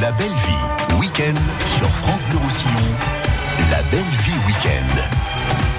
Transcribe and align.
La 0.00 0.12
belle 0.12 0.28
vie, 0.28 0.96
week-end 1.00 1.34
sur 1.76 1.88
France 1.88 2.24
Bleu 2.26 2.38
Roussillon. 2.38 2.70
La 3.70 3.82
belle 3.90 4.00
vie 4.22 4.46
week-end. 4.46 5.77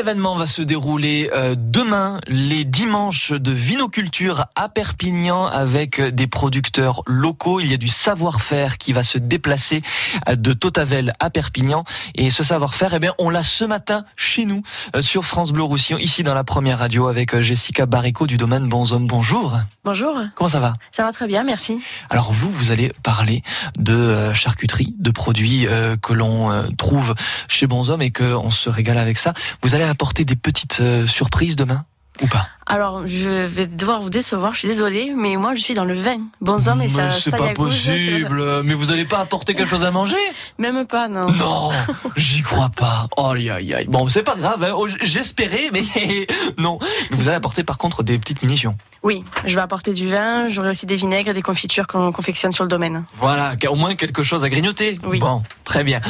Événement 0.00 0.34
va 0.34 0.46
se 0.46 0.62
dérouler 0.62 1.28
euh, 1.34 1.54
demain, 1.58 2.20
les 2.26 2.64
dimanches 2.64 3.32
de 3.32 3.52
vinoculture 3.52 4.46
à 4.56 4.70
Perpignan 4.70 5.44
avec 5.44 6.00
des 6.00 6.26
producteurs 6.26 7.02
locaux. 7.04 7.60
Il 7.60 7.70
y 7.70 7.74
a 7.74 7.76
du 7.76 7.86
savoir-faire 7.86 8.78
qui 8.78 8.94
va 8.94 9.02
se 9.02 9.18
déplacer 9.18 9.82
euh, 10.26 10.36
de 10.36 10.54
Totavel 10.54 11.12
à 11.20 11.28
Perpignan. 11.28 11.84
Et 12.14 12.30
ce 12.30 12.42
savoir-faire, 12.42 12.94
eh 12.94 12.98
bien, 12.98 13.12
on 13.18 13.28
l'a 13.28 13.42
ce 13.42 13.62
matin 13.62 14.06
chez 14.16 14.46
nous 14.46 14.62
euh, 14.96 15.02
sur 15.02 15.26
France 15.26 15.52
Bleu 15.52 15.64
Roussillon, 15.64 15.98
ici 15.98 16.22
dans 16.22 16.32
la 16.32 16.44
première 16.44 16.78
radio 16.78 17.06
avec 17.06 17.38
Jessica 17.38 17.84
Barrico 17.84 18.26
du 18.26 18.38
domaine 18.38 18.70
Bonzone. 18.70 19.06
Bonjour. 19.06 19.58
Bonjour. 19.84 20.18
Comment 20.34 20.48
ça 20.48 20.60
va? 20.60 20.76
Ça 20.92 21.04
va 21.04 21.12
très 21.12 21.26
bien, 21.26 21.44
merci. 21.44 21.78
Alors 22.08 22.32
vous, 22.32 22.50
vous 22.50 22.70
allez 22.70 22.90
parler 23.02 23.42
de 23.78 24.32
charcuterie, 24.32 24.94
de 24.98 25.10
produits 25.10 25.66
que 26.00 26.14
l'on 26.14 26.66
trouve 26.78 27.14
chez 27.48 27.66
Bonzhomme 27.66 28.00
et 28.00 28.10
qu'on 28.10 28.48
se 28.48 28.70
régale 28.70 28.98
avec 28.98 29.18
ça. 29.18 29.34
Vous 29.62 29.74
allez 29.74 29.89
apporter 29.90 30.24
des 30.24 30.36
petites 30.36 30.80
euh, 30.80 31.06
surprises 31.06 31.56
demain 31.56 31.84
ou 32.22 32.26
pas? 32.26 32.48
Alors, 32.66 33.06
je 33.06 33.46
vais 33.46 33.66
devoir 33.66 34.00
vous 34.00 34.10
décevoir, 34.10 34.54
je 34.54 34.60
suis 34.60 34.68
désolée, 34.68 35.12
mais 35.16 35.36
moi 35.36 35.54
je 35.54 35.60
suis 35.60 35.74
dans 35.74 35.84
le 35.84 36.00
vin. 36.00 36.20
Bonsoir, 36.40 36.80
et 36.80 36.88
ça. 36.88 37.10
c'est 37.10 37.36
pas 37.36 37.48
possible. 37.48 38.62
Mais 38.62 38.74
vous 38.74 38.92
allez 38.92 39.06
pas 39.06 39.18
apporter 39.18 39.54
quelque 39.54 39.68
chose 39.68 39.84
à 39.84 39.90
manger? 39.90 40.16
Même 40.58 40.86
pas, 40.86 41.08
non. 41.08 41.30
Non, 41.32 41.70
j'y 42.16 42.42
crois 42.42 42.68
pas. 42.68 43.08
Oh, 43.16 43.32
aïe, 43.34 43.50
aïe. 43.50 43.86
Bon, 43.88 44.08
c'est 44.08 44.22
pas 44.22 44.36
grave. 44.36 44.62
Hein. 44.62 44.72
Oh, 44.76 44.86
j'espérais, 45.02 45.70
mais 45.72 45.82
non. 46.58 46.78
Vous 47.10 47.28
allez 47.28 47.36
apporter 47.36 47.64
par 47.64 47.78
contre 47.78 48.02
des 48.02 48.18
petites 48.18 48.42
munitions. 48.42 48.76
Oui, 49.02 49.24
je 49.46 49.54
vais 49.54 49.60
apporter 49.62 49.94
du 49.94 50.08
vin. 50.08 50.46
J'aurai 50.46 50.70
aussi 50.70 50.84
des 50.84 50.96
vinaigres 50.96 51.30
et 51.30 51.34
des 51.34 51.42
confitures 51.42 51.86
qu'on 51.86 52.12
confectionne 52.12 52.52
sur 52.52 52.64
le 52.64 52.68
domaine. 52.68 53.04
Voilà, 53.14 53.54
au 53.68 53.76
moins 53.76 53.94
quelque 53.94 54.22
chose 54.22 54.44
à 54.44 54.50
grignoter. 54.50 54.98
Oui. 55.04 55.18
Bon, 55.18 55.42
très 55.64 55.84
bien. 55.84 56.00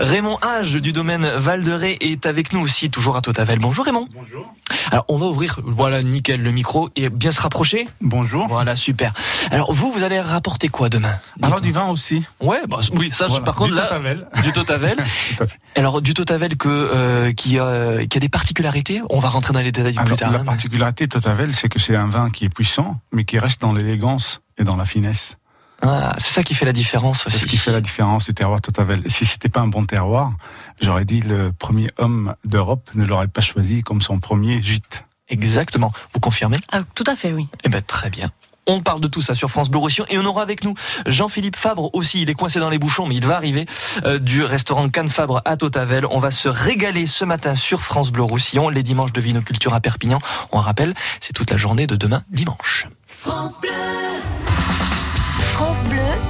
Raymond 0.00 0.36
Age 0.42 0.74
du 0.74 0.92
domaine 0.92 1.26
Val 1.36 1.62
de 1.62 1.72
Ré 1.72 1.96
est 2.00 2.26
avec 2.26 2.52
nous 2.52 2.60
aussi, 2.60 2.90
toujours 2.90 3.16
à 3.16 3.22
Totavel. 3.22 3.60
Bonjour 3.60 3.84
Raymond. 3.84 4.08
Bonjour. 4.12 4.52
Alors, 4.90 5.04
on 5.08 5.16
va 5.16 5.26
ouvrir. 5.26 5.60
Voilà, 5.62 6.02
nickel 6.02 6.42
le 6.42 6.50
micro 6.50 6.90
et 6.96 7.08
bien 7.08 7.30
se 7.30 7.40
rapprocher. 7.40 7.88
Bonjour. 8.00 8.48
Voilà, 8.48 8.74
super. 8.74 9.12
Alors 9.52 9.72
vous, 9.72 9.92
vous 9.92 10.02
allez 10.02 10.20
rapporter 10.20 10.68
quoi 10.68 10.88
demain? 10.88 11.14
Alors 11.42 11.60
du 11.60 11.70
vin 11.70 11.86
aussi. 11.86 12.24
Ouais, 12.40 12.58
bah, 12.68 12.80
oui, 12.96 13.10
ça 13.12 13.28
par 13.44 13.54
contre 13.54 13.70
du 13.70 13.76
là, 13.76 13.82
totavel. 13.82 14.26
du 14.42 14.52
totavel. 14.52 15.04
Alors 15.76 16.02
du 16.02 16.14
totavel 16.14 16.56
que 16.56 16.68
euh, 16.68 17.32
qui, 17.32 17.58
euh, 17.58 18.06
qui 18.06 18.18
a 18.18 18.20
des 18.20 18.28
particularités. 18.28 19.02
On 19.08 19.20
va 19.20 19.28
rentrer 19.28 19.52
dans 19.52 19.60
les 19.60 19.70
détails 19.70 19.94
plus 19.94 20.16
tard. 20.16 20.32
La 20.32 20.40
particularité 20.40 21.06
totavel, 21.06 21.52
c'est 21.52 21.68
que 21.68 21.78
c'est 21.78 21.94
un 21.94 22.08
vin 22.08 22.30
qui 22.30 22.39
est 22.44 22.48
puissant, 22.50 23.00
mais 23.12 23.24
qui 23.24 23.38
reste 23.38 23.60
dans 23.60 23.72
l'élégance 23.72 24.40
et 24.58 24.64
dans 24.64 24.76
la 24.76 24.84
finesse. 24.84 25.36
Ah, 25.82 26.12
c'est 26.18 26.32
ça 26.32 26.42
qui 26.42 26.54
fait 26.54 26.66
la 26.66 26.72
différence 26.74 27.26
aussi. 27.26 27.38
C'est 27.38 27.42
ce 27.44 27.46
qui 27.46 27.56
fait 27.56 27.72
la 27.72 27.80
différence 27.80 28.26
du 28.26 28.34
terroir 28.34 28.60
Totavel. 28.60 29.02
Si 29.06 29.24
c'était 29.24 29.48
pas 29.48 29.60
un 29.60 29.66
bon 29.68 29.86
terroir, 29.86 30.32
j'aurais 30.80 31.06
dit 31.06 31.22
le 31.22 31.52
premier 31.52 31.86
homme 31.96 32.34
d'Europe 32.44 32.90
ne 32.94 33.04
l'aurait 33.06 33.28
pas 33.28 33.40
choisi 33.40 33.82
comme 33.82 34.02
son 34.02 34.18
premier 34.20 34.62
gîte. 34.62 35.04
Exactement. 35.28 35.92
Vous 36.12 36.20
confirmez? 36.20 36.58
Ah, 36.70 36.80
Tout 36.94 37.04
à 37.06 37.16
fait, 37.16 37.32
oui. 37.32 37.48
Eh 37.64 37.68
ben 37.70 37.80
très 37.80 38.10
bien. 38.10 38.30
On 38.66 38.80
parle 38.80 39.00
de 39.00 39.08
tout 39.08 39.20
ça 39.20 39.34
sur 39.34 39.50
France 39.50 39.68
Bleu 39.68 39.78
Roussillon 39.80 40.06
et 40.10 40.18
on 40.18 40.24
aura 40.24 40.42
avec 40.42 40.64
nous 40.64 40.74
Jean-Philippe 41.06 41.56
Fabre 41.56 41.90
aussi. 41.94 42.22
Il 42.22 42.30
est 42.30 42.34
coincé 42.34 42.60
dans 42.60 42.70
les 42.70 42.78
bouchons, 42.78 43.06
mais 43.06 43.16
il 43.16 43.26
va 43.26 43.36
arriver 43.36 43.64
euh, 44.04 44.18
du 44.18 44.44
restaurant 44.44 44.88
Cannes 44.88 45.08
Fabre 45.08 45.42
à 45.44 45.56
Totavel. 45.56 46.06
On 46.10 46.18
va 46.18 46.30
se 46.30 46.48
régaler 46.48 47.06
ce 47.06 47.24
matin 47.24 47.54
sur 47.54 47.82
France 47.82 48.10
Bleu 48.10 48.22
Roussillon, 48.22 48.68
les 48.68 48.82
dimanches 48.82 49.12
de 49.12 49.20
vinoculture 49.20 49.74
à 49.74 49.80
Perpignan. 49.80 50.18
On 50.52 50.58
rappelle, 50.58 50.94
c'est 51.20 51.32
toute 51.32 51.50
la 51.50 51.56
journée 51.56 51.86
de 51.86 51.96
demain 51.96 52.22
dimanche. 52.30 52.86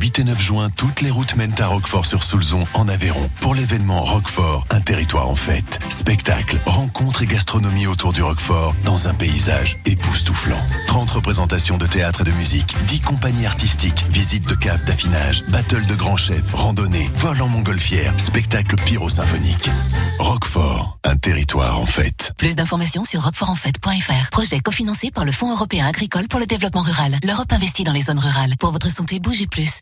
8 0.00 0.18
et 0.20 0.24
9 0.24 0.40
juin, 0.40 0.70
toutes 0.70 1.02
les 1.02 1.10
routes 1.10 1.36
mènent 1.36 1.60
à 1.60 1.66
Roquefort-sur-Soulzon, 1.66 2.66
en 2.72 2.88
Aveyron, 2.88 3.28
pour 3.42 3.54
l'événement 3.54 4.02
Roquefort, 4.02 4.64
un 4.70 4.80
territoire 4.80 5.28
en 5.28 5.34
fête. 5.34 5.78
Spectacle, 5.90 6.58
rencontres 6.64 7.22
et 7.22 7.26
gastronomie 7.26 7.86
autour 7.86 8.14
du 8.14 8.22
Roquefort, 8.22 8.74
dans 8.84 9.08
un 9.08 9.14
paysage 9.14 9.78
époustouflant. 9.84 10.60
30 10.86 11.10
représentations 11.10 11.76
de 11.76 11.86
théâtre 11.86 12.22
et 12.22 12.24
de 12.24 12.32
musique, 12.32 12.74
10 12.86 13.00
compagnies 13.00 13.44
artistiques, 13.44 14.06
visites 14.08 14.48
de 14.48 14.54
caves 14.54 14.84
d'affinage, 14.84 15.44
battle 15.48 15.84
de 15.84 15.94
grands 15.94 16.16
chefs, 16.16 16.54
randonnées, 16.54 17.10
vol 17.16 17.42
en 17.42 17.48
montgolfière, 17.48 18.18
spectacle 18.18 18.76
pyro-symphonique. 18.76 19.68
Roquefort, 20.18 20.98
un 21.04 21.16
territoire 21.16 21.78
en 21.78 21.86
fête. 21.86 22.32
Plus 22.38 22.56
d'informations 22.56 23.04
sur 23.04 23.22
roquefortenfête.fr. 23.22 24.30
Projet 24.30 24.60
cofinancé 24.60 25.10
par 25.10 25.26
le 25.26 25.32
Fonds 25.32 25.52
européen 25.52 25.86
agricole 25.86 26.26
pour 26.28 26.40
le 26.40 26.46
développement 26.46 26.82
rural. 26.82 27.16
L'Europe 27.22 27.52
investit 27.52 27.84
dans 27.84 27.92
les 27.92 28.02
zones 28.02 28.18
rurales. 28.18 28.54
Pour 28.58 28.70
votre 28.70 28.90
santé, 28.90 29.20
bougez 29.20 29.46
plus. 29.46 29.80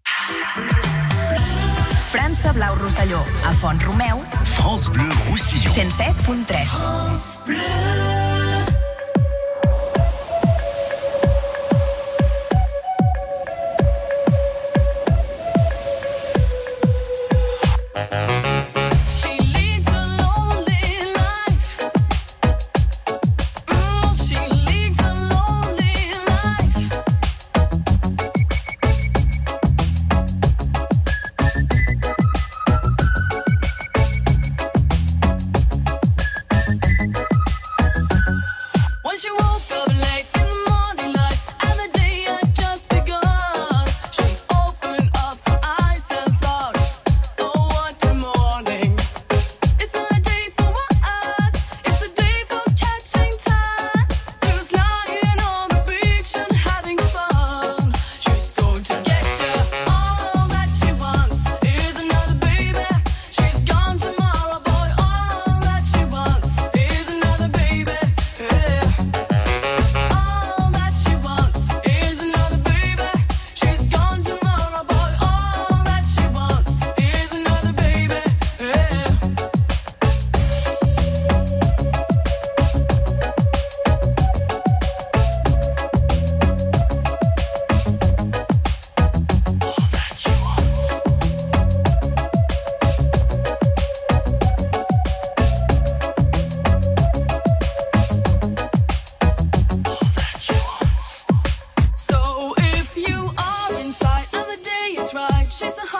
França 2.11 2.53
Blau 2.53 2.75
Rosselló, 2.77 3.25
a 3.45 3.53
Font 3.53 3.79
Romeu. 3.85 4.25
France 4.45 4.91
Bleu 4.91 5.09
Roussillon. 5.29 5.71
107.3. 5.71 6.67
France 6.67 7.41
Bleu. 7.45 8.18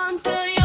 All 0.09 0.17
that 0.17 0.49
she 0.49 0.58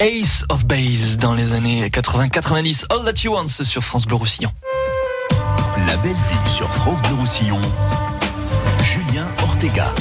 Ace 0.00 0.44
of 0.48 0.64
Base 0.64 1.18
dans 1.18 1.34
les 1.34 1.52
années 1.52 1.88
80-90. 1.88 2.86
All 2.90 3.04
That 3.04 3.22
You 3.22 3.32
Want 3.34 3.46
sur 3.46 3.82
France 3.82 4.06
Bleu 4.06 4.16
Roussillon. 4.16 4.50
La 5.86 5.96
belle 5.98 6.12
ville 6.12 6.48
sur 6.48 6.68
France 6.74 7.00
Bleu 7.02 7.14
Roussillon. 7.14 7.60
Julien 8.82 9.28
Ortega 9.42 9.94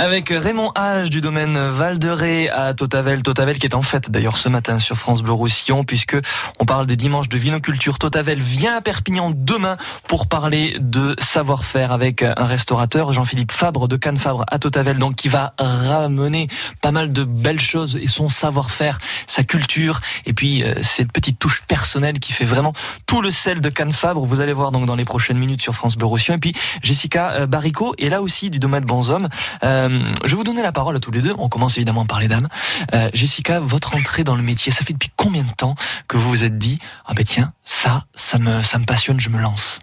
avec 0.00 0.30
Raymond 0.30 0.72
H 0.76 1.10
du 1.10 1.20
domaine 1.20 1.58
Val 1.58 1.98
de 1.98 2.08
Ré 2.08 2.48
à 2.48 2.72
Totavel. 2.72 3.22
Totavel 3.22 3.58
qui 3.58 3.66
est 3.66 3.74
en 3.74 3.82
fête 3.82 4.10
d'ailleurs 4.10 4.38
ce 4.38 4.48
matin 4.48 4.78
sur 4.78 4.96
France 4.96 5.20
Bleu 5.20 5.32
Roussillon 5.32 5.84
puisque 5.84 6.16
on 6.58 6.64
parle 6.64 6.86
des 6.86 6.96
dimanches 6.96 7.28
de 7.28 7.36
vinoculture. 7.36 7.98
Totavel 7.98 8.40
vient 8.40 8.78
à 8.78 8.80
Perpignan 8.80 9.30
demain 9.30 9.76
pour 10.08 10.26
parler 10.26 10.74
de 10.80 11.14
savoir-faire 11.18 11.92
avec 11.92 12.22
un 12.22 12.46
restaurateur, 12.46 13.12
Jean-Philippe 13.12 13.52
Fabre 13.52 13.88
de 13.88 13.96
Cannes 13.96 14.16
Fabre 14.16 14.46
à 14.50 14.58
Totavel, 14.58 14.96
donc 14.96 15.16
qui 15.16 15.28
va 15.28 15.52
ramener 15.58 16.48
pas 16.80 16.92
mal 16.92 17.12
de 17.12 17.24
belles 17.24 17.60
choses 17.60 17.98
et 18.00 18.08
son 18.08 18.30
savoir-faire, 18.30 18.98
sa 19.26 19.44
culture 19.44 20.00
et 20.24 20.32
puis 20.32 20.62
euh, 20.62 20.76
cette 20.80 21.12
petite 21.12 21.38
touche 21.38 21.60
personnelle 21.68 22.20
qui 22.20 22.32
fait 22.32 22.46
vraiment 22.46 22.72
tout 23.04 23.20
le 23.20 23.30
sel 23.30 23.60
de 23.60 23.68
Cannes 23.68 23.92
Fabre. 23.92 24.24
Vous 24.24 24.40
allez 24.40 24.54
voir 24.54 24.72
donc 24.72 24.86
dans 24.86 24.96
les 24.96 25.04
prochaines 25.04 25.38
minutes 25.38 25.60
sur 25.60 25.74
France 25.74 25.96
Bleu 25.96 26.06
Roussillon. 26.06 26.36
Et 26.36 26.40
puis 26.40 26.54
Jessica 26.82 27.32
euh, 27.32 27.46
Baricot 27.46 27.94
est 27.98 28.08
là 28.08 28.22
aussi 28.22 28.48
du 28.48 28.58
domaine 28.58 28.86
Bonhomme. 28.86 29.28
Euh, 29.62 29.89
je 30.24 30.30
vais 30.30 30.36
vous 30.36 30.44
donner 30.44 30.62
la 30.62 30.72
parole 30.72 30.96
à 30.96 31.00
tous 31.00 31.10
les 31.10 31.20
deux. 31.20 31.34
On 31.38 31.48
commence 31.48 31.76
évidemment 31.76 32.06
par 32.06 32.20
les 32.20 32.28
dames. 32.28 32.48
Euh, 32.94 33.08
Jessica, 33.14 33.60
votre 33.60 33.96
entrée 33.96 34.24
dans 34.24 34.36
le 34.36 34.42
métier, 34.42 34.72
ça 34.72 34.84
fait 34.84 34.92
depuis 34.92 35.10
combien 35.16 35.42
de 35.42 35.52
temps 35.52 35.74
que 36.08 36.16
vous 36.16 36.28
vous 36.28 36.44
êtes 36.44 36.58
dit 36.58 36.78
ah 37.06 37.14
ben 37.14 37.24
tiens 37.24 37.52
ça 37.64 38.04
ça 38.14 38.38
me 38.38 38.62
ça 38.62 38.78
me 38.78 38.84
passionne, 38.84 39.20
je 39.20 39.30
me 39.30 39.38
lance? 39.38 39.80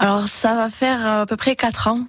Alors 0.00 0.28
ça 0.28 0.54
va 0.54 0.70
faire 0.70 1.04
à 1.04 1.26
peu 1.26 1.36
près 1.36 1.56
4 1.56 1.88
ans. 1.88 2.00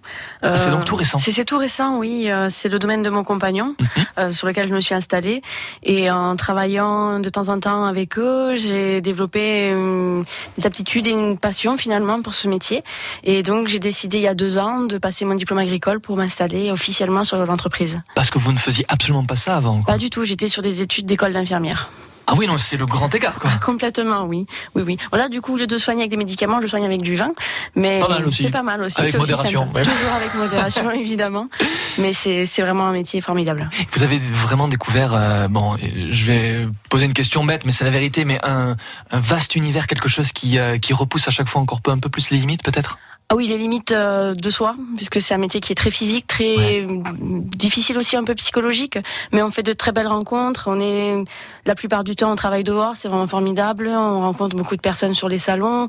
Ah, 0.44 0.56
c'est 0.58 0.70
donc 0.70 0.86
tout 0.86 0.96
récent. 0.96 1.18
C'est 1.20 1.44
tout 1.44 1.58
récent, 1.58 1.98
oui. 1.98 2.30
Euh, 2.30 2.48
c'est 2.52 2.70
le 2.70 2.78
domaine 2.78 3.02
de 3.02 3.10
mon 3.10 3.24
compagnon 3.24 3.76
Mhm. 3.80 4.06
euh, 4.20 4.32
sur 4.32 4.46
lequel 4.48 4.68
je 4.70 4.74
me 4.76 4.80
suis 4.80 4.94
installée. 4.94 5.42
Et 5.82 6.12
en 6.12 6.36
travaillant 6.36 7.20
de 7.20 7.30
temps 7.30 7.48
en 7.50 7.60
temps 7.60 7.86
avec 7.86 8.20
eux, 8.20 8.54
j'ai 8.56 9.02
développé 9.02 9.72
euh, 9.74 10.22
des 10.58 10.68
aptitudes 10.68 11.08
et 11.08 11.12
une 11.12 11.38
passion 11.40 11.78
finalement 11.78 12.22
pour 12.22 12.36
ce 12.36 12.48
métier. 12.48 12.84
Et 13.24 13.42
donc 13.42 13.68
j'ai 13.70 13.80
décidé 13.80 14.18
il 14.20 14.24
y 14.24 14.28
a 14.28 14.36
deux 14.36 14.60
ans 14.60 14.82
de 14.82 14.98
passer 15.00 15.26
mon 15.26 15.34
diplôme 15.36 15.60
agricole 15.60 16.00
pour 16.00 16.16
m'installer 16.16 16.70
officiellement 16.72 17.24
sur 17.24 17.38
l'entreprise. 17.44 18.00
Parce 18.14 18.30
que 18.30 18.38
vous 18.38 18.52
ne 18.52 18.60
faisiez 18.60 18.86
absolument 18.88 19.26
pas 19.26 19.36
ça 19.36 19.56
avant. 19.56 19.82
quoi. 19.82 19.94
Pas 19.96 19.98
du 20.00 20.12
tout, 20.12 20.24
j'étais 20.26 20.48
sur 20.48 20.62
des 20.62 20.82
études 20.84 21.08
d'école 21.08 21.34
d'infirmière. 21.34 21.90
Ah 22.32 22.36
oui, 22.38 22.46
non, 22.46 22.58
c'est 22.60 22.78
le 22.78 22.86
grand 22.86 23.14
écart, 23.16 23.40
quoi. 23.40 23.50
Complètement, 23.66 24.26
oui. 24.26 24.46
Oui, 24.76 24.84
oui. 24.86 24.98
Voilà, 25.10 25.30
du 25.30 25.42
coup, 25.42 25.56
au 25.56 25.58
lieu 25.58 25.66
de 25.66 25.78
soigner 25.80 26.02
avec 26.02 26.12
des 26.12 26.18
médicaments, 26.18 26.62
je 26.62 26.68
soigne 26.68 26.86
avec 26.86 27.02
du 27.02 27.16
vin. 27.16 27.32
Mais 27.76 28.04
aussi. 28.24 28.44
c'est 28.44 28.52
pas 28.52 28.62
mal 28.62 28.84
aussi. 28.84 29.00
Avec 29.00 29.12
c'est 29.12 29.18
aussi 29.18 29.32
modération, 29.32 29.68
ouais. 29.74 29.82
Toujours 29.82 30.14
avec 30.14 30.36
modération, 30.36 30.92
évidemment. 31.06 31.50
Mais 31.98 32.14
c'est 32.14 32.46
vraiment 32.60 32.86
un 32.86 32.92
métier 32.92 33.20
formidable. 33.20 33.68
Vous 33.94 34.04
avez 34.04 34.20
vraiment 34.20 34.68
découvert, 34.68 35.12
euh, 35.16 35.48
bon, 35.48 35.76
je 36.10 36.26
vais 36.26 36.68
poser 36.90 37.06
une 37.06 37.14
question 37.14 37.44
bête, 37.44 37.66
mais 37.66 37.72
c'est 37.72 37.84
la 37.84 37.90
vérité, 37.90 38.26
mais 38.26 38.40
un, 38.46 38.76
un 39.10 39.20
vaste 39.20 39.56
univers, 39.56 39.88
quelque 39.88 40.08
chose 40.08 40.32
qui, 40.32 40.60
euh, 40.60 40.78
qui 40.78 40.94
repousse 40.94 41.28
à 41.28 41.32
chaque 41.32 41.50
fois 41.50 41.62
encore 41.62 41.82
peu, 41.82 41.90
un 41.90 41.98
peu 41.98 42.10
plus 42.10 42.30
les 42.30 42.38
limites, 42.38 42.62
peut-être? 42.64 43.00
Ah 43.32 43.36
oui, 43.36 43.48
les 43.48 43.60
limites 43.60 43.92
euh, 43.92 44.34
de 44.34 44.50
soi, 44.50 44.76
puisque 44.98 45.22
c'est 45.22 45.36
un 45.36 45.38
métier 45.38 45.62
qui 45.62 45.72
est 45.72 45.76
très 45.76 45.92
physique, 45.92 46.26
très 46.26 46.88
difficile 47.56 48.00
aussi, 48.00 48.16
un 48.16 48.24
peu 48.24 48.34
psychologique. 48.34 48.98
Mais 49.32 49.44
on 49.44 49.52
fait 49.52 49.62
de 49.62 49.74
très 49.74 49.92
belles 49.92 50.08
rencontres. 50.08 50.68
On 50.68 50.80
est 50.80 51.24
la 51.66 51.76
plupart 51.76 52.04
du 52.04 52.16
temps 52.16 52.32
on 52.32 52.36
travaille 52.36 52.64
dehors, 52.64 52.96
c'est 52.96 53.08
vraiment 53.08 53.28
formidable. 53.28 53.88
On 53.88 54.22
rencontre 54.22 54.56
beaucoup 54.56 54.76
de 54.76 54.82
personnes 54.82 55.14
sur 55.14 55.30
les 55.30 55.38
salons 55.38 55.88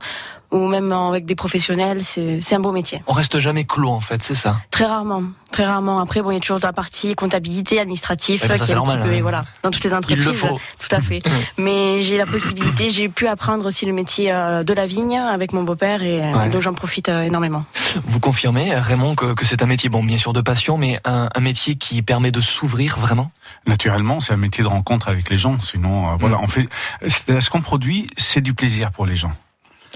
ou 0.51 0.67
même 0.67 0.93
avec 0.93 1.25
des 1.27 1.35
professionnels. 1.35 2.03
C'est 2.05 2.41
c'est 2.41 2.55
un 2.55 2.61
beau 2.61 2.73
métier. 2.73 3.03
On 3.07 3.13
reste 3.13 3.39
jamais 3.39 3.65
clos, 3.65 3.91
en 3.91 4.01
fait, 4.01 4.23
c'est 4.23 4.35
ça. 4.35 4.57
Très 4.71 4.85
rarement, 4.87 5.23
très 5.53 5.65
rarement. 5.67 6.01
Après, 6.01 6.23
bon, 6.23 6.31
il 6.31 6.35
y 6.35 6.37
a 6.37 6.41
toujours 6.41 6.59
la 6.63 6.73
partie 6.73 7.15
comptabilité, 7.15 7.79
administratif, 7.81 8.43
mais 8.49 8.57
ça, 8.57 8.65
qui 8.65 8.73
est 8.73 8.75
un 8.75 8.83
petit 8.83 8.89
normal, 8.91 9.09
peu, 9.09 9.15
hein. 9.15 9.19
et 9.19 9.21
voilà, 9.23 9.45
dans 9.63 9.71
toutes 9.71 9.85
les 9.85 9.93
entreprises. 9.95 10.19
Il 10.19 10.25
le 10.25 10.33
faut. 10.33 10.59
Tout 10.79 10.89
à 10.95 11.01
fait. 11.01 11.23
mais 11.59 12.03
j'ai 12.03 12.17
la 12.17 12.27
possibilité, 12.27 12.91
j'ai 12.91 13.09
pu 13.09 13.27
apprendre 13.27 13.67
aussi 13.67 13.87
le 13.87 13.93
métier 13.93 14.33
euh, 14.33 14.63
de 14.65 14.73
la 14.75 14.87
vigne 14.87 15.17
avec 15.19 15.53
mon 15.53 15.63
beau-père 15.63 16.03
et 16.03 16.23
euh, 16.23 16.33
Ouais. 16.33 16.49
donc 16.49 16.63
j'en 16.63 16.75
profite 16.75 17.09
euh, 17.09 17.23
énormément. 17.23 17.65
Vous 18.05 18.21
confirmez, 18.21 18.75
Raymond, 18.75 19.15
que, 19.17 19.35
que 19.35 19.45
c'est 19.45 19.63
un 19.63 19.67
métier, 19.67 19.89
bon, 19.89 20.03
bien 20.05 20.19
sûr, 20.19 20.33
de 20.33 20.41
passion, 20.41 20.79
mais 20.79 20.99
un, 21.05 21.29
un 21.35 21.41
métier 21.41 21.75
qui 21.77 22.03
permet 22.03 22.31
de 22.31 22.41
s'ouvrir 22.41 22.99
vraiment? 22.99 23.31
Naturellement, 23.67 24.21
c'est 24.21 24.33
un 24.33 24.37
métier 24.37 24.63
de 24.63 24.69
rencontre 24.69 25.09
avec 25.09 25.29
les 25.31 25.39
gens. 25.39 25.59
Sinon, 25.61 26.11
euh, 26.13 26.17
voilà, 26.19 26.37
Mm. 26.37 26.41
on 26.43 26.47
fait. 26.47 26.69
Ce 27.09 27.51
qu'on 27.51 27.61
produit, 27.63 28.07
c'est 28.17 28.41
du 28.41 28.55
plaisir 28.55 28.91
pour 28.93 29.07
les 29.07 29.17
gens. 29.17 29.33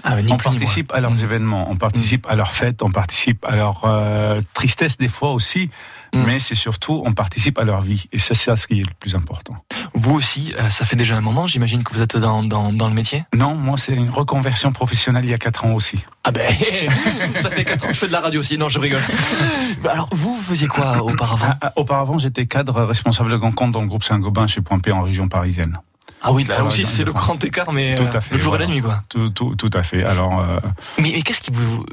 Ah, 0.05 0.21
ni 0.21 0.31
on 0.31 0.37
participe 0.37 0.93
à 0.93 1.01
leurs 1.01 1.11
Mm. 1.15 1.23
événements, 1.23 1.67
on 1.69 1.75
participe 1.75 2.25
à 2.29 2.35
leurs 2.35 2.51
fêtes, 2.51 2.81
on 2.83 2.91
participe 2.91 3.43
à 3.45 3.55
leur 3.55 3.81
euh, 3.85 4.39
tristesse 4.53 4.97
des 4.97 5.07
fois 5.09 5.31
aussi, 5.33 5.69
Mm. 6.13 6.23
mais 6.25 6.39
c'est 6.39 6.55
surtout 6.55 7.01
on 7.05 7.13
participe 7.13 7.57
à 7.59 7.63
leur 7.65 7.81
vie 7.81 8.05
et 8.13 8.19
c'est 8.19 8.35
ça 8.35 8.55
ce 8.55 8.67
qui 8.67 8.79
est 8.79 8.83
le 8.87 8.93
plus 8.99 9.15
important. 9.15 9.55
Vous 9.95 10.13
aussi, 10.13 10.53
euh, 10.59 10.69
ça 10.69 10.85
fait 10.85 10.95
déjà 10.95 11.17
un 11.17 11.21
moment, 11.21 11.47
j'imagine 11.47 11.83
que 11.83 11.93
vous 11.93 12.01
êtes 12.01 12.15
dans, 12.17 12.43
dans, 12.43 12.71
dans 12.71 12.87
le 12.87 12.93
métier? 12.93 13.23
Non, 13.35 13.55
moi 13.55 13.77
c'est 13.77 13.93
une 13.93 14.09
reconversion 14.11 14.71
professionnelle 14.71 15.25
il 15.25 15.31
y 15.31 15.33
a 15.33 15.37
quatre 15.37 15.65
ans 15.65 15.73
aussi. 15.73 15.97
Ah 16.23 16.31
ben, 16.31 16.47
ça 17.37 17.49
fait 17.49 17.63
4 17.65 17.83
ans 17.83 17.87
que 17.89 17.93
je 17.93 17.99
fais 17.99 18.07
de 18.07 18.11
la 18.11 18.19
radio 18.21 18.39
aussi, 18.39 18.57
non, 18.57 18.69
je 18.69 18.79
rigole. 18.79 19.01
Alors, 19.89 20.09
vous, 20.11 20.35
faisiez 20.37 20.67
quoi 20.67 21.03
auparavant 21.03 21.49
Ah, 21.51 21.57
ah, 21.61 21.73
auparavant, 21.75 22.17
j'étais 22.17 22.45
cadre 22.47 22.81
responsable 22.83 23.29
de 23.31 23.37
compte 23.37 23.71
dans 23.71 23.81
le 23.81 23.87
groupe 23.87 24.03
Saint-Gobain 24.03 24.47
chez 24.47 24.61
Point 24.61 24.79
P 24.79 24.91
en 24.91 25.03
région 25.03 25.27
parisienne. 25.27 25.77
Ah 26.21 26.31
oui, 26.33 26.43
là 26.43 26.55
Voilà, 26.55 26.67
aussi, 26.67 26.85
c'est 26.85 27.03
le 27.03 27.13
grand 27.13 27.43
écart, 27.43 27.71
mais 27.71 27.95
Tout 27.95 28.03
euh, 28.03 28.11
à 28.17 28.21
fait, 28.21 28.33
le 28.35 28.39
jour 28.39 28.55
et 28.55 28.59
la 28.59 28.67
nuit, 28.67 28.81
quoi. 28.81 29.01
Tout, 29.09 29.29
tout, 29.29 29.55
tout 29.55 29.69
à 29.73 29.83
fait. 29.83 30.03
Alors, 30.03 30.39
euh, 30.39 30.59
Mais, 30.97 31.11
mais 31.13 31.21
qu'est-ce 31.21 31.41
qui 31.41 31.51
vous, 31.51 31.85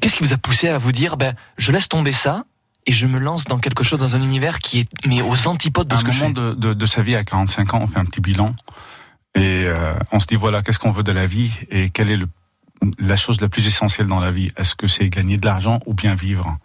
qu'est-ce 0.00 0.16
qui 0.16 0.22
vous 0.24 0.32
a 0.32 0.38
poussé 0.38 0.68
à 0.68 0.78
vous 0.78 0.92
dire, 0.92 1.16
ben, 1.16 1.34
je 1.58 1.72
laisse 1.72 1.88
tomber 1.88 2.12
ça 2.12 2.44
et 2.86 2.92
je 2.92 3.06
me 3.06 3.18
lance 3.18 3.44
dans 3.44 3.58
quelque 3.58 3.84
chose, 3.84 3.98
dans 3.98 4.16
un 4.16 4.22
univers 4.22 4.60
qui 4.60 4.80
est, 4.80 4.88
mais 5.06 5.20
aux 5.20 5.46
antipodes 5.46 5.88
de 5.88 5.94
à 5.94 5.98
ce 5.98 6.04
que 6.04 6.12
je 6.12 6.22
moment 6.24 6.34
fais? 6.34 6.40
de, 6.40 6.54
de, 6.54 6.74
de 6.74 6.86
sa 6.86 7.02
vie 7.02 7.16
à 7.16 7.24
45 7.24 7.74
ans, 7.74 7.80
on 7.82 7.86
fait 7.86 7.98
un 7.98 8.06
petit 8.06 8.20
bilan 8.22 8.54
et 9.34 9.64
euh, 9.66 9.92
on 10.10 10.20
se 10.20 10.26
dit 10.26 10.36
voilà, 10.36 10.62
qu'est-ce 10.62 10.78
qu'on 10.78 10.90
veut 10.90 11.02
de 11.02 11.12
la 11.12 11.26
vie 11.26 11.52
et 11.70 11.90
quelle 11.90 12.10
est 12.10 12.16
le, 12.16 12.28
la 12.98 13.16
chose 13.16 13.40
la 13.42 13.48
plus 13.48 13.66
essentielle 13.66 14.06
dans 14.06 14.20
la 14.20 14.30
vie? 14.30 14.48
Est-ce 14.56 14.74
que 14.74 14.86
c'est 14.86 15.08
gagner 15.10 15.36
de 15.36 15.44
l'argent 15.44 15.80
ou 15.84 15.92
bien 15.92 16.14
vivre? 16.14 16.56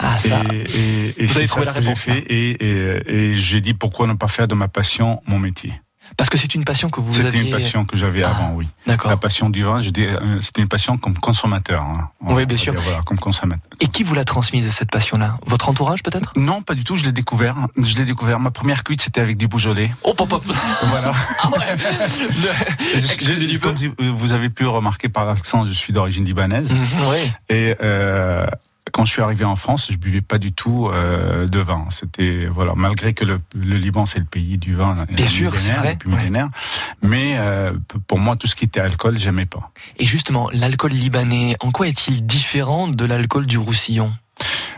Ah, 0.00 0.16
ça. 0.18 0.42
Et, 0.52 0.62
et, 0.78 1.24
et 1.24 1.28
c'est 1.28 1.46
ça 1.46 1.60
la 1.60 1.72
que 1.72 1.80
j'ai 1.80 1.94
fait 1.96 2.24
et, 2.32 3.36
j'ai 3.36 3.60
dit 3.60 3.74
pourquoi 3.74 4.06
ne 4.06 4.14
pas 4.14 4.28
faire 4.28 4.46
de 4.48 4.54
ma 4.54 4.68
passion 4.68 5.20
mon 5.26 5.38
métier. 5.38 5.72
Parce 6.16 6.30
que 6.30 6.38
c'est 6.38 6.54
une 6.54 6.64
passion 6.64 6.88
que 6.88 7.00
vous 7.02 7.12
C'était 7.12 7.28
aviez. 7.28 7.42
une 7.42 7.50
passion 7.50 7.84
que 7.84 7.94
j'avais 7.94 8.22
Ah, 8.22 8.30
avant, 8.30 8.52
oui. 8.54 8.66
D'accord. 8.86 9.10
La 9.10 9.18
passion 9.18 9.50
du 9.50 9.62
vin, 9.62 9.78
euh, 9.78 10.38
c'était 10.40 10.62
une 10.62 10.68
passion 10.68 10.96
comme 10.96 11.18
consommateur. 11.18 11.82
hein. 11.82 12.08
Oui, 12.22 12.46
bien 12.46 12.56
sûr. 12.56 12.72
dire, 12.72 12.80
Voilà, 12.80 13.02
comme 13.02 13.18
consommateur. 13.18 13.60
Et 13.80 13.88
qui 13.88 14.04
vous 14.04 14.14
l'a 14.14 14.24
transmise, 14.24 14.70
cette 14.70 14.90
passion-là? 14.90 15.36
Votre 15.46 15.68
entourage, 15.68 16.02
peut-être? 16.02 16.32
Non, 16.34 16.62
pas 16.62 16.74
du 16.74 16.82
tout. 16.82 16.96
Je 16.96 17.04
l'ai 17.04 17.12
découvert. 17.12 17.56
Je 17.76 17.94
l'ai 17.96 18.06
découvert. 18.06 18.40
Ma 18.40 18.50
première 18.50 18.84
cuite, 18.84 19.02
c'était 19.02 19.20
avec 19.20 19.36
du 19.36 19.48
Beaujolais. 19.48 19.90
Oh, 20.02 20.14
pop, 20.14 20.30
pop. 20.30 20.42
Voilà. 20.84 21.12
Ah 21.42 21.50
ouais 21.50 21.76
Et 22.96 23.00
je- 23.02 23.58
comme 23.58 23.76
vous 23.98 24.32
avez 24.32 24.48
pu 24.48 24.64
remarquer 24.64 25.10
par 25.10 25.26
l'accent, 25.26 25.66
je 25.66 25.72
suis 25.74 25.92
d'origine 25.92 26.24
libanaise. 26.24 26.72
Mhm, 26.72 26.78
Oui. 27.10 27.30
Et 27.50 27.74
euh, 27.82 28.46
quand 28.92 29.04
je 29.04 29.12
suis 29.12 29.22
arrivé 29.22 29.44
en 29.44 29.56
France, 29.56 29.88
je 29.90 29.96
buvais 29.96 30.20
pas 30.20 30.38
du 30.38 30.52
tout 30.52 30.88
euh, 30.88 31.46
de 31.46 31.58
vin. 31.58 31.86
C'était 31.90 32.46
voilà, 32.46 32.72
malgré 32.76 33.14
que 33.14 33.24
le, 33.24 33.40
le 33.54 33.76
Liban 33.76 34.06
c'est 34.06 34.18
le 34.18 34.24
pays 34.24 34.58
du 34.58 34.74
vin, 34.74 34.98
euh, 34.98 35.04
Bien 35.12 35.26
sûr, 35.26 35.52
c'est 35.52 35.68
millénaire, 35.68 35.82
vrai, 35.82 35.94
depuis 35.94 36.10
millénaire. 36.10 36.48
Mais 37.02 37.36
euh, 37.38 37.72
pour 38.06 38.18
moi, 38.18 38.36
tout 38.36 38.46
ce 38.46 38.54
qui 38.54 38.64
était 38.64 38.80
alcool, 38.80 39.18
j'aimais 39.18 39.46
pas. 39.46 39.70
Et 39.98 40.04
justement, 40.04 40.48
l'alcool 40.52 40.92
libanais, 40.92 41.56
en 41.60 41.70
quoi 41.70 41.88
est-il 41.88 42.26
différent 42.26 42.88
de 42.88 43.04
l'alcool 43.04 43.46
du 43.46 43.58
Roussillon? 43.58 44.12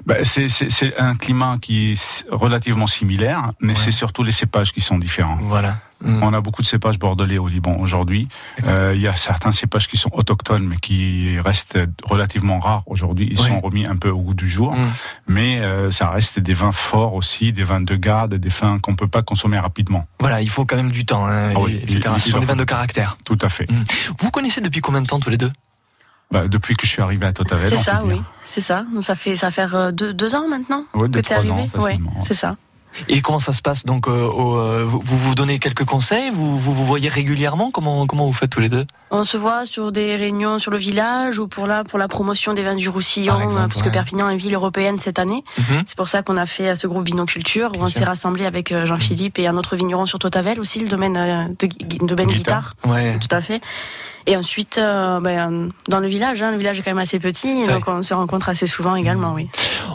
Bah, 0.07 0.17
c'est 0.25 0.99
un 0.99 1.15
climat 1.17 1.59
qui 1.61 1.93
est 1.93 2.25
relativement 2.31 2.87
similaire, 2.87 3.53
mais 3.61 3.69
Ouais. 3.71 3.75
c'est 3.79 3.93
surtout 3.93 4.23
les 4.23 4.33
cépages 4.33 4.73
qui 4.73 4.81
sont 4.81 4.99
différents. 4.99 5.39
Voilà. 5.43 5.77
Mhm. 6.03 6.23
On 6.23 6.33
a 6.33 6.41
beaucoup 6.41 6.63
de 6.63 6.67
cépages 6.67 6.99
bordelais 6.99 7.37
au 7.37 7.47
Liban 7.47 7.77
aujourd'hui. 7.79 8.27
Euh, 8.65 8.95
Il 8.97 9.03
y 9.03 9.07
a 9.09 9.15
certains 9.17 9.53
cépages 9.53 9.87
qui 9.87 9.99
sont 9.99 10.09
autochtones, 10.15 10.67
mais 10.67 10.77
qui 10.77 11.39
restent 11.41 11.79
relativement 12.03 12.59
rares 12.59 12.85
aujourd'hui. 12.87 13.29
Ils 13.31 13.39
Oui. 13.39 13.49
sont 13.49 13.61
remis 13.61 13.85
un 13.85 13.97
peu 13.97 14.09
au 14.09 14.21
goût 14.21 14.33
du 14.33 14.49
jour. 14.49 14.73
Mhm. 14.75 14.91
Mais 15.29 15.61
euh, 15.61 15.91
ça 15.91 16.09
reste 16.09 16.39
des 16.39 16.55
vins 16.55 16.73
forts 16.73 17.13
aussi, 17.13 17.53
des 17.53 17.65
vins 17.65 17.83
de 17.83 17.95
garde, 17.97 18.35
des 18.37 18.49
vins 18.49 18.79
qu'on 18.79 18.97
peut 18.97 19.09
pas 19.09 19.21
consommer 19.23 19.59
rapidement. 19.59 20.07
Voilà, 20.21 20.41
il 20.41 20.49
faut 20.49 20.65
quand 20.65 20.77
même 20.77 20.91
du 20.91 21.05
temps, 21.05 21.27
hein, 21.27 21.53
Ah 21.55 21.61
oui, 21.61 21.73
et- 21.75 21.83
etc. 21.83 22.01
il- 22.15 22.21
Ce 22.21 22.31
sont 22.31 22.39
des 22.39 22.47
vins 22.47 22.57
de 22.57 22.65
caractère. 22.65 23.19
Tout 23.27 23.39
à 23.43 23.51
fait. 23.51 23.67
Vous 24.19 24.31
connaissez 24.31 24.63
depuis 24.63 24.81
combien 24.81 25.03
de 25.03 25.07
temps 25.07 25.21
tous 25.21 25.29
les 25.31 25.37
deux? 25.37 25.53
Bah, 26.31 26.47
depuis 26.49 26.77
que 26.77 26.87
je 26.87 26.91
suis 26.93 27.03
arrivé 27.03 27.27
à 27.27 27.33
Totavel, 27.33 27.69
C'est 27.71 27.79
on 27.79 27.83
ça, 27.83 28.03
oui. 28.05 28.23
C'est 28.47 28.61
ça. 28.61 28.85
Donc, 28.93 29.03
ça 29.03 29.15
fait, 29.17 29.35
ça 29.37 29.47
va 29.47 29.51
faire 29.51 29.75
euh, 29.75 29.91
deux, 29.91 30.13
deux 30.13 30.35
ans 30.35 30.47
maintenant 30.49 30.85
Ouais, 30.95 31.03
que 31.09 31.13
deux, 31.13 31.23
t'es 31.23 31.35
trois 31.35 31.39
arrivé. 31.39 31.53
ans, 31.53 31.69
facilement. 31.69 32.11
Ouais, 32.15 32.21
c'est 32.23 32.35
ça. 32.35 32.57
Et 33.09 33.23
comment 33.23 33.39
ça 33.39 33.53
se 33.53 33.63
passe 33.63 33.85
donc 33.87 34.09
euh, 34.09 34.27
au, 34.27 34.59
euh, 34.59 34.83
vous, 34.85 35.01
vous 35.05 35.35
donnez 35.37 35.61
quelques 35.61 35.85
conseils 35.85 36.31
vous, 36.33 36.59
vous 36.59 36.75
vous 36.75 36.85
voyez 36.85 37.09
régulièrement 37.09 37.71
comment 37.71 38.05
comment 38.09 38.27
vous 38.27 38.33
faites 38.33 38.51
tous 38.51 38.59
les 38.59 38.69
deux? 38.69 38.85
On 39.13 39.23
se 39.23 39.37
voit 39.37 39.65
sur 39.65 39.93
des 39.93 40.17
réunions 40.17 40.59
sur 40.59 40.73
le 40.73 40.77
village 40.77 41.39
ou 41.39 41.47
pour 41.47 41.69
la, 41.69 41.85
pour 41.85 42.01
la 42.01 42.09
promotion 42.09 42.53
des 42.53 42.65
vins 42.65 42.75
du 42.75 42.89
Roussillon, 42.89 43.33
Par 43.33 43.43
exemple, 43.43 43.69
puisque 43.69 43.87
ouais. 43.87 43.93
Perpignan 43.93 44.29
est 44.29 44.37
ville 44.37 44.55
européenne 44.55 44.99
cette 44.99 45.21
année. 45.21 45.45
Mhm. 45.59 45.85
C'est 45.87 45.97
pour 45.97 46.09
ça 46.09 46.23
qu'on 46.25 46.37
a 46.37 46.47
fait 46.47 46.71
euh, 46.71 46.75
ce 46.75 46.89
groupe 46.89 47.07
Vinoculture, 47.07 47.71
où 47.79 47.83
on 47.83 47.87
s'est 47.89 48.03
rassemblé 48.03 48.45
avec 48.45 48.73
euh, 48.73 48.87
Jean-Philippe 48.87 49.39
et 49.39 49.47
un 49.47 49.57
autre 49.57 49.77
vigneron 49.77 50.07
sur 50.07 50.19
Totavel 50.19 50.59
aussi, 50.59 50.81
le 50.81 50.89
domaine 50.89 51.17
euh, 51.17 51.45
de, 51.61 51.69
de 51.69 52.07
domaine 52.07 52.27
Guitare. 52.27 52.75
guitare. 52.83 52.93
Ouais. 52.93 53.17
Tout 53.21 53.35
à 53.35 53.41
fait. 53.41 53.61
Et 54.27 54.37
ensuite, 54.37 54.79
euh, 54.79 55.21
ben, 55.21 55.71
dans 55.89 56.01
le 56.01 56.09
village, 56.09 56.43
hein, 56.43 56.51
le 56.51 56.59
village 56.59 56.79
est 56.79 56.83
quand 56.83 56.91
même 56.91 56.99
assez 56.99 57.19
petit, 57.19 57.67
donc 57.67 57.85
on 57.87 58.03
se 58.03 58.15
rencontre 58.15 58.49
assez 58.49 58.67
souvent 58.67 58.95
également, 58.95 59.35
oui. 59.35 59.49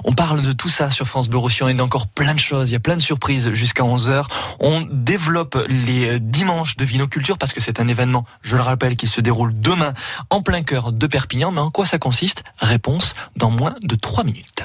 On 0.04 0.14
parle 0.14 0.42
de 0.42 0.52
tout 0.52 0.70
ça 0.70 0.92
sur 0.92 1.08
France 1.08 1.30
Bleu 1.30 1.40
Roussillon 1.40 1.68
et 1.68 1.74
d'encore 1.74 2.08
plein 2.08 2.34
de 2.34 2.40
choses. 2.40 2.70
Il 2.70 2.74
y 2.74 2.76
a 2.76 2.80
plein 2.80 2.96
de 2.96 3.02
surprises 3.02 3.52
jusqu'à 3.54 3.84
11h. 3.84 4.26
On 4.60 4.82
développe 4.90 5.64
les 5.68 6.10
euh, 6.10 6.20
dimanches 6.20 6.76
de 6.78 6.86
vinoculture 6.86 7.38
parce 7.38 7.54
que 7.54 7.62
c'est 7.62 7.80
un 7.80 7.88
événement, 7.88 8.26
je 8.42 8.56
le 8.56 8.62
rappelle, 8.62 8.96
qui 8.96 9.08
se 9.08 9.22
déroule 9.22 9.54
demain 9.60 9.94
en 10.30 10.42
plein 10.42 10.64
cœur 10.64 10.92
de 10.92 11.08
Perpignan. 11.08 11.52
Mais 11.52 11.62
en 11.62 11.72
quoi 11.72 11.86
ça 11.86 11.98
consiste? 11.98 12.44
Réponse 12.60 13.16
dans 13.36 13.50
moins 13.50 13.76
de 13.82 13.96
3 13.96 14.24
minutes. 14.24 14.64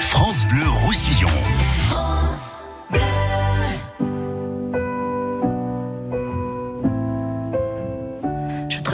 France 0.00 0.46
Bleu 0.46 0.68
Roussillon. 0.68 1.28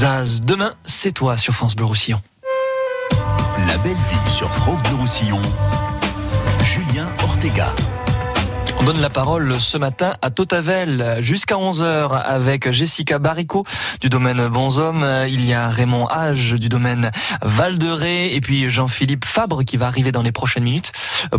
Demain, 0.00 0.74
c'est 0.84 1.10
toi 1.10 1.36
sur 1.36 1.54
France 1.54 1.74
Bleu 1.74 1.86
Roussillon. 1.86 2.20
La 3.66 3.76
belle 3.78 3.96
ville 3.96 4.30
sur 4.30 4.48
France 4.54 4.80
Bleu 4.84 4.94
Roussillon. 4.94 5.42
Julien 6.62 7.08
Ortega. 7.24 7.74
On 8.80 8.84
donne 8.84 9.00
la 9.00 9.10
parole 9.10 9.60
ce 9.60 9.76
matin 9.76 10.14
à 10.22 10.30
Totavel 10.30 11.18
jusqu'à 11.20 11.56
11h 11.56 12.12
avec 12.12 12.70
Jessica 12.70 13.18
Baricot 13.18 13.64
du 14.00 14.08
domaine 14.08 14.46
Bonshommes. 14.46 15.26
Il 15.28 15.44
y 15.44 15.52
a 15.52 15.68
Raymond 15.68 16.06
Hage 16.06 16.52
du 16.54 16.68
domaine 16.68 17.10
Val 17.42 17.78
de 17.78 17.88
Ré 17.88 18.32
et 18.32 18.40
puis 18.40 18.70
Jean-Philippe 18.70 19.24
Fabre 19.24 19.64
qui 19.64 19.76
va 19.76 19.88
arriver 19.88 20.12
dans 20.12 20.22
les 20.22 20.30
prochaines 20.30 20.62
minutes 20.62 20.92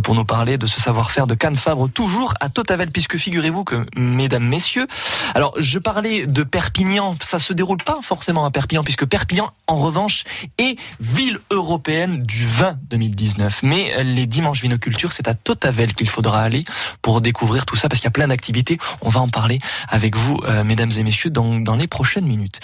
pour 0.04 0.14
nous 0.14 0.26
parler 0.26 0.58
de 0.58 0.66
ce 0.66 0.82
savoir-faire 0.82 1.26
de 1.26 1.34
Cannes 1.34 1.56
Fabre 1.56 1.88
toujours 1.88 2.34
à 2.40 2.50
Totavel 2.50 2.90
puisque 2.90 3.16
figurez-vous 3.16 3.64
que 3.64 3.86
mesdames, 3.96 4.46
messieurs, 4.46 4.86
alors 5.34 5.54
je 5.58 5.78
parlais 5.78 6.26
de 6.26 6.42
Perpignan, 6.42 7.16
ça 7.20 7.38
se 7.38 7.54
déroule 7.54 7.82
pas 7.82 8.00
forcément 8.02 8.44
à 8.44 8.50
Perpignan 8.50 8.84
puisque 8.84 9.06
Perpignan 9.06 9.50
en 9.66 9.76
revanche 9.76 10.24
est 10.58 10.78
ville 11.00 11.38
européenne 11.50 12.22
du 12.22 12.46
vin 12.46 12.76
2019. 12.90 13.60
Mais 13.62 14.04
les 14.04 14.26
dimanches 14.26 14.60
vinoculture, 14.60 15.14
c'est 15.14 15.26
à 15.26 15.32
Totavel 15.32 15.94
qu'il 15.94 16.08
faudra 16.08 16.42
aller 16.42 16.64
pour 17.00 17.22
découvrir 17.30 17.64
tout 17.64 17.76
ça 17.76 17.88
parce 17.88 18.00
qu'il 18.00 18.06
y 18.06 18.14
a 18.14 18.18
plein 18.20 18.28
d'activités. 18.28 18.78
On 19.00 19.08
va 19.08 19.20
en 19.20 19.28
parler 19.28 19.60
avec 19.88 20.16
vous, 20.16 20.40
euh, 20.48 20.64
mesdames 20.64 20.90
et 20.96 21.02
messieurs, 21.04 21.30
dans, 21.30 21.60
dans 21.60 21.76
les 21.76 21.86
prochaines 21.86 22.26
minutes. 22.26 22.60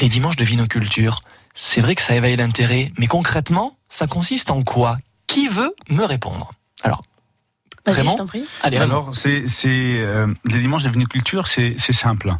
Les 0.00 0.08
dimanches 0.08 0.36
de 0.36 0.44
vinoculture, 0.44 1.20
c'est 1.54 1.82
vrai 1.82 1.94
que 1.94 2.02
ça 2.02 2.14
éveille 2.14 2.36
l'intérêt, 2.36 2.92
mais 2.98 3.06
concrètement, 3.06 3.76
ça 3.88 4.06
consiste 4.06 4.50
en 4.50 4.62
quoi? 4.62 4.96
Qui 5.26 5.48
veut 5.48 5.74
me 5.90 6.04
répondre? 6.04 6.52
Alors, 6.82 7.02
Raymond 7.92 8.12
je 8.12 8.16
t'en 8.16 8.26
prie. 8.26 8.44
allez. 8.62 8.76
Alors, 8.78 9.14
c'est, 9.14 9.44
euh, 9.66 10.26
les 10.44 10.60
dimanches 10.60 10.84
de 10.84 10.90
viniculture, 10.90 11.46
c'est, 11.46 11.76
simple. 11.92 12.34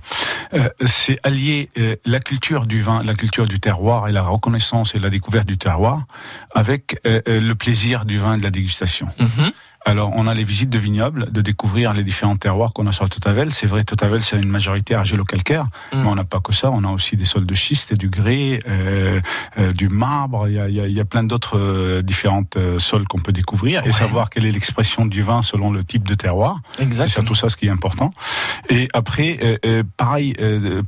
Euh, 0.54 0.68
c'est 0.84 1.18
allier 1.22 1.70
euh, 1.78 1.96
la 2.04 2.20
culture 2.20 2.66
du 2.66 2.82
vin, 2.82 3.02
la 3.02 3.14
culture 3.14 3.46
du 3.46 3.60
terroir 3.60 4.08
et 4.08 4.12
la 4.12 4.22
reconnaissance 4.22 4.94
et 4.94 4.98
la 4.98 5.10
découverte 5.10 5.46
du 5.46 5.58
terroir 5.58 6.04
avec 6.54 7.00
le 7.04 7.52
plaisir 7.54 8.04
du 8.04 8.18
vin 8.18 8.34
et 8.34 8.38
de 8.38 8.42
la 8.42 8.50
dégustation. 8.50 9.08
Mhm. 9.18 9.52
Alors, 9.84 10.12
on 10.16 10.26
a 10.26 10.34
les 10.34 10.44
visites 10.44 10.68
de 10.70 10.78
vignobles, 10.78 11.30
de 11.32 11.40
découvrir 11.40 11.94
les 11.94 12.02
différents 12.02 12.36
terroirs 12.36 12.72
qu'on 12.74 12.86
a 12.88 12.92
sur 12.92 13.08
Totavel. 13.08 13.50
C'est 13.52 13.66
vrai, 13.66 13.84
Totavel, 13.84 14.22
c'est 14.22 14.36
une 14.36 14.48
majorité 14.50 14.94
argilo-calcaire, 14.94 15.64
Mm. 15.92 16.02
mais 16.02 16.08
on 16.08 16.14
n'a 16.14 16.24
pas 16.24 16.40
que 16.40 16.52
ça. 16.52 16.70
On 16.70 16.84
a 16.84 16.88
aussi 16.88 17.16
des 17.16 17.24
sols 17.24 17.46
de 17.46 17.54
schiste, 17.54 17.94
du 17.94 18.08
grès, 18.10 18.60
euh, 18.68 19.20
euh, 19.58 19.70
du 19.70 19.88
marbre. 19.88 20.46
Il 20.48 20.54
y 20.54 20.60
a, 20.60 20.68
il 20.68 20.92
y 20.92 21.00
a, 21.00 21.04
plein 21.04 21.22
d'autres 21.24 21.58
euh, 21.58 22.02
différentes 22.02 22.56
euh, 22.56 22.78
sols 22.78 23.06
qu'on 23.06 23.20
peut 23.20 23.32
découvrir 23.32 23.82
Ouais. 23.82 23.88
et 23.88 23.92
savoir 23.92 24.28
quelle 24.30 24.44
est 24.46 24.52
l'expression 24.52 25.06
du 25.06 25.22
vin 25.22 25.42
selon 25.42 25.70
le 25.72 25.84
type 25.84 26.06
de 26.06 26.14
terroir. 26.14 26.58
C'est 26.90 27.08
surtout 27.08 27.34
ça 27.34 27.48
ce 27.48 27.56
qui 27.56 27.66
est 27.66 27.70
important. 27.70 28.12
Et 28.68 28.88
après, 28.92 29.58
pareil, 29.96 30.34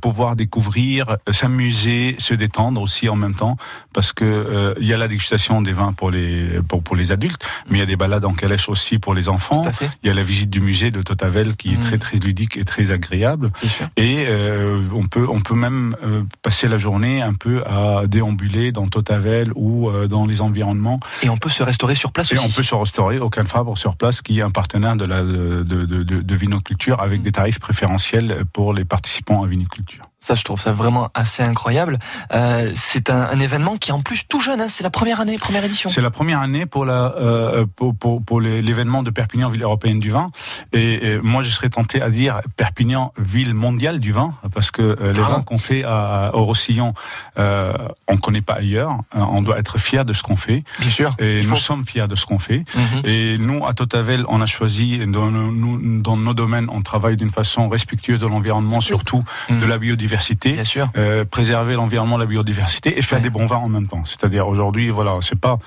pouvoir 0.01 0.35
découvrir, 0.35 1.17
s'amuser, 1.31 2.15
se 2.19 2.33
détendre 2.33 2.81
aussi 2.81 3.09
en 3.09 3.15
même 3.15 3.35
temps, 3.35 3.57
parce 3.93 4.13
que 4.13 4.75
il 4.79 4.85
y 4.85 4.93
a 4.93 4.97
la 4.97 5.07
dégustation 5.07 5.61
des 5.61 5.73
vins 5.73 5.93
pour 5.93 6.11
les 6.11 6.59
pour, 6.67 6.83
pour 6.83 6.95
les 6.95 7.11
adultes, 7.11 7.43
mais 7.69 7.77
il 7.77 7.79
y 7.79 7.83
a 7.83 7.87
des 7.87 7.95
balades 7.95 8.25
en 8.25 8.33
calèche 8.33 8.69
aussi 8.69 8.80
pour 8.99 9.13
les 9.13 9.29
enfants. 9.29 9.61
Il 10.03 10.07
y 10.07 10.09
a 10.09 10.13
la 10.13 10.23
visite 10.23 10.49
du 10.49 10.61
musée 10.61 10.91
de 10.91 11.01
Totavel 11.01 11.55
qui 11.55 11.73
est 11.73 11.77
Mm. 11.77 11.79
très 11.81 11.97
très 11.97 12.17
ludique 12.17 12.57
et 12.57 12.65
très 12.65 12.91
agréable. 12.91 13.51
Et 13.97 14.25
euh, 14.27 14.81
on 14.93 15.07
peut 15.07 15.25
on 15.29 15.39
peut 15.41 15.55
même 15.55 15.95
euh, 16.03 16.23
passer 16.41 16.67
la 16.67 16.77
journée 16.77 17.21
un 17.21 17.33
peu 17.33 17.63
à 17.65 18.07
déambuler 18.07 18.71
dans 18.71 18.87
Totavel 18.87 19.51
ou 19.55 19.89
euh, 19.89 20.07
dans 20.07 20.25
les 20.25 20.41
environnements 20.41 20.99
Et 21.23 21.29
on 21.29 21.37
peut 21.37 21.49
se 21.49 21.63
restaurer 21.63 21.95
sur 21.95 22.11
place 22.11 22.31
et 22.31 22.35
aussi. 22.35 22.45
on 22.45 22.49
peut 22.49 22.63
se 22.63 22.75
restaurer 22.75 23.19
au 23.19 23.29
Cannes 23.29 23.47
Fabre 23.47 23.77
sur 23.77 23.95
place, 23.95 24.21
qui 24.21 24.39
est 24.39 24.41
un 24.43 24.51
partenaire 24.51 24.95
de 24.95 25.05
la 25.05 25.23
de, 25.23 25.63
de, 25.63 25.85
de, 25.85 26.21
de 26.21 26.35
vinoculture 26.35 27.01
avec 27.01 27.21
des 27.21 27.31
tarifs 27.31 27.59
préférentiels 27.59 28.43
pour 28.53 28.73
les 28.73 28.85
participants 28.85 29.43
à 29.43 29.47
viniculture. 29.47 30.05
Ça, 30.23 30.35
je 30.35 30.43
trouve 30.43 30.61
ça 30.61 30.71
vraiment 30.71 31.09
assez 31.15 31.41
incroyable. 31.41 31.97
Euh, 32.31 32.71
c'est 32.75 33.09
un, 33.09 33.21
un, 33.31 33.39
événement 33.39 33.77
qui 33.77 33.89
est 33.89 33.93
en 33.93 34.03
plus 34.03 34.27
tout 34.27 34.39
jeune. 34.39 34.61
Hein, 34.61 34.67
c'est 34.69 34.83
la 34.83 34.91
première 34.91 35.19
année, 35.19 35.35
première 35.39 35.65
édition. 35.65 35.89
C'est 35.89 35.99
la 35.99 36.11
première 36.11 36.41
année 36.41 36.67
pour 36.67 36.85
la 36.85 37.15
euh, 37.17 37.65
pour, 37.75 37.95
pour, 37.95 38.23
pour 38.23 38.39
l'événement 38.39 39.01
de 39.01 39.09
Perpignan, 39.09 39.49
ville 39.49 39.63
européenne 39.63 39.97
du 39.97 40.11
vin. 40.11 40.29
Et, 40.73 41.13
et, 41.13 41.17
moi, 41.17 41.41
je 41.41 41.49
serais 41.49 41.69
tenté 41.69 42.03
à 42.03 42.11
dire 42.11 42.41
Perpignan, 42.55 43.13
ville 43.17 43.55
mondiale 43.55 43.99
du 43.99 44.11
vin, 44.11 44.35
parce 44.53 44.69
que 44.69 44.83
euh, 44.83 45.11
les 45.11 45.21
ah. 45.21 45.29
vins 45.37 45.41
qu'on 45.41 45.57
fait 45.57 45.83
à, 45.83 46.29
au 46.35 46.43
Roussillon, 46.43 46.93
euh, 47.39 47.73
on 48.07 48.17
connaît 48.17 48.41
pas 48.41 48.53
ailleurs. 48.53 48.91
Euh, 49.15 49.21
on 49.27 49.41
doit 49.41 49.57
être 49.57 49.79
fier 49.79 50.05
de 50.05 50.13
ce 50.13 50.21
qu'on 50.21 50.37
fait. 50.37 50.63
Bien 50.81 50.89
sûr. 50.91 51.15
Et 51.17 51.41
nous 51.41 51.57
sommes 51.57 51.83
fiers 51.83 52.07
de 52.07 52.13
ce 52.15 52.27
qu'on 52.27 52.37
fait. 52.37 52.59
Mm 52.59 52.79
-hmm. 52.79 53.07
Et 53.09 53.37
nous, 53.39 53.65
à 53.65 53.73
Totavel, 53.73 54.25
on 54.27 54.39
a 54.39 54.45
choisi 54.45 54.99
dans, 55.07 55.31
nous, 55.31 55.99
dans 56.07 56.17
nos 56.17 56.35
domaines, 56.35 56.67
on 56.69 56.83
travaille 56.83 57.17
d'une 57.17 57.31
façon 57.31 57.69
respectueuse 57.69 58.19
de 58.19 58.27
l'environnement, 58.27 58.81
surtout 58.81 59.23
mm 59.23 59.53
-hmm. 59.53 59.61
de 59.61 59.65
la 59.65 59.77
biodiversité 59.79 60.10
Bien 60.53 60.63
sûr. 60.63 60.89
Euh, 60.97 61.25
préserver 61.25 61.75
l'environnement, 61.75 62.17
la 62.17 62.25
biodiversité 62.25 62.97
et 62.97 63.01
faire 63.01 63.19
ouais. 63.19 63.23
des 63.23 63.29
bons 63.29 63.45
vins 63.45 63.57
en 63.57 63.69
même 63.69 63.87
temps. 63.87 64.03
C'est-à-dire 64.05 64.47
aujourd'hui, 64.47 64.89
voilà, 64.89 65.17
c'est 65.21 65.39
pas 65.39 65.57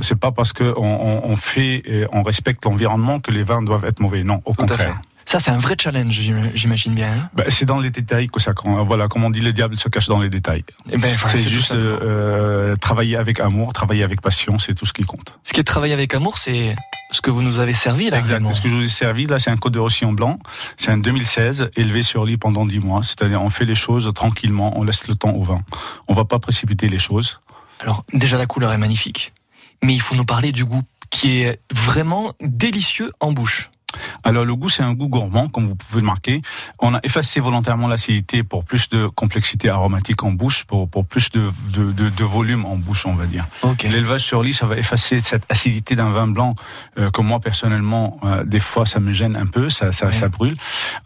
c'est 0.00 0.18
pas 0.18 0.32
parce 0.32 0.52
que 0.52 0.74
on, 0.76 0.82
on, 0.82 1.30
on 1.30 1.36
fait 1.36 1.82
et 1.84 2.06
on 2.12 2.22
respecte 2.22 2.64
l'environnement 2.64 3.20
que 3.20 3.30
les 3.30 3.42
vins 3.42 3.62
doivent 3.62 3.84
être 3.84 4.00
mauvais. 4.00 4.24
Non, 4.24 4.40
au 4.44 4.52
Tout 4.52 4.66
contraire. 4.66 5.00
Ça, 5.26 5.38
c'est 5.38 5.50
un 5.50 5.58
vrai 5.58 5.76
challenge, 5.80 6.20
j'imagine 6.54 6.94
bien. 6.94 7.12
Hein 7.12 7.28
ben, 7.34 7.46
c'est 7.48 7.64
dans 7.64 7.80
les 7.80 7.90
détails 7.90 8.28
que 8.28 8.40
ça. 8.40 8.52
Voilà, 8.64 9.08
comme 9.08 9.24
on 9.24 9.30
dit, 9.30 9.40
le 9.40 9.52
diable 9.52 9.76
se 9.78 9.88
cache 9.88 10.06
dans 10.06 10.20
les 10.20 10.28
détails. 10.28 10.64
Eh 10.90 10.98
ben, 10.98 11.16
voilà, 11.16 11.38
c'est 11.38 11.48
juste 11.48 11.72
euh, 11.72 12.76
travailler 12.76 13.16
avec 13.16 13.40
amour, 13.40 13.72
travailler 13.72 14.02
avec 14.02 14.20
passion, 14.20 14.58
c'est 14.58 14.74
tout 14.74 14.86
ce 14.86 14.92
qui 14.92 15.04
compte. 15.04 15.38
Ce 15.44 15.52
qui 15.52 15.60
est 15.60 15.64
travailler 15.64 15.94
avec 15.94 16.14
amour, 16.14 16.38
c'est 16.38 16.76
ce 17.10 17.20
que 17.20 17.30
vous 17.30 17.42
nous 17.42 17.58
avez 17.58 17.74
servi 17.74 18.10
là. 18.10 18.18
Exact. 18.18 18.44
Ce 18.52 18.60
que 18.60 18.68
je 18.68 18.74
vous 18.74 18.84
ai 18.84 18.88
servi 18.88 19.26
là, 19.26 19.38
c'est 19.38 19.50
un 19.50 19.56
Côte 19.56 19.72
de 19.72 19.78
Roussillon 19.78 20.12
blanc. 20.12 20.38
C'est 20.76 20.90
un 20.90 20.98
2016, 20.98 21.70
élevé 21.76 22.02
sur 22.02 22.24
lit 22.24 22.36
pendant 22.36 22.66
10 22.66 22.80
mois. 22.80 23.02
C'est-à-dire, 23.02 23.40
on 23.42 23.50
fait 23.50 23.64
les 23.64 23.74
choses 23.74 24.10
tranquillement, 24.14 24.78
on 24.78 24.84
laisse 24.84 25.06
le 25.06 25.14
temps 25.14 25.30
au 25.30 25.42
vin. 25.42 25.62
On 26.08 26.14
va 26.14 26.24
pas 26.24 26.38
précipiter 26.38 26.88
les 26.88 26.98
choses. 26.98 27.40
Alors, 27.80 28.04
déjà, 28.12 28.38
la 28.38 28.46
couleur 28.46 28.72
est 28.72 28.78
magnifique. 28.78 29.32
Mais 29.82 29.94
il 29.94 30.00
faut 30.00 30.14
nous 30.14 30.24
parler 30.24 30.52
du 30.52 30.64
goût 30.64 30.82
qui 31.10 31.42
est 31.42 31.60
vraiment 31.72 32.32
délicieux 32.40 33.12
en 33.20 33.32
bouche. 33.32 33.70
Alors 34.22 34.44
le 34.44 34.54
goût, 34.54 34.68
c'est 34.68 34.82
un 34.82 34.94
goût 34.94 35.08
gourmand, 35.08 35.48
comme 35.48 35.66
vous 35.66 35.74
pouvez 35.74 36.00
le 36.00 36.06
marquer. 36.06 36.42
On 36.78 36.94
a 36.94 37.00
effacé 37.02 37.40
volontairement 37.40 37.88
l'acidité 37.88 38.42
pour 38.42 38.64
plus 38.64 38.88
de 38.88 39.06
complexité 39.06 39.68
aromatique 39.68 40.22
en 40.22 40.32
bouche, 40.32 40.64
pour, 40.64 40.88
pour 40.88 41.04
plus 41.04 41.30
de, 41.30 41.52
de, 41.70 41.92
de, 41.92 42.08
de, 42.08 42.24
volume 42.24 42.64
en 42.64 42.76
bouche, 42.76 43.06
on 43.06 43.14
va 43.14 43.26
dire. 43.26 43.46
Okay. 43.62 43.88
L'élevage 43.88 44.22
sur 44.22 44.42
lit, 44.42 44.54
ça 44.54 44.66
va 44.66 44.76
effacer 44.76 45.20
cette 45.20 45.44
acidité 45.50 45.96
d'un 45.96 46.10
vin 46.10 46.26
blanc 46.26 46.54
euh, 46.98 47.10
que 47.10 47.20
moi, 47.20 47.40
personnellement, 47.40 48.18
euh, 48.24 48.44
des 48.44 48.60
fois, 48.60 48.86
ça 48.86 49.00
me 49.00 49.12
gêne 49.12 49.36
un 49.36 49.46
peu, 49.46 49.70
ça, 49.70 49.92
ça, 49.92 50.28
brûle. 50.28 50.56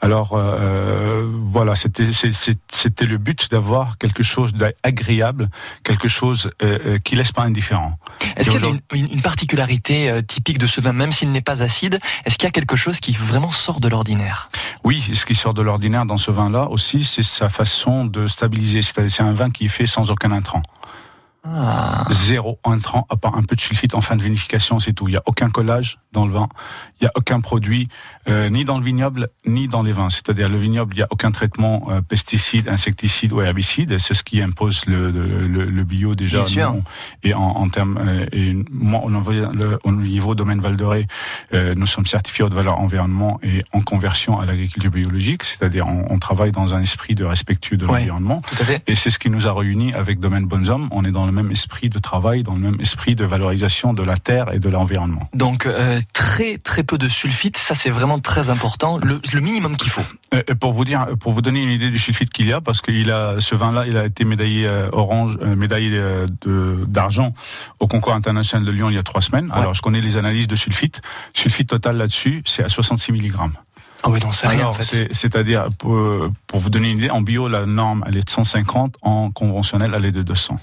Alors 0.00 0.32
euh, 0.34 1.28
voilà, 1.44 1.74
c'était 1.74 2.10
c'était 2.12 3.06
le 3.06 3.18
but 3.18 3.50
d'avoir 3.50 3.98
quelque 3.98 4.22
chose 4.22 4.52
d'agréable, 4.52 5.50
quelque 5.82 6.08
chose 6.08 6.50
qui 7.04 7.16
laisse 7.16 7.32
pas 7.32 7.42
indifférent. 7.42 7.98
Est-ce 8.36 8.50
qu'il 8.50 8.62
y 8.62 8.66
a 8.66 8.68
une, 8.68 9.08
une 9.12 9.22
particularité 9.22 10.20
typique 10.26 10.58
de 10.58 10.66
ce 10.66 10.80
vin, 10.80 10.92
même 10.92 11.12
s'il 11.12 11.30
n'est 11.30 11.40
pas 11.40 11.62
acide 11.62 12.00
Est-ce 12.24 12.36
qu'il 12.38 12.46
y 12.46 12.48
a 12.48 12.52
quelque 12.52 12.76
qui 13.00 13.16
sort 13.52 13.80
de 13.80 13.88
l'ordinaire. 13.88 14.48
Oui, 14.84 15.10
ce 15.12 15.26
qui 15.26 15.34
sort 15.34 15.54
de 15.54 15.62
l'ordinaire 15.62 16.06
dans 16.06 16.18
ce 16.18 16.30
vin-là 16.30 16.68
aussi, 16.70 17.04
c'est 17.04 17.22
sa 17.22 17.48
façon 17.48 18.04
de 18.04 18.26
stabiliser. 18.26 18.82
C'est 18.82 19.20
un 19.20 19.32
vin 19.32 19.50
qui 19.50 19.66
est 19.66 19.68
fait 19.68 19.86
sans 19.86 20.10
aucun 20.10 20.32
intrant. 20.32 20.62
Ah. 21.54 22.04
Zéro 22.10 22.58
intrant, 22.64 23.06
à 23.08 23.16
part 23.16 23.36
un 23.36 23.42
peu 23.42 23.56
de 23.56 23.60
sulfite 23.60 23.94
en 23.94 24.00
fin 24.00 24.16
de 24.16 24.22
vinification, 24.22 24.78
c'est 24.80 24.92
tout. 24.92 25.08
Il 25.08 25.12
n'y 25.12 25.16
a 25.16 25.22
aucun 25.26 25.50
collage 25.50 25.98
dans 26.12 26.26
le 26.26 26.32
vin. 26.32 26.48
Il 27.00 27.04
n'y 27.04 27.08
a 27.08 27.12
aucun 27.14 27.40
produit, 27.40 27.88
euh, 28.28 28.48
ni 28.48 28.64
dans 28.64 28.78
le 28.78 28.84
vignoble, 28.84 29.28
ni 29.46 29.68
dans 29.68 29.82
les 29.82 29.92
vins. 29.92 30.10
C'est-à-dire, 30.10 30.48
le 30.48 30.58
vignoble, 30.58 30.94
il 30.94 30.98
n'y 30.98 31.02
a 31.02 31.08
aucun 31.10 31.30
traitement 31.30 31.88
euh, 31.90 32.00
pesticide, 32.00 32.68
insecticide 32.68 33.32
ou 33.32 33.40
herbicide. 33.40 33.98
C'est 33.98 34.14
ce 34.14 34.22
qui 34.22 34.40
impose 34.42 34.84
le, 34.86 35.10
le, 35.10 35.46
le, 35.46 35.84
bio 35.84 36.14
déjà. 36.14 36.38
Bien 36.38 36.46
sûr. 36.46 36.72
Non. 36.72 36.82
Et 37.22 37.34
en, 37.34 37.42
en 37.42 37.68
termes, 37.68 37.98
euh, 37.98 38.26
et 38.32 38.54
moi, 38.70 39.00
au 39.04 39.10
niveau, 39.10 39.32
au 39.84 39.92
niveau 39.92 40.34
domaine 40.34 40.60
Val 40.60 40.76
de 40.76 40.84
Ré, 40.84 41.06
euh, 41.54 41.74
nous 41.76 41.86
sommes 41.86 42.06
certifiés 42.06 42.44
haute 42.44 42.54
valeur 42.54 42.80
environnement 42.80 43.38
et 43.42 43.62
en 43.72 43.80
conversion 43.80 44.40
à 44.40 44.46
l'agriculture 44.46 44.90
biologique. 44.90 45.44
C'est-à-dire, 45.44 45.86
on, 45.86 46.06
on, 46.10 46.18
travaille 46.18 46.50
dans 46.50 46.74
un 46.74 46.82
esprit 46.82 47.14
de 47.14 47.24
respectueux 47.24 47.76
de 47.76 47.86
ouais, 47.86 48.00
l'environnement. 48.00 48.42
Tout 48.42 48.62
à 48.62 48.64
fait. 48.64 48.82
Et 48.86 48.94
c'est 48.94 49.10
ce 49.10 49.18
qui 49.18 49.30
nous 49.30 49.46
a 49.46 49.52
réunis 49.52 49.94
avec 49.94 50.20
Domaine 50.20 50.46
Bonhomme. 50.46 50.88
On 50.90 51.04
est 51.04 51.12
dans 51.12 51.26
le 51.26 51.32
même 51.42 51.50
esprit 51.50 51.88
de 51.88 51.98
travail, 51.98 52.42
dans 52.42 52.54
le 52.54 52.60
même 52.60 52.80
esprit 52.80 53.14
de 53.14 53.24
valorisation 53.24 53.92
de 53.92 54.02
la 54.02 54.16
terre 54.16 54.52
et 54.52 54.58
de 54.58 54.68
l'environnement. 54.68 55.28
Donc, 55.32 55.66
euh, 55.66 56.00
très, 56.12 56.58
très 56.58 56.82
peu 56.82 56.98
de 56.98 57.08
sulfite, 57.08 57.56
ça 57.56 57.74
c'est 57.74 57.90
vraiment 57.90 58.18
très 58.18 58.50
important, 58.50 58.98
le, 58.98 59.20
le 59.32 59.40
minimum 59.40 59.76
qu'il 59.76 59.90
faut. 59.90 60.02
Euh, 60.34 60.42
pour 60.60 60.72
vous 60.72 60.84
dire, 60.84 61.06
pour 61.20 61.32
vous 61.32 61.42
donner 61.42 61.62
une 61.62 61.70
idée 61.70 61.90
du 61.90 61.98
sulfite 61.98 62.30
qu'il 62.30 62.46
y 62.46 62.52
a, 62.52 62.60
parce 62.60 62.80
qu'il 62.80 63.10
a 63.10 63.40
ce 63.40 63.54
vin-là, 63.54 63.86
il 63.86 63.96
a 63.96 64.04
été 64.04 64.24
médaillé 64.24 64.66
euh, 64.66 64.88
orange, 64.92 65.38
médaillé 65.38 66.00
d'argent 66.86 67.32
au 67.80 67.86
concours 67.86 68.14
international 68.14 68.66
de 68.66 68.70
Lyon 68.70 68.90
il 68.90 68.94
y 68.94 68.98
a 68.98 69.02
trois 69.02 69.20
semaines. 69.20 69.46
Ouais. 69.46 69.58
Alors 69.58 69.74
je 69.74 69.82
connais 69.82 70.00
les 70.00 70.16
analyses 70.16 70.48
de 70.48 70.56
sulfite. 70.56 71.00
Sulfite 71.34 71.68
total 71.68 71.96
là-dessus, 71.96 72.42
c'est 72.44 72.64
à 72.64 72.68
66 72.68 73.12
mg. 73.12 73.32
Ah 74.02 74.10
oui, 74.10 74.20
non, 74.20 74.32
c'est 74.32 74.46
rien 74.46 74.68
en 74.68 74.72
fait. 74.72 75.12
C'est-à-dire, 75.12 75.70
pour, 75.76 75.98
pour, 76.46 76.60
vous 76.60 76.70
donner 76.70 76.90
une 76.90 76.98
idée, 76.98 77.10
en 77.10 77.20
bio, 77.20 77.48
la 77.48 77.66
norme, 77.66 78.04
elle 78.06 78.16
est 78.16 78.24
de 78.24 78.30
150, 78.30 78.96
en 79.02 79.30
conventionnel, 79.32 79.92
elle 79.96 80.04
est 80.04 80.12
de 80.12 80.22
200. 80.22 80.58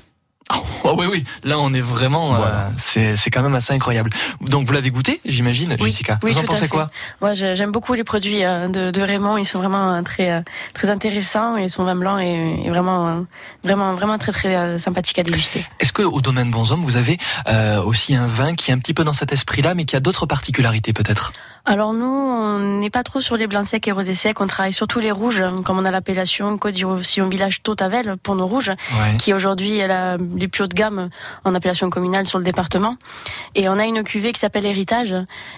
Oh 0.95 1.01
oui, 1.01 1.07
oui, 1.11 1.23
là 1.43 1.59
on 1.59 1.73
est 1.73 1.81
vraiment, 1.81 2.35
voilà. 2.35 2.67
euh, 2.67 2.69
c'est, 2.77 3.17
c'est 3.17 3.29
quand 3.29 3.43
même 3.43 3.55
assez 3.55 3.73
incroyable. 3.73 4.11
Donc 4.41 4.65
vous 4.65 4.73
l'avez 4.73 4.91
goûté, 4.91 5.19
j'imagine, 5.25 5.75
oui, 5.79 5.89
Jessica 5.89 6.19
oui, 6.23 6.31
Vous 6.31 6.37
en 6.37 6.43
pensez 6.43 6.67
quoi 6.69 6.89
Moi 7.21 7.33
j'aime 7.33 7.71
beaucoup 7.71 7.93
les 7.93 8.03
produits 8.05 8.43
euh, 8.45 8.67
de, 8.69 8.91
de, 8.91 9.01
Raymond, 9.01 9.37
ils 9.37 9.45
sont 9.45 9.59
vraiment 9.59 9.93
euh, 9.93 10.01
très, 10.03 10.43
très 10.73 10.89
intéressants 10.89 11.57
et 11.57 11.67
son 11.67 11.83
vin 11.83 11.95
blanc 11.95 12.17
est, 12.17 12.63
est 12.65 12.69
vraiment, 12.69 13.25
vraiment, 13.63 13.93
vraiment 13.93 14.17
très 14.17 14.31
très 14.31 14.79
sympathique 14.79 15.19
à 15.19 15.23
déguster. 15.23 15.65
Est-ce 15.79 15.91
que 15.91 16.01
au 16.03 16.21
domaine 16.21 16.49
Bonhomme 16.51 16.83
vous 16.83 16.97
avez 16.97 17.17
euh, 17.47 17.81
aussi 17.81 18.15
un 18.15 18.27
vin 18.27 18.55
qui 18.55 18.71
est 18.71 18.73
un 18.73 18.79
petit 18.79 18.93
peu 18.93 19.03
dans 19.03 19.13
cet 19.13 19.33
esprit-là, 19.33 19.75
mais 19.75 19.85
qui 19.85 19.95
a 19.95 19.99
d'autres 19.99 20.25
particularités 20.25 20.93
peut-être? 20.93 21.33
Alors 21.65 21.93
nous, 21.93 22.05
on 22.05 22.59
n'est 22.79 22.89
pas 22.89 23.03
trop 23.03 23.19
sur 23.19 23.37
les 23.37 23.47
blancs 23.47 23.67
secs 23.67 23.87
et 23.87 23.91
rosés 23.91 24.13
secs, 24.13 24.39
on 24.39 24.47
travaille 24.47 24.73
surtout 24.73 24.99
les 24.99 25.11
rouges, 25.11 25.43
comme 25.63 25.79
on 25.79 25.85
a 25.85 25.91
l'appellation 25.91 26.57
Côte 26.57 26.75
du 26.75 26.85
Roussillon 26.85 27.27
Village 27.27 27.63
Totavel 27.63 28.17
pour 28.21 28.35
nos 28.35 28.45
rouges, 28.45 28.69
ouais. 28.69 29.17
qui 29.17 29.33
aujourd'hui 29.33 29.77
est 29.77 29.87
la, 29.87 30.17
les 30.17 30.47
plus 30.47 30.63
hautes 30.63 30.73
gamme 30.75 31.09
en 31.43 31.55
appellation 31.55 31.89
communale 31.89 32.27
sur 32.27 32.37
le 32.37 32.43
département. 32.43 32.97
Et 33.55 33.67
on 33.67 33.79
a 33.79 33.85
une 33.85 34.03
cuvée 34.03 34.31
qui 34.31 34.39
s'appelle 34.39 34.65
Héritage, 34.65 35.15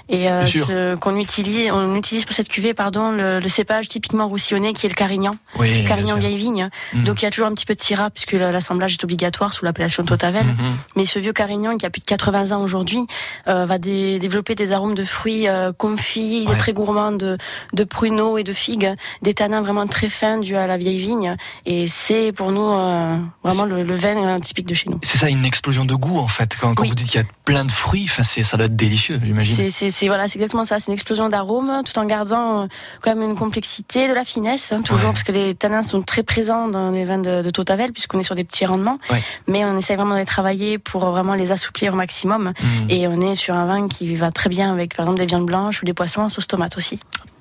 et 0.07 0.29
euh, 0.29 0.45
ce, 0.45 0.95
qu'on 0.95 1.17
utilise, 1.17 1.71
on 1.71 1.95
utilise 1.95 2.23
pour 2.23 2.33
cette 2.33 2.47
cuvée, 2.47 2.73
pardon, 2.73 3.11
le, 3.11 3.39
le, 3.39 3.49
cépage 3.49 3.87
typiquement 3.87 4.27
roussillonnais 4.27 4.73
qui 4.73 4.85
est 4.85 4.89
le 4.89 4.95
Carignan, 4.95 5.35
oui, 5.59 5.83
Carignan 5.85 6.15
vieille 6.15 6.37
vigne. 6.37 6.69
Mmh. 6.93 7.03
Donc 7.03 7.21
il 7.21 7.25
y 7.25 7.27
a 7.27 7.31
toujours 7.31 7.47
un 7.47 7.53
petit 7.53 7.65
peu 7.65 7.75
de 7.75 7.81
syrah 7.81 8.09
puisque 8.11 8.33
l'assemblage 8.33 8.93
est 8.93 9.03
obligatoire 9.03 9.51
sous 9.51 9.65
l'appellation 9.65 10.03
Totavel. 10.03 10.45
Mmh. 10.45 10.57
Mais 10.95 11.05
ce 11.05 11.19
vieux 11.19 11.33
Carignan 11.33 11.77
qui 11.77 11.85
a 11.85 11.89
plus 11.89 11.99
de 11.99 12.05
80 12.05 12.51
ans 12.51 12.61
aujourd'hui 12.61 13.05
euh, 13.47 13.65
va 13.65 13.77
dé 13.77 14.19
développer 14.19 14.55
des 14.55 14.71
arômes 14.71 14.95
de 14.95 15.03
fruits 15.03 15.47
euh, 15.47 15.71
confits, 15.97 16.45
ouais. 16.47 16.57
très 16.57 16.73
gourmands 16.73 17.11
de, 17.11 17.37
de 17.73 17.83
pruneaux 17.83 18.37
et 18.37 18.43
de 18.43 18.53
figues, 18.53 18.93
des 19.21 19.33
tanins 19.33 19.61
vraiment 19.61 19.87
très 19.87 20.09
fins 20.09 20.37
dus 20.37 20.55
à 20.55 20.67
la 20.67 20.77
vieille 20.77 20.99
vigne. 20.99 21.35
Et 21.65 21.87
c'est 21.87 22.31
pour 22.31 22.51
nous 22.51 22.69
euh, 22.71 23.17
vraiment 23.43 23.65
le, 23.65 23.83
le, 23.83 23.95
vin 23.95 24.39
typique 24.39 24.67
de 24.67 24.73
chez 24.73 24.89
nous. 24.89 24.99
C'est 25.03 25.17
ça, 25.17 25.29
une 25.29 25.45
explosion 25.45 25.85
de 25.85 25.95
goût 25.95 26.17
en 26.17 26.27
fait. 26.27 26.55
Quand, 26.59 26.75
quand 26.75 26.83
oui. 26.83 26.89
vous 26.89 26.95
dites 26.95 27.09
qu'il 27.09 27.21
y 27.21 27.23
a 27.23 27.27
plein 27.45 27.65
de 27.65 27.71
fruits, 27.71 28.07
ça 28.07 28.57
doit 28.57 28.67
être 28.67 28.75
délicieux, 28.75 29.19
j'imagine. 29.23 29.69
C'est 29.71 30.07
voilà, 30.07 30.27
c'est 30.27 30.35
exactement 30.35 30.65
ça. 30.65 30.79
C'est 30.79 30.87
une 30.87 30.93
explosion 30.93 31.29
d'arômes, 31.29 31.81
tout 31.85 31.97
en 31.99 32.05
gardant 32.05 32.63
euh, 32.63 32.67
quand 33.01 33.15
même 33.15 33.29
une 33.29 33.35
complexité, 33.35 34.07
de 34.07 34.13
la 34.13 34.23
finesse, 34.23 34.71
hein, 34.71 34.81
toujours 34.81 35.05
ouais. 35.05 35.11
parce 35.11 35.23
que 35.23 35.31
les 35.31 35.55
tanins 35.55 35.83
sont 35.83 36.01
très 36.01 36.23
présents 36.23 36.67
dans 36.67 36.91
les 36.91 37.05
vins 37.05 37.17
de, 37.17 37.41
de 37.41 37.49
Totavel, 37.49 37.91
puisqu'on 37.91 38.19
est 38.19 38.23
sur 38.23 38.35
des 38.35 38.43
petits 38.43 38.65
rendements. 38.65 38.99
Ouais. 39.09 39.23
Mais 39.47 39.65
on 39.65 39.77
essaie 39.77 39.95
vraiment 39.95 40.13
de 40.13 40.19
les 40.19 40.25
travailler 40.25 40.77
pour 40.77 41.05
vraiment 41.05 41.33
les 41.33 41.51
assouplir 41.51 41.93
au 41.93 41.95
maximum. 41.95 42.53
Mmh. 42.61 42.65
Et 42.89 43.07
on 43.07 43.19
est 43.21 43.35
sur 43.35 43.55
un 43.55 43.65
vin 43.65 43.87
qui 43.87 44.15
va 44.15 44.31
très 44.31 44.49
bien 44.49 44.71
avec, 44.71 44.95
par 44.95 45.05
exemple, 45.05 45.19
des 45.19 45.25
viandes 45.25 45.45
blanches 45.45 45.81
ou 45.81 45.85
des 45.87 45.93
poissons 45.93 46.21
en 46.21 46.29
sauce 46.29 46.47
tomate 46.47 46.77
aussi. 46.77 46.99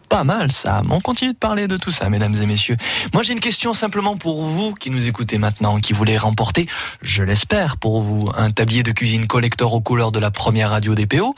Pas 0.09 0.22
mal 0.22 0.52
ça. 0.52 0.82
On 0.88 1.00
continue 1.00 1.32
de 1.32 1.37
parler 1.37 1.66
de 1.66 1.76
tout 1.76 1.90
ça, 1.90 2.09
mesdames 2.09 2.35
et 2.37 2.46
messieurs. 2.46 2.76
Moi, 3.12 3.24
j'ai 3.24 3.32
une 3.32 3.40
question 3.40 3.74
simplement 3.74 4.16
pour 4.16 4.44
vous 4.44 4.72
qui 4.72 4.90
nous 4.90 5.09
écoutez 5.09 5.37
maintenant, 5.37 5.80
qui 5.80 5.92
voulez 5.92 6.16
remporter, 6.16 6.68
je 7.02 7.24
l'espère 7.24 7.76
pour 7.76 8.00
vous, 8.00 8.30
un 8.37 8.52
tablier 8.52 8.85
de 8.85 8.92
cuisine 8.92 9.26
collector 9.26 9.74
aux 9.74 9.80
couleurs 9.80 10.12
de 10.12 10.20
la 10.20 10.30
première 10.30 10.70
radio 10.70 10.94
DPO. 10.94 11.35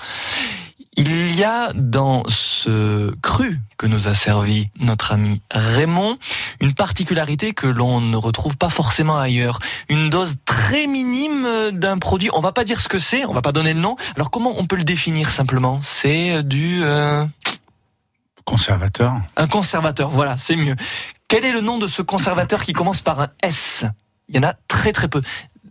Il 1.00 1.32
y 1.36 1.44
a 1.44 1.72
dans 1.74 2.24
ce 2.26 3.14
cru 3.22 3.60
que 3.76 3.86
nous 3.86 4.08
a 4.08 4.14
servi 4.14 4.68
notre 4.80 5.12
ami 5.12 5.40
Raymond 5.48 6.18
une 6.60 6.74
particularité 6.74 7.52
que 7.52 7.68
l'on 7.68 8.00
ne 8.00 8.16
retrouve 8.16 8.56
pas 8.56 8.68
forcément 8.68 9.16
ailleurs. 9.16 9.60
Une 9.88 10.10
dose 10.10 10.34
très 10.44 10.88
minime 10.88 11.70
d'un 11.70 11.98
produit. 11.98 12.30
On 12.32 12.40
va 12.40 12.50
pas 12.50 12.64
dire 12.64 12.80
ce 12.80 12.88
que 12.88 12.98
c'est, 12.98 13.24
on 13.26 13.32
va 13.32 13.42
pas 13.42 13.52
donner 13.52 13.74
le 13.74 13.80
nom. 13.80 13.94
Alors 14.16 14.32
comment 14.32 14.54
on 14.58 14.66
peut 14.66 14.74
le 14.74 14.82
définir 14.82 15.30
simplement? 15.30 15.78
C'est 15.82 16.42
du 16.42 16.80
euh... 16.82 17.24
conservateur. 18.44 19.20
Un 19.36 19.46
conservateur, 19.46 20.10
voilà, 20.10 20.36
c'est 20.36 20.56
mieux. 20.56 20.74
Quel 21.28 21.44
est 21.44 21.52
le 21.52 21.60
nom 21.60 21.78
de 21.78 21.86
ce 21.86 22.02
conservateur 22.02 22.64
qui 22.64 22.72
commence 22.72 23.02
par 23.02 23.20
un 23.20 23.28
S? 23.44 23.84
Il 24.28 24.34
y 24.34 24.38
en 24.40 24.48
a 24.48 24.54
très 24.66 24.92
très 24.92 25.06
peu 25.06 25.22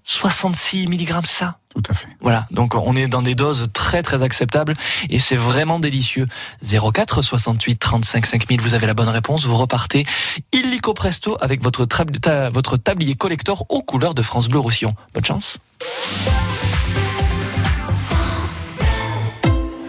66 0.08 0.88
mg, 0.88 1.12
c'est 1.26 1.40
ça? 1.40 1.58
Tout 1.76 1.84
à 1.90 1.94
fait. 1.94 2.08
Voilà, 2.22 2.48
donc 2.50 2.74
on 2.76 2.96
est 2.96 3.08
dans 3.08 3.22
des 3.22 3.36
doses 3.36 3.68
très 3.74 4.02
très 4.02 4.24
acceptables 4.24 4.74
et 5.10 5.20
c'est 5.20 5.36
vraiment 5.36 5.80
délicieux. 5.80 6.26
04 6.64 7.22
68 7.22 7.76
35 7.76 8.26
5000, 8.26 8.62
vous 8.62 8.74
avez 8.74 8.88
la 8.88 8.94
bonne 8.94 9.10
réponse, 9.10 9.46
vous 9.46 9.58
repartez 9.58 10.06
illico 10.54 10.94
presto 10.94 11.38
avec 11.42 11.62
votre, 11.62 11.86
ta, 11.86 12.50
votre 12.50 12.78
tablier 12.78 13.16
collector 13.16 13.66
aux 13.70 13.84
couleurs 13.84 14.16
de 14.16 14.22
France 14.22 14.48
Bleu 14.48 14.60
Roussillon. 14.60 14.96
Bonne 15.14 15.26
chance. 15.26 15.60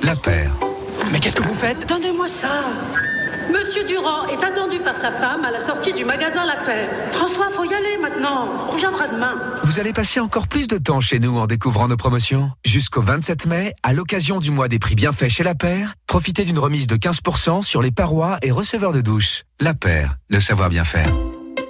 La 0.03 0.17
paire. 0.17 0.53
Mais 1.13 1.21
qu'est-ce 1.21 1.37
que 1.37 1.43
vous 1.43 1.55
faites? 1.55 1.89
Donnez-moi 1.89 2.29
ça 2.29 2.65
Monsieur 3.51 3.85
Durand 3.87 4.27
est 4.27 4.45
attendu 4.45 4.79
par 4.79 4.97
sa 4.97 5.11
femme 5.11 5.45
à 5.45 5.51
la 5.51 5.61
sortie 5.61 5.93
du 5.93 6.05
magasin 6.05 6.45
La 6.45 6.57
Paix. 6.57 6.89
François, 7.13 7.49
faut 7.51 7.65
y 7.65 7.73
aller 7.75 7.97
maintenant. 8.01 8.49
On 8.69 8.73
reviendra 8.73 9.09
demain. 9.09 9.35
Vous 9.63 9.81
allez 9.81 9.93
passer 9.93 10.21
encore 10.21 10.49
plus 10.49 10.69
de 10.69 10.79
temps 10.79 11.01
chez 11.01 11.19
nous 11.19 11.37
en 11.39 11.47
découvrant 11.47 11.89
nos 11.89 11.97
promotions. 11.97 12.51
Jusqu'au 12.65 13.01
27 13.01 13.47
mai, 13.47 13.75
à 13.83 13.93
l'occasion 13.93 14.39
du 14.39 14.51
mois 14.51 14.69
des 14.69 14.79
prix 14.79 14.95
bienfaits 14.95 15.29
chez 15.29 15.45
La 15.45 15.55
Paire, 15.55 15.95
profitez 16.07 16.45
d'une 16.45 16.59
remise 16.59 16.87
de 16.87 16.97
15% 16.97 17.63
sur 17.63 17.83
les 17.83 17.91
parois 17.91 18.39
et 18.43 18.51
receveurs 18.51 18.93
de 18.93 19.01
douche. 19.01 19.45
La 19.61 19.75
Paire, 19.75 20.17
le 20.29 20.41
savoir 20.41 20.69
bien 20.69 20.85
faire. 20.85 21.07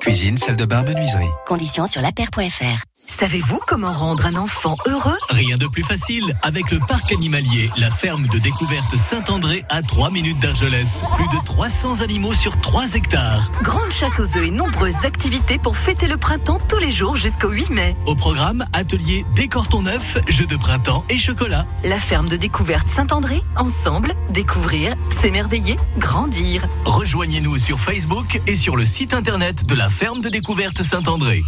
Cuisine, 0.08 0.38
salle 0.38 0.56
de 0.56 0.64
bain, 0.64 0.82
menuiserie. 0.84 1.28
Conditions 1.46 1.86
sur 1.86 2.00
lapaire.fr. 2.00 2.82
Savez-vous 2.94 3.60
comment 3.66 3.92
rendre 3.92 4.24
un 4.24 4.36
enfant 4.36 4.76
heureux? 4.86 5.16
Rien 5.28 5.58
de 5.58 5.66
plus 5.66 5.82
facile 5.82 6.34
avec 6.42 6.70
le 6.70 6.78
parc 6.78 7.12
animalier, 7.12 7.70
la 7.76 7.90
ferme 7.90 8.26
de 8.26 8.38
découverte 8.38 8.96
Saint-André 8.96 9.64
à 9.68 9.82
3 9.82 10.10
minutes 10.10 10.38
d'Argelès. 10.38 11.02
Plus 11.14 11.26
de 11.26 11.44
300 11.44 12.00
animaux 12.00 12.32
sur 12.32 12.58
3 12.58 12.94
hectares. 12.94 13.50
Grande 13.62 13.90
chasse 13.90 14.18
aux 14.18 14.38
œufs 14.38 14.46
et 14.46 14.50
nombreuses 14.50 15.04
activités 15.04 15.58
pour 15.58 15.76
fêter 15.76 16.06
le 16.06 16.16
printemps 16.16 16.58
tous 16.70 16.78
les 16.78 16.90
jours 16.90 17.16
jusqu'au 17.16 17.50
8 17.50 17.68
mai. 17.68 17.94
Au 18.06 18.14
programme, 18.14 18.64
atelier 18.72 19.26
décor 19.36 19.68
ton 19.68 19.84
œuf, 19.84 20.16
jeux 20.28 20.46
de 20.46 20.56
printemps 20.56 21.04
et 21.10 21.18
chocolat. 21.18 21.66
La 21.84 21.98
ferme 21.98 22.30
de 22.30 22.36
découverte 22.36 22.88
Saint-André, 22.88 23.42
ensemble, 23.56 24.14
découvrir, 24.30 24.94
s'émerveiller, 25.20 25.76
grandir. 25.98 26.66
Rejoignez-nous 26.86 27.58
sur 27.58 27.78
Facebook 27.78 28.40
et 28.46 28.56
sur 28.56 28.74
le 28.74 28.86
site 28.86 29.12
internet 29.12 29.66
de 29.66 29.74
la 29.74 29.88
ferme 29.98 30.20
de 30.20 30.28
découverte 30.28 30.80
Saint-André. 30.80 31.42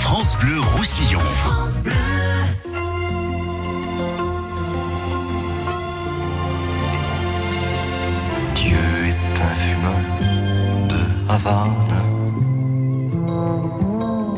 France 0.00 0.38
Bleu 0.40 0.58
Roussillon. 0.74 1.20
Dieu 8.54 8.78
est 9.10 9.40
un 9.42 9.54
fumeur 9.64 10.04
de 10.88 11.30
Havane. 11.30 12.02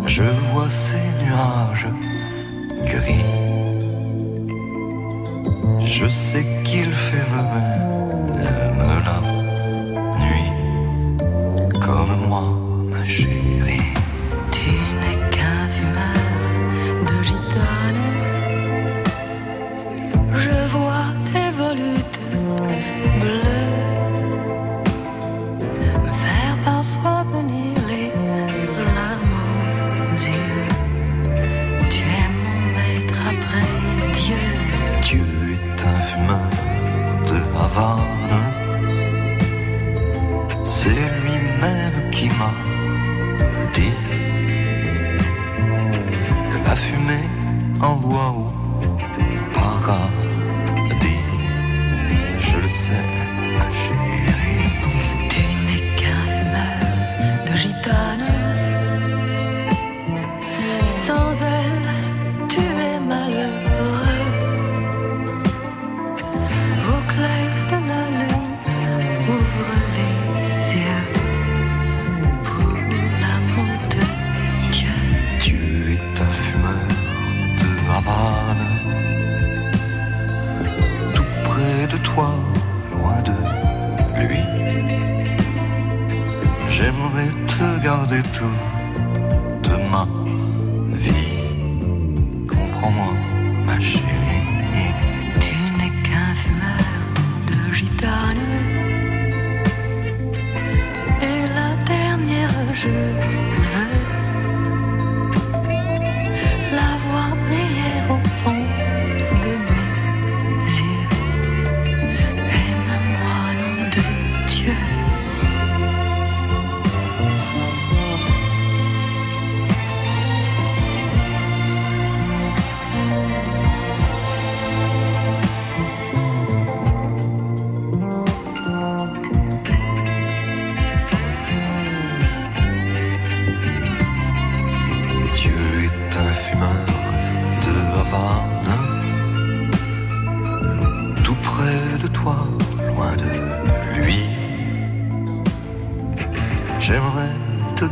Je 0.07 0.25
vois 0.51 0.71
ces 0.71 1.07
nuages 1.23 1.89
gris. 2.85 3.25
Je 5.85 6.09
sais 6.09 6.45
qu'il 6.65 6.93
fait 6.93 7.27
le 7.31 7.43
même 7.55 7.99
nuit, 8.89 9.38
comme 11.89 12.29
moi, 12.29 12.43
ma 12.91 13.05
chérie. 13.05 13.38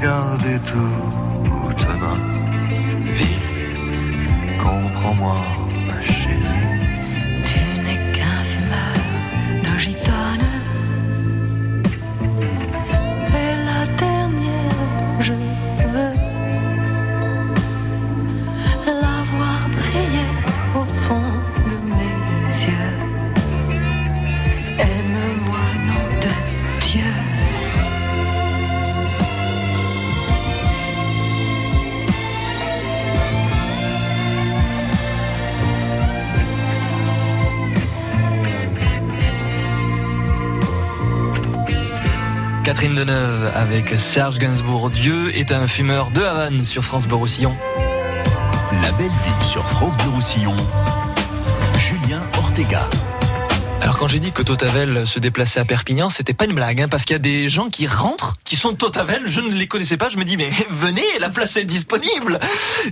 Garder 0.01 0.59
toute 0.65 1.87
ma 2.03 2.15
vie. 3.13 3.39
Comprends-moi, 4.59 5.37
ma 5.87 6.01
chérie. 6.03 6.41
Tu 7.45 7.61
n'es 7.85 8.13
qu'un 8.13 8.43
fumeur 8.43 8.99
de 9.65 9.79
gitane. 9.79 10.56
Catherine 42.77 42.95
Deneuve 42.95 43.51
avec 43.55 43.99
Serge 43.99 44.39
Gainsbourg. 44.39 44.91
Dieu 44.91 45.35
est 45.35 45.51
un 45.51 45.67
fumeur 45.67 46.11
de 46.11 46.21
Havane 46.21 46.63
sur 46.63 46.85
France 46.85 47.07
Bleu 47.07 47.17
Roussillon. 47.17 47.57
La 48.83 48.93
belle 48.93 49.09
vie 49.09 49.45
sur 49.47 49.67
France 49.67 49.97
Bleu 49.97 50.11
Roussillon. 50.11 50.55
Julien 51.79 52.21
Ortega. 52.37 52.87
Quand 54.07 54.13
j'ai 54.13 54.21
dit 54.21 54.31
que 54.31 54.43
Totavel 54.43 55.05
se 55.05 55.19
déplaçait 55.19 55.59
à 55.59 55.65
Perpignan, 55.65 56.11
c'était 56.11 56.33
pas 56.33 56.45
une 56.45 56.53
blague, 56.55 56.81
hein, 56.81 56.87
parce 56.87 57.03
qu'il 57.03 57.15
y 57.15 57.17
a 57.17 57.19
des 57.19 57.49
gens 57.49 57.71
qui 57.71 57.89
rentrent, 57.89 58.37
qui 58.45 58.55
sont 58.55 58.73
Totavel, 58.73 59.23
je 59.27 59.41
ne 59.41 59.49
les 59.53 59.67
connaissais 59.67 59.97
pas, 59.97 60.09
je 60.09 60.17
me 60.17 60.23
dis 60.23 60.37
mais 60.37 60.49
venez, 60.71 61.03
la 61.19 61.29
place 61.29 61.57
est 61.57 61.65
disponible. 61.65 62.39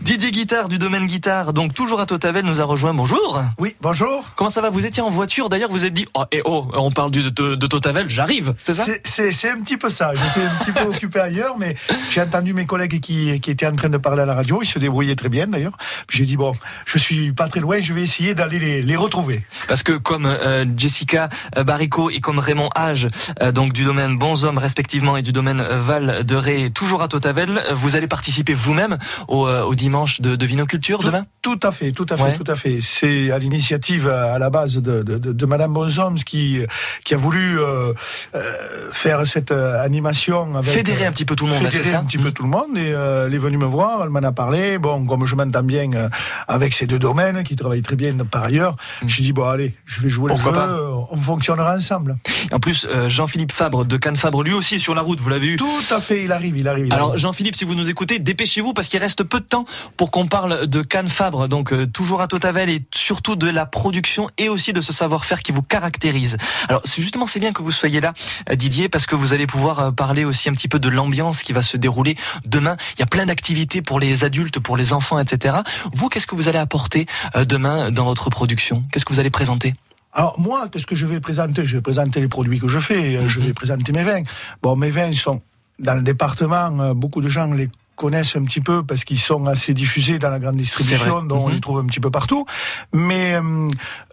Didier 0.01 0.33
Guitare 0.33 0.69
du 0.69 0.77
domaine 0.77 1.07
guitare, 1.07 1.53
donc 1.53 1.73
toujours 1.73 2.01
à 2.01 2.07
Totavel, 2.07 2.45
nous 2.45 2.61
a 2.61 2.65
rejoint. 2.65 2.95
Bonjour. 2.95 3.41
Oui, 3.61 3.77
bonjour. 3.81 4.25
Comment 4.35 4.51
ça 4.51 4.61
va? 4.61 4.71
Vous 4.71 4.85
étiez 4.85 5.05
en 5.05 5.09
voiture, 5.11 5.49
d'ailleurs 5.51 5.71
vous 5.71 5.85
êtes 5.85 5.95
dit 5.95 6.05
oh 6.15 6.25
et 6.33 6.43
oh, 6.45 6.67
on 6.75 6.91
parle 6.91 7.13
du- 7.13 7.31
de, 7.31 7.55
de 7.55 7.67
Totavel, 7.69 8.09
j'arrive, 8.09 8.53
c'est 8.59 8.75
ça? 8.75 8.85
C'est- 9.05 9.49
un 9.49 9.61
petit 9.61 9.77
peu 9.77 9.91
ça. 9.91 10.11
J'étais 10.15 10.45
un 10.45 10.55
petit 10.65 10.73
peu 10.73 10.83
occupé 10.89 11.21
ailleurs, 11.21 11.57
mais 11.59 11.77
j'ai 12.11 12.23
entendu 12.23 12.55
mes 12.55 12.67
collègues 12.67 12.99
qui, 12.99 13.39
qui 13.41 13.53
étaient 13.53 13.69
en 13.69 13.77
train 13.77 13.89
de 13.89 13.99
parler 13.99 14.23
à 14.23 14.27
la 14.27 14.35
radio. 14.35 14.63
Ils 14.63 14.67
se 14.67 14.81
débrouillaient 14.81 15.15
très 15.15 15.29
bien 15.29 15.47
d'ailleurs. 15.47 15.77
J'ai 16.11 16.25
dit 16.27 16.37
bon, 16.37 16.51
je 16.87 16.99
suis 16.99 17.31
pas 17.31 17.47
très 17.47 17.61
loin, 17.61 17.79
je 17.81 17.93
vais 17.93 18.03
essayer 18.03 18.35
d'aller 18.35 18.59
les, 18.59 18.83
les 18.83 18.97
retrouver. 18.97 19.45
Parce 19.69 19.85
que 19.85 19.93
comme 19.93 20.27
euh, 20.27 20.65
Jessica 20.77 21.04
euh, 21.15 21.65
Baricot 21.65 22.09
et 22.11 22.21
comme 22.21 22.39
Raymond 22.39 22.71
Hage, 22.75 23.09
euh, 23.43 23.53
donc 23.53 23.73
du 23.75 23.85
domaine 23.85 24.17
Bonhomme 24.17 24.57
respectivement 24.59 25.17
et 25.17 25.23
du 25.23 25.33
domaine 25.33 25.61
euh, 25.61 25.83
Val 25.83 26.25
de 26.25 26.37
Ré, 26.37 26.71
toujours 26.71 27.03
à 27.03 27.09
Totavel, 27.09 27.61
vous 27.73 27.97
allez 27.97 28.07
participer 28.09 28.55
vous-même 28.55 28.97
au, 29.29 29.47
au 29.49 29.75
dimanche 29.75 30.21
de, 30.21 30.37
de 30.37 30.47
Vinoculture 30.47 31.03
demain? 31.03 31.27
Tout 31.43 31.61
à 31.63 31.73
fait, 31.73 31.93
tout 31.93 32.07
à 32.09 32.17
fait, 32.17 32.23
Ouais. 32.23 32.37
tout 32.39 32.51
à 32.51 32.55
fait. 32.55 32.79
C'est 32.81 33.31
à 33.31 33.39
l'initiative 33.39 34.09
à 34.09 34.39
la 34.39 34.49
base 34.49 34.77
de, 34.79 35.03
de, 35.03 35.19
de, 35.19 35.33
de 35.33 35.47
Madame 35.47 35.73
Bonsomme 35.75 36.17
qui 36.25 36.61
qui 37.05 37.13
a 37.15 37.19
voulu 37.19 37.59
euh, 37.61 37.93
euh, 38.35 38.89
faire 38.93 39.27
cette 39.27 39.51
animation 39.53 40.57
avec 40.57 40.71
Fédérer 40.73 41.05
un 41.07 41.13
petit 41.13 41.25
peu 41.25 41.37
tout 41.37 41.47
le 41.47 41.53
monde, 41.53 41.65
fédérer 41.65 41.91
ça? 41.91 41.99
un 41.99 42.05
petit 42.05 42.19
peu 42.19 42.31
tout 42.31 42.43
le 42.43 42.49
monde 42.49 42.77
et 42.77 42.93
euh, 42.95 43.27
elle 43.27 43.35
est 43.35 43.39
venue 43.39 43.59
me 43.59 43.67
voir, 43.67 44.01
elle 44.05 44.11
m'en 44.11 44.21
a 44.23 44.33
parlé. 44.33 44.79
Bon, 44.79 45.05
comme 45.07 45.27
je 45.27 45.35
m'entends 45.35 45.63
bien 45.63 46.09
avec 46.49 46.73
ces 46.73 46.87
deux 46.87 46.99
domaines 46.99 47.45
qui 47.45 47.57
travaillent 47.57 47.83
très 47.83 47.97
bien 47.97 48.15
par 48.31 48.45
ailleurs, 48.45 48.77
j'ai 49.07 49.23
dit 49.23 49.33
bon 49.33 49.45
allez, 49.49 49.75
je 49.85 50.01
vais 50.01 50.09
jouer 50.09 50.25
Mm. 50.25 50.37
Pourquoi 50.37 50.53
le 50.53 50.59
jeu, 50.59 50.65
pas? 50.65 50.84
On 51.11 51.17
fonctionnera 51.17 51.75
ensemble. 51.75 52.17
En 52.53 52.61
plus, 52.61 52.87
euh, 52.89 53.09
Jean-Philippe 53.09 53.53
Fabre 53.53 53.85
de 53.85 53.97
Cannes 53.97 54.17
Fabre, 54.17 54.43
lui 54.43 54.53
aussi 54.53 54.77
est 54.77 54.79
sur 54.79 54.95
la 54.95 55.03
route, 55.03 55.21
vous 55.21 55.29
l'avez 55.29 55.49
eu. 55.49 55.57
Tout 55.57 55.67
à 55.91 56.01
fait, 56.01 56.25
il 56.25 56.33
arrive, 56.33 56.57
il 56.57 56.69
arrive. 56.69 56.87
il 56.87 56.93
Alors. 56.93 57.17
Jean-Philippe, 57.17 57.57
si 57.57 57.65
vous 57.65 57.75
nous 57.75 57.89
écoutez, 57.89 58.19
dépêchez-vous 58.19 58.73
parce 58.73 58.89
qu'il 58.89 59.01
reste 59.01 59.23
peu 59.23 59.41
de 59.41 59.45
temps 59.45 59.65
pour 59.97 60.11
qu'on 60.11 60.27
parle 60.27 60.67
de 60.67 60.83
Cannes 60.83 61.09
Fabre, 61.09 61.49
donc 61.49 61.73
euh, 61.73 61.87
toujours 61.87 62.21
à 62.21 62.29
Totavel 62.29 62.69
et 62.69 62.83
surtout 62.95 63.37
de 63.37 63.49
la 63.49 63.67
production 63.67 64.29
et 64.39 64.49
aussi 64.49 64.73
de 64.73 64.81
ce 64.81 64.93
savoir-faire 64.93 65.43
qui 65.43 65.53
vous 65.53 65.63
caractérise. 65.63 66.37
Alors 66.69 66.83
justement 66.85 67.27
c'est 67.27 67.41
bien 67.41 67.53
que 67.53 67.63
vous 67.63 67.71
soyez 67.71 68.01
là, 68.01 68.13
euh, 68.51 68.55
Didier, 68.55 68.89
parce 68.89 69.07
que 69.07 69.15
vous 69.15 69.33
allez 69.33 69.47
pouvoir 69.47 69.81
euh, 69.81 69.91
parler 69.91 70.25
aussi 70.25 70.49
un 70.49 70.53
petit 70.53 70.69
peu 70.69 70.79
de 70.79 70.89
l'ambiance 70.89 71.43
qui 71.43 71.53
va 71.53 71.63
se 71.63 71.77
dérouler 71.77 72.17
demain. 72.45 72.77
Il 72.97 73.01
y 73.01 73.03
a 73.03 73.07
plein 73.07 73.27
d'activités 73.27 73.83
pour 73.83 74.01
les 74.01 74.25
adultes, 74.25 74.59
pour 74.59 74.77
les 74.77 74.93
enfants, 74.93 75.19
etc. 75.19 75.57
Vous, 75.93 76.09
qu'est-ce 76.09 76.27
que 76.27 76.35
vous 76.35 76.49
allez 76.49 76.59
apporter 76.59 77.07
demain 77.35 77.91
dans 77.91 78.05
votre 78.05 78.31
production? 78.31 78.85
Qu'est-ce 78.93 79.05
que 79.05 79.13
vous 79.13 79.21
allez 79.21 79.31
présenter? 79.31 79.75
Alors 80.15 80.39
moi, 80.39 80.69
qu'est-ce 80.71 80.87
que 80.87 80.95
je 80.95 81.07
vais 81.07 81.21
présenter? 81.21 81.67
Je 81.67 81.77
vais 81.77 81.83
présenter 81.83 82.21
les 82.21 82.29
produits 82.29 82.61
que 82.61 82.69
je 82.69 82.79
fais, 82.79 83.17
euh, 83.17 83.29
je 83.29 83.41
Mhm. 83.41 83.47
vais 83.47 83.53
présenter 83.53 83.93
mes 83.93 84.05
vins. 84.05 84.23
Bon, 84.63 84.77
mes 84.77 84.91
vins 84.91 85.13
sont 85.13 85.43
dans 85.81 85.95
le 85.95 86.03
département, 86.03 86.71
euh, 86.81 86.95
beaucoup 86.95 87.21
de 87.21 87.29
gens 87.29 87.53
les 87.53 87.69
connaissent 87.97 88.35
un 88.35 88.43
petit 88.45 88.61
peu 88.61 88.83
parce 88.83 89.05
qu'ils 89.05 89.21
sont 89.21 89.47
assez 89.47 89.73
diffusés 89.73 90.19
dans 90.19 90.31
la 90.31 90.41
grande 90.41 90.57
distribution, 90.57 91.23
donc 91.23 91.45
on 91.45 91.49
Mhm. 91.49 91.55
les 91.55 91.61
trouve 91.61 91.79
un 91.79 91.87
petit 91.87 92.01
peu 92.01 92.11
partout. 92.11 92.45
Mais 92.93 93.35
euh, 93.35 93.69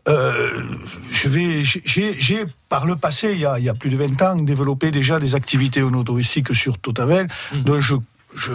euh, 0.08 0.64
je 1.12 1.28
vais, 1.28 1.64
j'ai- 1.64 2.46
par 2.70 2.86
le 2.86 2.96
passé, 2.96 3.32
il 3.34 3.40
y, 3.40 3.46
a, 3.46 3.58
il 3.60 3.66
y 3.66 3.70
a 3.70 3.74
plus 3.74 3.90
de 3.90 3.98
20 3.98 4.22
ans, 4.22 4.36
développé 4.36 4.92
déjà 4.92 5.20
des 5.20 5.34
activités 5.36 5.82
touristiques 6.06 6.54
sur 6.56 6.78
Totavel. 6.78 7.28
Donc 7.66 7.82
je 7.82 7.82
je- 7.82 7.96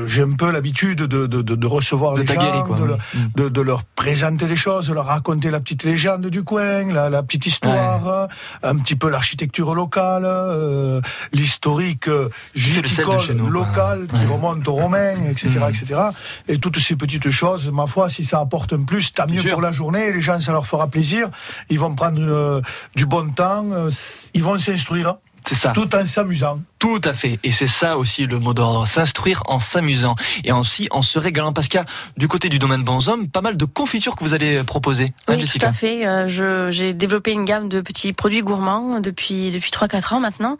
j'ai 0.07 0.23
un 0.23 0.33
peu 0.33 0.51
l'habitude 0.51 0.99
de, 1.03 1.27
de, 1.27 1.43
de, 1.43 1.55
de 1.55 1.67
recevoir 1.67 2.15
les 2.15 2.27
gens, 2.27 2.63
quoi, 2.65 2.77
de, 2.77 2.83
ouais. 2.83 2.89
leur- 2.89 2.99
de, 3.37 3.49
de 3.49 3.61
leur 3.61 3.85
présenter 3.85 4.47
les 4.47 4.57
choses, 4.57 4.89
de 4.89 4.95
leur 4.95 5.07
raconter 5.07 5.51
la 5.51 5.61
petite 5.61 5.85
légende 5.85 6.27
du 6.27 6.43
coin, 6.45 6.93
la, 6.93 7.11
la 7.11 7.23
petite 7.23 7.47
histoire, 7.47 8.29
un 8.63 8.77
petit 8.79 8.97
peu 8.97 9.11
l'architecture 9.11 9.75
locale, 9.75 10.23
euh, 10.25 11.01
l'historique 11.33 12.09
euh, 12.09 12.29
viticole 12.55 13.17
quoi. 13.37 13.51
local 13.51 14.07
qui 14.09 14.25
remonte 14.27 14.67
aux 14.69 14.75
Romains, 14.75 15.17
etc., 15.31 15.51
Mm. 15.57 15.69
etc. 15.71 16.01
Et 16.49 16.59
toutes 16.59 16.79
ces 16.79 16.97
petites 16.97 17.31
choses, 17.31 17.71
ma 17.71 17.87
foi, 17.87 18.09
si 18.09 18.25
ça 18.25 18.41
apporte 18.41 18.73
un 18.73 18.85
plus, 18.85 19.13
tant 19.13 19.27
mieux 19.27 19.43
pour 19.53 19.61
la 19.61 19.73
journée. 19.73 20.13
Les 20.13 20.21
gens, 20.21 20.41
ça 20.41 20.53
leur 20.53 20.67
fera 20.67 20.87
plaisir. 20.89 21.29
Ils 21.71 21.79
vont 21.79 21.95
prendre 21.95 22.19
euh, 22.21 22.61
du 22.95 23.07
bon 23.07 23.31
temps. 23.31 23.65
euh, 23.73 23.91
ils 24.35 24.43
vont 24.43 24.59
s'instruire. 24.59 25.17
C'est 25.49 25.55
ça. 25.55 25.71
Tout 25.71 25.95
en 25.95 26.05
s'amusant. 26.05 26.61
Tout 26.79 27.01
à 27.05 27.15
fait. 27.15 27.39
Et 27.43 27.53
c'est 27.53 27.67
ça 27.67 27.97
aussi 27.97 28.27
le 28.27 28.39
mot 28.39 28.53
d'ordre. 28.53 28.87
S'instruire 28.87 29.43
en 29.47 29.59
s'amusant. 29.59 30.15
Et 30.45 30.53
aussi 30.53 30.89
en 30.91 31.01
se 31.03 31.19
régalant. 31.19 31.53
Parce 31.53 31.69
qu'il 31.69 31.79
y 31.81 31.83
a, 31.83 31.87
du 32.19 32.29
côté 32.29 32.49
du 32.51 32.59
domaine 32.59 32.85
Bonhomme, 32.85 33.29
pas 33.29 33.41
mal 33.41 33.57
de 33.57 33.65
confitures 33.65 34.15
que 34.15 34.23
vous 34.23 34.35
allez 34.35 34.63
proposer. 34.63 35.13
Hein, 35.27 35.37
Oui, 35.39 35.45
tout 35.49 35.59
à 35.65 35.73
fait. 35.73 36.07
Euh, 36.07 36.71
J'ai 36.71 36.93
développé 36.93 37.33
une 37.33 37.45
gamme 37.47 37.69
de 37.71 37.81
petits 37.81 38.13
produits 38.13 38.43
gourmands 38.43 39.01
depuis 39.01 39.51
depuis 39.51 39.71
trois 39.71 39.89
quatre 39.89 40.13
ans 40.13 40.21
maintenant. 40.21 40.59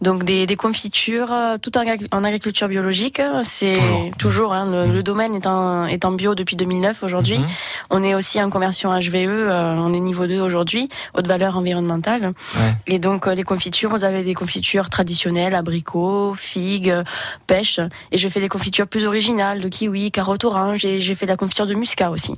Donc 0.00 0.24
des, 0.24 0.46
des 0.46 0.56
confitures, 0.56 1.32
euh, 1.32 1.56
tout 1.60 1.76
en, 1.76 1.82
agri- 1.82 2.08
en 2.12 2.24
agriculture 2.24 2.68
biologique. 2.68 3.20
C'est 3.44 3.74
Toujours. 3.74 4.10
toujours. 4.18 4.52
hein, 4.54 4.70
le, 4.86 4.92
le 4.92 5.02
domaine 5.02 5.34
est 5.34 5.46
en, 5.46 5.84
est 5.84 6.04
en 6.06 6.12
bio 6.12 6.34
depuis 6.34 6.56
2009 6.56 7.02
aujourd'hui. 7.02 7.38
Mhm. 7.40 7.46
On 7.90 8.02
est 8.02 8.14
aussi 8.14 8.42
en 8.42 8.48
conversion 8.48 8.90
HVE. 8.98 9.14
euh, 9.28 9.74
on 9.76 9.92
est 9.92 10.00
niveau 10.00 10.26
2 10.26 10.40
aujourd'hui, 10.40 10.88
haute 11.14 11.26
valeur 11.26 11.56
environnementale. 11.56 12.32
Ouais. 12.56 12.74
Et 12.86 12.98
donc 12.98 13.26
euh, 13.26 13.34
les 13.34 13.42
confitures, 13.44 13.90
vous 13.90 14.04
avez 14.04 14.22
des 14.22 14.34
confitures 14.34 14.88
traditionnelles, 14.88 15.54
abricots, 15.68 16.34
figues, 16.34 16.90
euh, 16.90 17.04
pêche. 17.46 17.78
Et 18.10 18.18
je 18.18 18.28
fais 18.28 18.40
des 18.40 18.48
confitures 18.48 18.86
plus 18.88 19.04
originales 19.06 19.60
de 19.60 19.68
kiwi, 19.68 20.10
carottes, 20.10 20.44
orange. 20.44 20.84
Et 20.84 20.98
j'ai 21.00 21.14
fait 21.14 21.26
la 21.26 21.36
confiture 21.36 21.66
de 21.66 21.74
muscat 21.74 22.10
aussi. 22.10 22.34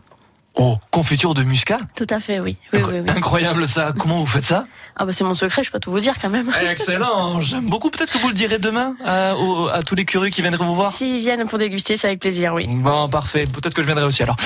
Oh, 0.56 0.76
confiture 0.90 1.32
de 1.32 1.44
muscat? 1.44 1.76
Tout 1.94 2.08
à 2.10 2.18
fait, 2.18 2.40
oui. 2.40 2.56
oui, 2.72 2.80
oui, 2.84 3.00
oui. 3.00 3.10
Incroyable 3.16 3.68
ça. 3.68 3.92
Comment 3.96 4.18
vous 4.18 4.26
faites 4.26 4.44
ça? 4.44 4.66
Ah 4.96 5.04
bah 5.04 5.12
c'est 5.12 5.22
mon 5.22 5.36
secret, 5.36 5.62
je 5.62 5.70
peux 5.70 5.76
pas 5.78 5.80
tout 5.80 5.92
vous 5.92 6.00
dire 6.00 6.14
quand 6.20 6.28
même. 6.28 6.50
Excellent. 6.68 7.40
J'aime 7.40 7.70
beaucoup. 7.70 7.88
Peut-être 7.88 8.12
que 8.12 8.18
vous 8.18 8.26
le 8.28 8.34
direz 8.34 8.58
demain 8.58 8.96
à, 9.04 9.36
aux- 9.36 9.68
à 9.68 9.82
tous 9.82 9.94
les 9.94 10.04
curieux 10.04 10.28
qui 10.30 10.42
viendraient 10.42 10.64
vous 10.66 10.74
voir. 10.74 10.90
S'ils 10.90 11.20
viennent 11.20 11.46
pour 11.46 11.58
déguster, 11.58 11.96
c'est 11.96 12.08
avec 12.08 12.18
plaisir, 12.20 12.52
oui. 12.54 12.66
Bon, 12.68 13.08
parfait. 13.08 13.46
Peut-être 13.46 13.74
que 13.74 13.80
je 13.82 13.86
viendrai 13.86 14.04
aussi 14.04 14.24
alors. 14.24 14.36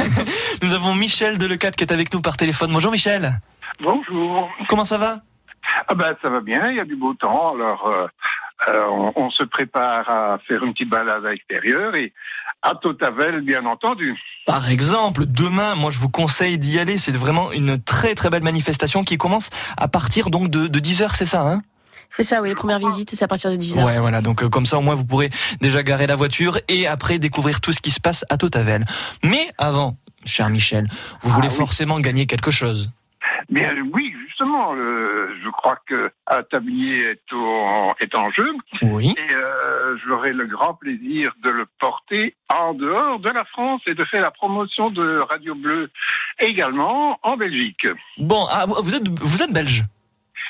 nous 0.62 0.72
avons 0.72 0.94
Michel 0.94 1.36
Delecade 1.36 1.76
qui 1.76 1.84
est 1.84 1.92
avec 1.92 2.12
nous 2.14 2.22
par 2.22 2.38
téléphone. 2.38 2.72
Bonjour 2.72 2.90
Michel. 2.90 3.38
Bonjour. 3.82 4.48
Comment 4.68 4.86
ça 4.86 4.96
va? 4.96 5.20
Ah 5.88 5.94
ben 5.94 6.16
ça 6.22 6.28
va 6.28 6.40
bien, 6.40 6.70
il 6.70 6.76
y 6.76 6.80
a 6.80 6.84
du 6.84 6.96
beau 6.96 7.14
temps, 7.14 7.54
alors 7.54 7.86
euh, 7.86 8.06
euh, 8.68 8.84
on, 8.88 9.12
on 9.16 9.30
se 9.30 9.44
prépare 9.44 10.08
à 10.08 10.38
faire 10.46 10.62
une 10.64 10.72
petite 10.72 10.90
balade 10.90 11.24
à 11.24 11.30
l'extérieur 11.30 11.94
et 11.94 12.12
à 12.62 12.74
Totavel 12.74 13.40
bien 13.40 13.66
entendu. 13.66 14.18
Par 14.46 14.70
exemple, 14.70 15.24
demain, 15.26 15.74
moi 15.74 15.90
je 15.90 15.98
vous 15.98 16.08
conseille 16.08 16.58
d'y 16.58 16.78
aller. 16.78 16.98
C'est 16.98 17.12
vraiment 17.12 17.52
une 17.52 17.80
très 17.82 18.14
très 18.14 18.30
belle 18.30 18.42
manifestation 18.42 19.04
qui 19.04 19.18
commence 19.18 19.50
à 19.76 19.88
partir 19.88 20.30
donc 20.30 20.48
de, 20.48 20.66
de 20.66 20.80
10h, 20.80 21.14
c'est 21.14 21.26
ça 21.26 21.42
hein? 21.42 21.62
C'est 22.14 22.24
ça, 22.24 22.42
oui, 22.42 22.50
les 22.50 22.54
premières 22.54 22.78
visites, 22.78 23.10
c'est 23.10 23.24
à 23.24 23.28
partir 23.28 23.50
de 23.50 23.56
10h. 23.56 23.82
Ouais, 23.82 23.98
voilà. 23.98 24.20
Donc 24.20 24.42
euh, 24.42 24.48
comme 24.50 24.66
ça, 24.66 24.76
au 24.76 24.82
moins, 24.82 24.94
vous 24.94 25.04
pourrez 25.04 25.30
déjà 25.62 25.82
garer 25.82 26.06
la 26.06 26.14
voiture 26.14 26.58
et 26.68 26.86
après 26.86 27.18
découvrir 27.18 27.62
tout 27.62 27.72
ce 27.72 27.80
qui 27.80 27.90
se 27.90 28.00
passe 28.00 28.26
à 28.28 28.36
Totavel. 28.36 28.84
Mais 29.24 29.48
avant, 29.56 29.96
cher 30.26 30.50
Michel, 30.50 30.88
vous 31.22 31.30
voulez 31.30 31.48
forcément 31.48 32.00
gagner 32.00 32.26
quelque 32.26 32.50
chose? 32.50 32.90
Bien 33.48 33.74
oui, 33.92 34.14
justement, 34.26 34.74
euh, 34.74 35.28
je 35.44 35.48
crois 35.50 35.78
que 35.86 36.10
un 36.26 36.42
tablier 36.42 37.02
est, 37.10 37.32
au- 37.32 37.92
est 38.00 38.14
en 38.14 38.30
jeu 38.30 38.52
Oui. 38.82 39.14
et 39.16 39.34
euh, 39.34 39.96
j'aurai 40.04 40.32
le 40.32 40.46
grand 40.46 40.74
plaisir 40.74 41.32
de 41.42 41.50
le 41.50 41.66
porter 41.78 42.34
en 42.52 42.74
dehors 42.74 43.18
de 43.20 43.30
la 43.30 43.44
France 43.44 43.82
et 43.86 43.94
de 43.94 44.04
faire 44.04 44.22
la 44.22 44.30
promotion 44.30 44.90
de 44.90 45.18
Radio 45.18 45.54
Bleu 45.54 45.90
également 46.38 47.18
en 47.22 47.36
Belgique. 47.36 47.86
Bon, 48.18 48.44
ah, 48.50 48.64
vous 48.66 48.94
êtes 48.94 49.08
vous 49.20 49.42
êtes 49.42 49.52
belge? 49.52 49.84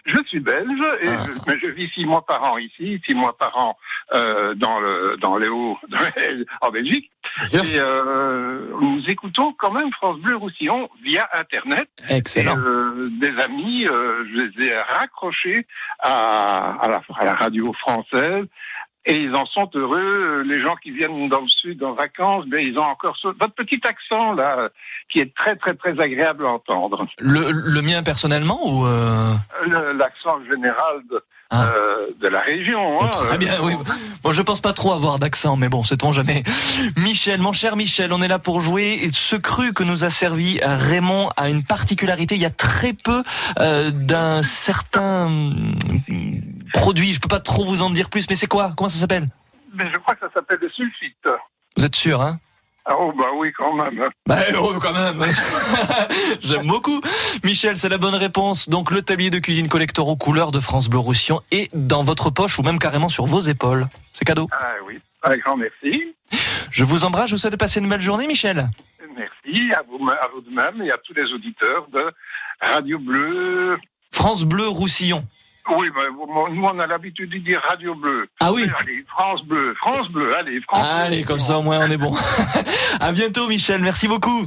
Je 0.05 0.19
suis 0.27 0.41
belge, 0.41 0.81
et 1.03 1.09
Ah. 1.09 1.25
je, 1.27 1.33
mais 1.47 1.59
je 1.61 1.69
vis 1.69 1.89
six 1.91 2.05
mois 2.05 2.27
par 2.27 2.43
an 2.43 2.59
ici, 2.59 3.01
six 3.07 3.15
mois 3.15 3.37
par 3.39 3.57
an 3.57 3.77
euh, 4.13 4.55
dans 4.55 4.81
le 4.81 5.17
dans 5.21 5.37
les 5.37 5.49
Hauts, 5.49 5.79
en 6.61 6.71
Belgique. 6.71 7.11
Et 7.53 7.79
euh, 7.79 8.67
nous 8.81 9.01
écoutons 9.09 9.53
quand 9.53 9.71
même 9.71 9.93
France 9.93 10.19
Bleu 10.19 10.35
Roussillon 10.37 10.91
via 11.05 11.29
Internet. 11.35 11.89
Excellent. 12.09 12.57
Et, 12.57 12.59
euh, 12.59 13.09
des 13.21 13.39
amis, 13.41 13.87
euh, 13.87 14.25
je 14.29 14.41
les 14.41 14.67
ai 14.67 14.75
raccrochés 14.81 15.67
à, 16.01 16.73
à, 16.81 16.89
la, 16.89 17.03
à 17.17 17.25
la 17.25 17.35
radio 17.35 17.73
française. 17.75 18.47
Et 19.05 19.17
ils 19.17 19.35
en 19.35 19.47
sont 19.47 19.69
heureux. 19.75 20.43
Les 20.47 20.61
gens 20.61 20.77
qui 20.77 20.93
viennent 20.93 21.29
dans 21.29 21.41
le 21.41 21.49
sud 21.49 21.83
en 21.83 21.93
vacances, 21.93 22.47
ben, 22.47 22.65
ils 22.65 22.79
ont 22.79 22.85
encore 22.85 23.17
ce, 23.17 23.29
votre 23.29 23.55
petit 23.55 23.81
accent 23.85 24.35
là, 24.35 24.69
qui 25.11 25.19
est 25.19 25.35
très 25.35 25.57
très 25.57 25.75
très 25.75 25.99
agréable 25.99 26.47
à 26.47 26.51
entendre. 26.51 27.07
Le, 27.19 27.51
le 27.51 27.83
mien 27.83 28.03
personnellement 28.03 28.61
ou 28.65 28.87
euh... 28.87 29.35
L'accent 29.95 30.45
général 30.45 31.03
de, 31.11 31.23
euh, 31.53 32.07
de 32.21 32.29
la 32.29 32.41
région. 32.41 33.03
hein. 33.03 33.09
Très 33.09 33.39
bien, 33.39 33.61
oui. 33.63 33.75
Bon, 34.23 34.33
je 34.33 34.43
pense 34.43 34.61
pas 34.61 34.73
trop 34.73 34.93
avoir 34.93 35.19
d'accent, 35.19 35.57
mais 35.57 35.69
bon, 35.69 35.85
sait-on 35.85 36.13
jamais. 36.13 36.43
Michel, 36.97 37.41
mon 37.41 37.53
cher 37.53 37.77
Michel, 37.77 38.13
on 38.13 38.23
est 38.23 38.29
là 38.29 38.39
pour 38.39 38.61
jouer. 38.61 38.99
Et 39.03 39.11
ce 39.13 39.37
cru 39.37 39.73
que 39.73 39.83
nous 39.83 40.05
a 40.05 40.11
servi 40.11 40.61
euh, 40.63 40.77
Raymond 40.77 41.31
a 41.37 41.49
une 41.49 41.63
particularité. 41.65 42.35
Il 42.35 42.41
y 42.41 42.47
a 42.47 42.51
très 42.51 42.93
peu 42.93 43.23
euh, 43.61 43.91
d'un 43.91 44.43
certain 44.43 45.27
hum, 45.27 45.75
produit. 46.73 47.13
Je 47.15 47.21
peux 47.21 47.29
pas 47.29 47.41
trop 47.41 47.65
vous 47.65 47.83
en 47.83 47.91
dire 47.91 48.09
plus, 48.11 48.29
mais 48.31 48.37
c'est 48.37 48.47
quoi? 48.47 48.71
Comment 48.77 48.89
ça 48.91 48.99
s'appelle? 49.01 49.29
Mais 49.75 49.85
je 49.93 49.99
crois 49.99 50.15
que 50.15 50.21
ça 50.21 50.33
s'appelle 50.35 50.59
le 50.61 50.69
sulfite. 50.71 51.29
Vous 51.77 51.85
êtes 51.85 51.97
sûr, 51.97 52.21
hein? 52.21 52.39
Oh 52.91 53.13
bah 53.17 53.27
oui, 53.37 53.53
quand 53.53 53.75
même. 53.75 54.09
Bah 54.27 54.41
oh, 54.59 54.75
quand 54.81 54.93
même. 54.93 55.25
J'aime 56.41 56.67
beaucoup. 56.67 57.01
Michel, 57.45 57.77
c'est 57.77 57.89
la 57.89 57.99
bonne 57.99 58.15
réponse. 58.15 58.69
Donc 58.69 58.91
le 58.91 59.03
tablier 59.03 59.31
de 59.31 59.39
cuisine 59.39 59.69
collector 59.69 60.09
aux 60.09 60.17
couleurs 60.17 60.51
de 60.51 60.59
France 60.59 60.89
Bleu 60.89 60.99
Roussillon 60.99 61.41
est 61.53 61.71
dans 61.75 62.03
votre 62.03 62.31
poche 62.31 62.59
ou 62.59 62.63
même 62.63 62.81
carrément 62.81 63.09
sur 63.09 63.27
vos 63.27 63.41
épaules. 63.41 63.87
C'est 64.13 64.25
cadeau. 64.25 64.49
Ah 64.53 64.75
oui, 64.87 64.99
un 65.23 65.37
grand 65.37 65.57
merci. 65.57 66.15
Je 66.71 66.85
vous 66.85 67.05
embrasse, 67.05 67.31
je 67.31 67.37
vous 67.37 67.39
souhaite 67.39 67.53
de 67.53 67.59
passer 67.59 67.79
une 67.79 67.89
belle 67.89 68.01
journée, 68.01 68.27
Michel. 68.27 68.69
Merci 69.17 69.73
à 69.73 69.83
vous, 69.83 70.09
à 70.09 70.29
vous 70.35 70.41
de 70.41 70.51
même 70.51 70.83
et 70.83 70.91
à 70.91 70.97
tous 70.99 71.15
les 71.15 71.33
auditeurs 71.33 71.87
de 71.93 72.11
Radio 72.61 72.99
Bleu. 72.99 73.79
France 74.11 74.45
Bleu 74.45 74.67
Roussillon. 74.69 75.25
Oui, 75.71 75.89
mais 75.95 76.09
vous- 76.09 76.49
nous 76.55 76.65
on 76.65 76.79
a 76.79 76.87
l'habitude 76.87 77.31
de 77.31 77.39
dire 77.39 77.61
Radio 77.69 77.95
Bleu. 77.95 78.27
Ah 78.41 78.53
oui. 78.53 78.65
Allez, 78.81 79.05
France 79.09 79.45
Bleu, 79.45 79.75
France 79.79 80.09
Bleu, 80.11 80.37
allez, 80.37 80.61
France 80.63 80.81
Bleu. 80.83 80.91
Allez, 80.91 81.23
comme 81.25 81.39
ça 81.39 81.59
au 81.59 81.63
moins 81.63 81.87
on 81.87 81.91
est 81.91 81.97
bon. 81.97 82.15
à 83.01 83.13
bientôt, 83.13 83.47
Michel. 83.49 83.81
Merci 83.81 84.09
beaucoup. 84.09 84.45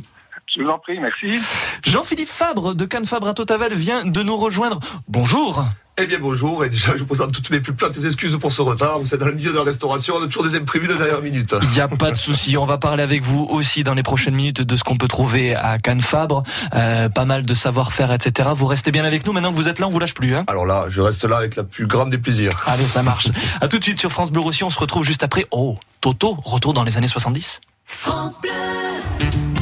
Je 0.56 0.64
vous 0.64 0.70
en 0.70 0.80
prie, 0.80 1.00
merci. 1.00 1.40
Jean-Philippe 1.84 2.30
Fabre 2.30 2.76
de 2.76 2.86
Cannes 2.86 3.06
Fabre 3.06 3.28
à 3.28 3.34
Totavel 3.34 3.74
vient 3.74 4.06
de 4.06 4.24
nous 4.24 4.38
rejoindre. 4.38 4.80
Bonjour. 5.10 5.66
Eh 5.98 6.08
bien 6.08 6.20
bonjour, 6.20 6.66
et 6.66 6.70
déjà 6.70 6.92
je 6.94 7.00
vous 7.00 7.06
présente 7.06 7.32
toutes 7.32 7.50
mes 7.50 7.62
plus 7.62 7.74
plates 7.74 7.98
excuses 8.04 8.38
pour 8.38 8.52
ce 8.52 8.62
retard. 8.62 9.00
Vous 9.00 9.14
êtes 9.14 9.20
dans 9.20 9.28
le 9.28 9.34
milieu 9.34 9.52
de 9.52 9.58
la 9.58 9.64
restauration, 9.64 10.16
on 10.18 10.24
a 10.24 10.26
toujours 10.26 10.44
des 10.44 10.56
imprévus 10.56 10.88
de 10.88 10.94
dernière 10.94 11.22
minute. 11.22 11.56
Il 11.62 11.70
n'y 11.70 11.80
a 11.80 11.88
pas 11.88 12.12
de 12.12 12.18
souci, 12.18 12.58
on 12.58 12.66
va 12.66 12.78
parler 12.78 13.02
avec 13.02 13.24
vous 13.24 13.46
aussi 13.50 13.84
dans 13.84 13.94
les 13.94 14.04
prochaines 14.04 14.36
minutes 14.36 14.62
de 14.62 14.76
ce 14.76 14.84
qu'on 14.84 14.98
peut 14.98 15.08
trouver 15.08 15.56
à 15.56 15.78
Cannes 15.78 16.02
Fabre. 16.02 16.44
Euh, 16.74 17.08
pas 17.08 17.24
mal 17.24 17.46
de 17.46 17.54
savoir-faire, 17.54 18.12
etc. 18.12 18.50
Vous 18.54 18.66
restez 18.66 18.92
bien 18.92 19.06
avec 19.06 19.26
nous. 19.26 19.32
Maintenant 19.32 19.52
que 19.52 19.58
vous 19.58 19.70
êtes 19.70 19.80
là, 19.80 19.88
on 19.88 19.90
vous 19.90 20.00
lâche 20.00 20.14
plus. 20.14 20.36
Hein 20.36 20.44
Alors 20.48 20.66
là, 20.66 20.86
je 20.90 21.00
reste 21.00 21.24
là 21.24 21.38
avec 21.38 21.56
la 21.56 21.64
plus 21.64 21.88
grande 21.88 22.10
des 22.10 22.18
plaisirs. 22.18 22.64
Allez, 22.66 22.88
ça 22.88 23.02
marche. 23.02 23.30
À 23.62 23.70
tout 23.70 23.80
de 23.80 23.84
suite 23.84 24.00
sur 24.00 24.12
France 24.12 24.32
Bleu 24.32 24.42
Roussillon. 24.42 24.68
On 24.68 24.72
se 24.72 24.80
retrouve 24.80 25.04
juste 25.04 25.24
après. 25.24 25.46
Oh, 25.52 25.78
Toto, 26.02 26.38
retour 26.44 26.74
dans 26.74 26.84
les 26.84 26.98
années 26.98 27.08
70. 27.08 27.62
France 27.86 28.42
Bleu. 28.42 28.52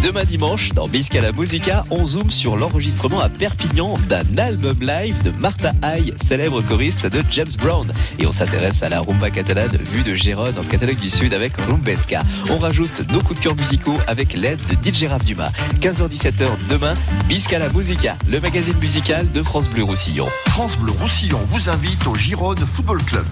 Demain 0.03 0.25
dimanche, 0.25 0.73
dans 0.73 0.89
Bisca 0.89 1.21
la 1.21 1.31
Musica, 1.31 1.85
on 1.89 2.05
zoome 2.05 2.29
sur 2.29 2.57
l'enregistrement 2.57 3.21
à 3.21 3.29
Perpignan 3.29 3.97
d'un 4.09 4.37
album 4.37 4.75
live 4.81 5.23
de 5.23 5.31
Martha 5.39 5.71
Haye, 5.81 6.13
célèbre 6.21 6.61
choriste 6.61 7.05
de 7.05 7.23
James 7.31 7.53
Brown. 7.57 7.89
Et 8.19 8.27
on 8.27 8.31
s'intéresse 8.33 8.83
à 8.83 8.89
la 8.89 8.99
rumba 8.99 9.29
catalane 9.29 9.77
vue 9.77 10.03
de 10.03 10.13
Gérone 10.13 10.59
en 10.59 10.63
Catalogue 10.63 10.97
du 10.97 11.09
Sud 11.09 11.33
avec 11.33 11.55
Rumbesca. 11.55 12.23
On 12.49 12.57
rajoute 12.57 13.09
nos 13.13 13.21
coups 13.21 13.39
de 13.39 13.45
cœur 13.45 13.55
musicaux 13.55 13.97
avec 14.05 14.33
l'aide 14.33 14.59
de 14.67 14.73
DJ 14.73 15.05
Rav 15.05 15.23
Dumas. 15.23 15.51
15h-17h 15.79 16.49
demain, 16.69 16.95
Bisca 17.29 17.57
la 17.57 17.69
Musica, 17.69 18.17
le 18.27 18.41
magazine 18.41 18.77
musical 18.79 19.31
de 19.31 19.41
France 19.41 19.69
Bleu 19.69 19.83
Roussillon. 19.83 20.27
France 20.47 20.75
Bleu 20.75 20.91
Roussillon 20.99 21.39
vous 21.49 21.69
invite 21.69 22.05
au 22.07 22.15
Gironde 22.15 22.59
Football 22.59 23.01
Club. 23.03 23.25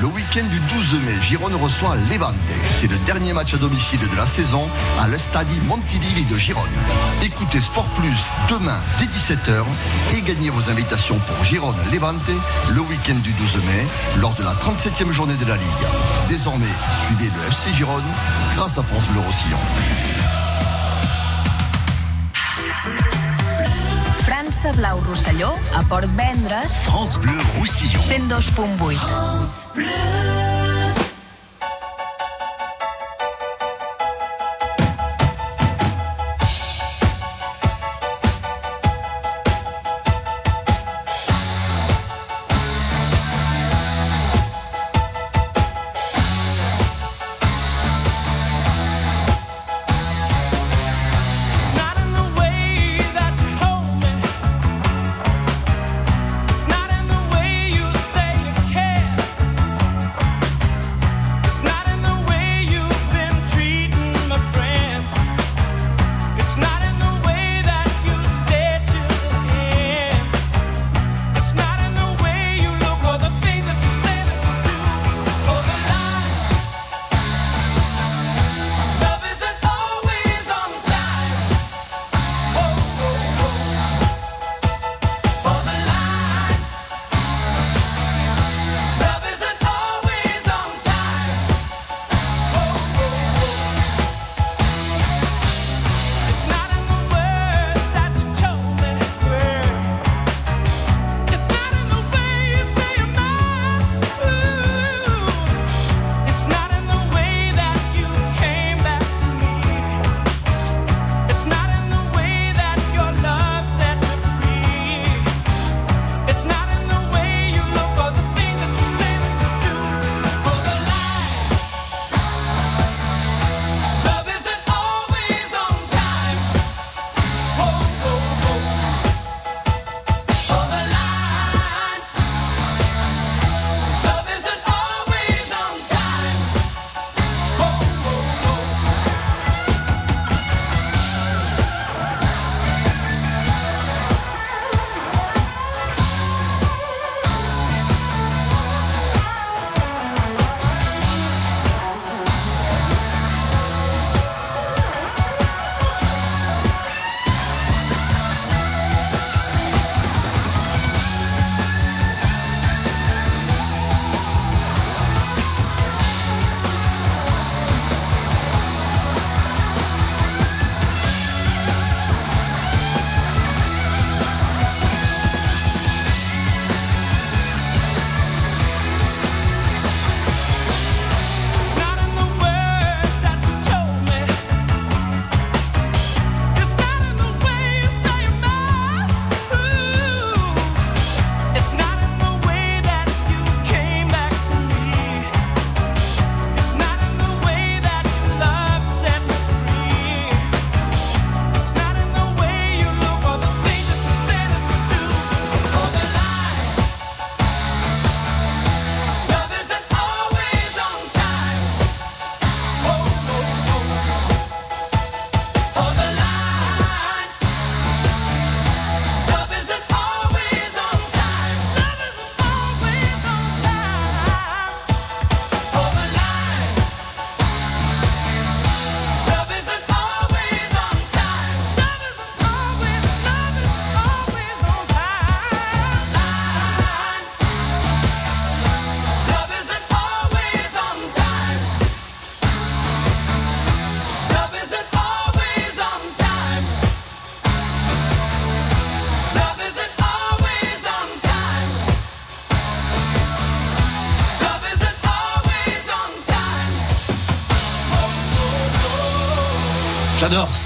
Le 0.00 0.06
week-end 0.06 0.44
du 0.44 0.60
12 0.74 0.94
mai, 1.00 1.14
Gironde 1.22 1.54
reçoit 1.54 1.96
Levante. 2.10 2.34
C'est 2.70 2.86
le 2.86 2.96
dernier 2.98 3.32
match 3.32 3.54
à 3.54 3.56
domicile 3.56 3.98
de 3.98 4.16
la 4.16 4.26
saison 4.26 4.68
à 5.00 5.08
l'Estadi 5.08 5.58
Montilivi 5.66 6.24
de 6.24 6.36
Gironde. 6.36 6.68
Écoutez 7.22 7.60
Sport 7.60 7.88
Plus 7.94 8.16
demain 8.48 8.78
dès 8.98 9.06
17h 9.06 9.64
et 10.16 10.20
gagnez 10.20 10.50
vos 10.50 10.70
invitations 10.70 11.18
pour 11.18 11.44
Gironde 11.44 11.76
Levante 11.92 12.30
le 12.70 12.80
week-end 12.82 13.16
du 13.24 13.32
12 13.32 13.56
mai 13.56 13.86
lors 14.20 14.34
de 14.34 14.44
la 14.44 14.52
37e 14.52 15.10
journée 15.10 15.36
de 15.36 15.46
la 15.46 15.56
Ligue. 15.56 15.66
Désormais, 16.28 16.66
suivez 17.06 17.30
le 17.34 17.48
FC 17.48 17.74
Gironde 17.74 18.04
grâce 18.54 18.78
à 18.78 18.84
France 18.84 19.06
Bleu 19.08 19.20
Roussillon. 19.20 19.58
França 24.48 24.72
Blau 24.72 24.98
Rosselló, 25.00 25.58
a 25.74 25.82
Port 25.82 26.08
Vendres, 26.16 26.72
France 26.72 27.18
Bleu 27.18 27.36
Roussillon. 27.58 28.00
102.8. 28.00 28.94
It's 28.94 29.68
not 29.76 30.57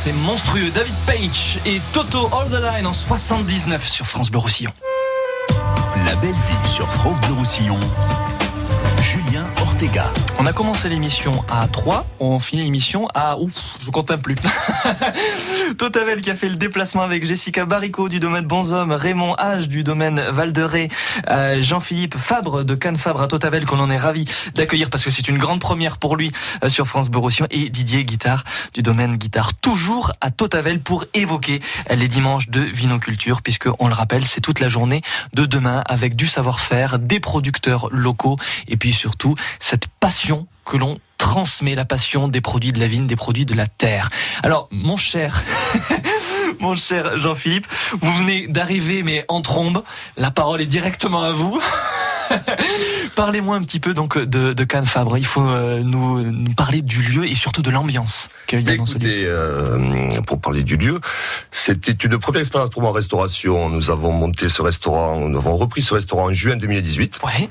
c'est 0.02 0.12
monstrueux. 0.12 0.70
David 0.70 0.94
Page 1.06 1.60
et 1.64 1.80
Toto 1.92 2.28
All 2.32 2.48
the 2.48 2.60
Line 2.60 2.86
en 2.88 2.92
79 2.92 3.86
sur 3.86 4.04
France 4.04 4.32
Bleu 4.32 4.40
Roussillon. 4.40 4.72
La 6.04 6.16
belle 6.16 6.32
ville 6.32 6.66
sur 6.66 6.90
France 6.92 7.20
Bleu 7.20 7.34
Roussillon. 7.34 7.78
Julien 9.00 9.48
Ortega. 9.60 10.12
On 10.40 10.46
a 10.46 10.52
commencé 10.52 10.88
l'émission 10.88 11.44
à 11.48 11.68
3, 11.68 12.04
on 12.18 12.40
finit 12.40 12.64
l'émission 12.64 13.06
à... 13.14 13.38
Ouf, 13.38 13.52
je 13.80 13.90
compte 13.90 14.10
même 14.10 14.22
plus. 14.22 14.34
Totavel 15.78 16.20
qui 16.20 16.30
a 16.30 16.34
fait 16.34 16.48
le 16.48 16.56
déplacement 16.56 17.02
avec 17.02 17.24
Jessica 17.24 17.64
Baricot 17.64 18.08
du 18.08 18.20
domaine 18.20 18.44
Bonhomme, 18.44 18.92
Raymond 18.92 19.34
H 19.34 19.68
du 19.68 19.84
domaine 19.84 20.20
Val 20.20 20.52
de 20.52 20.62
Ré, 20.62 20.88
euh, 21.28 21.60
Jean-Philippe 21.62 22.16
Fabre 22.16 22.64
de 22.64 22.74
Cannes 22.74 22.96
Fabre 22.96 23.22
à 23.22 23.28
Totavel 23.28 23.64
qu'on 23.64 23.78
en 23.78 23.90
est 23.90 23.98
ravi 23.98 24.24
d'accueillir 24.54 24.90
parce 24.90 25.04
que 25.04 25.10
c'est 25.10 25.28
une 25.28 25.38
grande 25.38 25.60
première 25.60 25.98
pour 25.98 26.16
lui 26.16 26.32
euh, 26.62 26.68
sur 26.68 26.86
France 26.86 27.08
Roussillon. 27.12 27.46
Et 27.50 27.68
Didier 27.70 28.02
Guitare 28.02 28.44
du 28.74 28.82
domaine 28.82 29.16
Guitare 29.16 29.54
toujours 29.54 30.12
à 30.20 30.30
Totavel 30.30 30.80
pour 30.80 31.04
évoquer 31.14 31.60
les 31.90 32.08
dimanches 32.08 32.48
de 32.48 32.60
vinoculture 32.60 33.42
puisque 33.42 33.68
on 33.78 33.88
le 33.88 33.94
rappelle 33.94 34.24
c'est 34.24 34.40
toute 34.40 34.60
la 34.60 34.68
journée 34.68 35.02
de 35.32 35.44
demain 35.46 35.82
avec 35.86 36.16
du 36.16 36.26
savoir-faire, 36.26 36.98
des 36.98 37.20
producteurs 37.20 37.88
locaux 37.90 38.36
et 38.68 38.76
puis 38.76 38.92
surtout 38.92 39.36
cette 39.58 39.86
passion 39.86 40.46
que 40.64 40.76
l'on 40.76 40.98
transmet 41.22 41.76
la 41.76 41.84
passion 41.84 42.26
des 42.26 42.40
produits 42.40 42.72
de 42.72 42.80
la 42.80 42.88
vigne, 42.88 43.06
des 43.06 43.14
produits 43.14 43.46
de 43.46 43.54
la 43.54 43.68
terre. 43.68 44.10
Alors, 44.42 44.68
mon 44.72 44.96
cher, 44.96 45.40
mon 46.58 46.74
cher 46.74 47.16
Jean-Philippe, 47.16 47.68
vous 48.00 48.12
venez 48.12 48.48
d'arriver, 48.48 49.04
mais 49.04 49.24
en 49.28 49.40
trombe. 49.40 49.84
La 50.16 50.32
parole 50.32 50.60
est 50.60 50.66
directement 50.66 51.22
à 51.22 51.30
vous. 51.30 51.62
Parlez-moi 53.14 53.54
un 53.54 53.62
petit 53.62 53.78
peu 53.78 53.94
donc 53.94 54.18
de, 54.18 54.52
de 54.52 54.64
Cannes 54.64 54.84
Fabre. 54.84 55.16
Il 55.16 55.24
faut 55.24 55.46
euh, 55.46 55.84
nous, 55.84 56.22
nous 56.22 56.54
parler 56.54 56.82
du 56.82 57.02
lieu 57.02 57.24
et 57.24 57.36
surtout 57.36 57.62
de 57.62 57.70
l'ambiance 57.70 58.28
qu'il 58.48 58.62
y 58.62 58.70
a 58.70 58.76
dans 58.76 58.84
ce 58.84 58.98
lieu. 58.98 59.24
Euh, 59.28 60.08
pour 60.26 60.40
parler 60.40 60.64
du 60.64 60.76
lieu, 60.76 61.00
c'était 61.52 61.92
une 61.92 62.18
première 62.18 62.40
expérience 62.40 62.70
pour 62.70 62.82
moi 62.82 62.90
en 62.90 62.94
restauration. 62.94 63.70
Nous 63.70 63.92
avons 63.92 64.10
monté 64.10 64.48
ce 64.48 64.60
restaurant, 64.60 65.20
nous 65.20 65.38
avons 65.38 65.56
repris 65.56 65.82
ce 65.82 65.94
restaurant 65.94 66.30
en 66.30 66.32
juin 66.32 66.56
2018. 66.56 67.20
Ouais. 67.22 67.48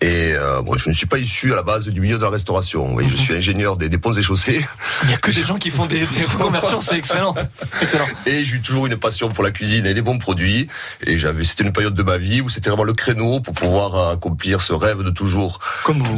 Et 0.00 0.34
euh, 0.34 0.60
bon, 0.60 0.76
je 0.76 0.88
ne 0.90 0.94
suis 0.94 1.06
pas 1.06 1.16
issu 1.18 1.52
à 1.52 1.56
la 1.56 1.62
base 1.62 1.88
du 1.88 1.98
milieu 1.98 2.18
de 2.18 2.22
la 2.22 2.28
restauration. 2.28 2.86
Vous 2.86 2.92
voyez, 2.92 3.08
je 3.08 3.16
suis 3.16 3.32
ingénieur 3.32 3.78
des, 3.78 3.88
des 3.88 3.96
ponts 3.96 4.12
et 4.12 4.20
chaussées. 4.20 4.66
Il 5.02 5.08
n'y 5.08 5.14
a 5.14 5.16
que 5.16 5.30
des 5.30 5.44
gens 5.44 5.56
qui 5.56 5.70
font 5.70 5.86
des, 5.86 6.00
des 6.00 6.24
reconversions, 6.28 6.82
c'est 6.82 6.98
excellent. 6.98 7.34
excellent. 7.80 8.04
Et 8.26 8.44
j'ai 8.44 8.56
eu 8.56 8.60
toujours 8.60 8.86
une 8.86 8.98
passion 8.98 9.30
pour 9.30 9.42
la 9.42 9.50
cuisine 9.50 9.86
et 9.86 9.94
les 9.94 10.02
bons 10.02 10.18
produits. 10.18 10.68
Et 11.06 11.16
j'avais, 11.16 11.44
c'était 11.44 11.64
une 11.64 11.72
période 11.72 11.94
de 11.94 12.02
ma 12.02 12.18
vie 12.18 12.42
où 12.42 12.50
c'était 12.50 12.68
vraiment 12.68 12.84
le 12.84 12.92
créneau 12.92 13.40
pour 13.40 13.54
pouvoir 13.54 14.10
accomplir 14.10 14.60
ce 14.60 14.74
rêve 14.74 15.02
de 15.02 15.10
toujours. 15.10 15.60
Comme 15.84 16.00
vous. 16.00 16.16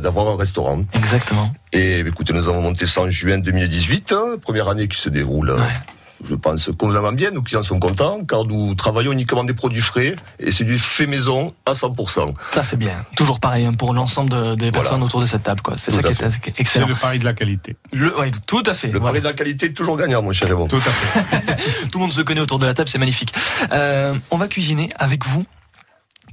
D'avoir 0.00 0.28
un 0.28 0.36
restaurant. 0.36 0.80
Exactement. 0.94 1.52
Et 1.72 2.00
écoutez, 2.00 2.32
nous 2.32 2.48
avons 2.48 2.62
monté 2.62 2.84
ça 2.86 3.02
en 3.02 3.10
juin 3.10 3.38
2018, 3.38 4.12
hein, 4.12 4.36
première 4.42 4.68
année 4.68 4.88
qui 4.88 4.98
se 4.98 5.08
déroule. 5.08 5.54
Je 6.28 6.34
pense 6.34 6.70
convenablement 6.78 7.12
bien, 7.12 7.30
nos 7.30 7.42
clients 7.42 7.62
sont 7.62 7.78
contents 7.78 8.24
car 8.24 8.44
nous 8.44 8.74
travaillons 8.74 9.12
uniquement 9.12 9.42
des 9.44 9.54
produits 9.54 9.80
frais 9.80 10.16
et 10.38 10.50
c'est 10.50 10.64
du 10.64 10.78
fait 10.78 11.06
maison 11.06 11.52
à 11.64 11.72
100%. 11.72 12.34
Ça 12.52 12.62
c'est 12.62 12.76
bien. 12.76 13.04
Toujours 13.16 13.40
pareil 13.40 13.64
hein, 13.64 13.72
pour 13.72 13.94
l'ensemble 13.94 14.30
de- 14.30 14.54
des 14.54 14.70
personnes 14.70 15.02
autour 15.02 15.20
de 15.20 15.26
cette 15.26 15.42
table. 15.44 15.62
quoi. 15.62 15.78
C'est 15.78 15.92
ça 15.92 16.02
qui 16.02 16.08
est, 16.08 16.14
fait. 16.14 16.40
qui 16.40 16.50
est 16.50 16.54
excellent. 16.60 16.86
C'est 16.86 16.92
le 16.92 16.98
pari 16.98 17.18
de 17.18 17.24
la 17.24 17.32
qualité. 17.32 17.76
Le, 17.92 18.16
ouais, 18.18 18.30
tout 18.46 18.62
à 18.66 18.74
fait. 18.74 18.88
Le 18.88 19.00
pari 19.00 19.20
de 19.20 19.24
la 19.24 19.32
qualité 19.32 19.66
est 19.66 19.72
toujours 19.72 19.96
gagnant, 19.96 20.20
mon 20.22 20.32
cher 20.32 20.48
Raymond. 20.48 20.68
Tout 20.68 20.76
à 20.76 20.80
fait. 20.80 21.56
Tout 21.90 21.98
le 21.98 22.02
monde 22.04 22.12
se 22.12 22.20
connaît 22.22 22.40
autour 22.40 22.58
de 22.58 22.66
la 22.66 22.74
table, 22.74 22.88
c'est 22.90 22.98
magnifique. 22.98 23.32
Euh, 23.72 24.14
on 24.30 24.36
va 24.36 24.46
cuisiner 24.48 24.90
avec 24.96 25.26
vous. 25.26 25.44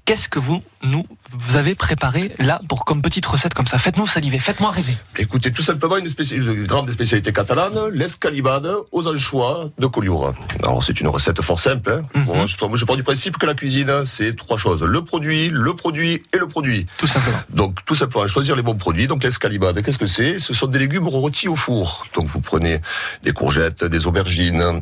Qu'est-ce 0.05 0.29
que 0.29 0.39
vous 0.39 0.63
nous 0.83 1.05
vous 1.31 1.57
avez 1.57 1.75
préparé 1.75 2.31
là 2.39 2.61
pour 2.67 2.85
comme 2.85 3.01
petite 3.01 3.25
recette 3.25 3.53
comme 3.53 3.67
ça 3.67 3.77
Faites-nous 3.77 4.07
saliver, 4.07 4.39
faites-moi 4.39 4.71
rêver. 4.71 4.97
Écoutez, 5.17 5.51
tout 5.51 5.61
simplement 5.61 5.97
une, 5.97 6.07
une 6.31 6.65
grande 6.65 6.91
spécialité 6.91 7.31
catalane, 7.33 7.89
l'escalibade 7.91 8.69
aux 8.91 9.07
anchois 9.07 9.69
de 9.77 9.87
Collioure. 9.87 10.33
Alors 10.63 10.83
c'est 10.83 10.99
une 10.99 11.07
recette 11.07 11.41
fort 11.41 11.59
simple. 11.59 12.03
Hein. 12.15 12.21
Bon, 12.25 12.47
je, 12.47 12.55
je 12.75 12.85
pars 12.85 12.95
du 12.95 13.03
principe 13.03 13.37
que 13.37 13.45
la 13.45 13.53
cuisine, 13.53 14.05
c'est 14.05 14.35
trois 14.35 14.57
choses. 14.57 14.83
Le 14.83 15.03
produit, 15.03 15.49
le 15.49 15.73
produit 15.73 16.21
et 16.33 16.37
le 16.37 16.47
produit. 16.47 16.87
Tout 16.97 17.07
simplement. 17.07 17.39
Donc 17.49 17.83
tout 17.85 17.95
simplement, 17.95 18.27
choisir 18.27 18.55
les 18.55 18.63
bons 18.63 18.75
produits. 18.75 19.07
Donc 19.07 19.23
l'escalibade, 19.23 19.81
qu'est-ce 19.81 19.99
que 19.99 20.07
c'est? 20.07 20.39
Ce 20.39 20.53
sont 20.53 20.67
des 20.67 20.79
légumes 20.79 21.07
rôtis 21.07 21.47
au 21.47 21.55
four. 21.55 22.05
Donc 22.15 22.27
vous 22.27 22.41
prenez 22.41 22.81
des 23.23 23.31
courgettes, 23.31 23.83
des 23.83 24.07
aubergines, 24.07 24.81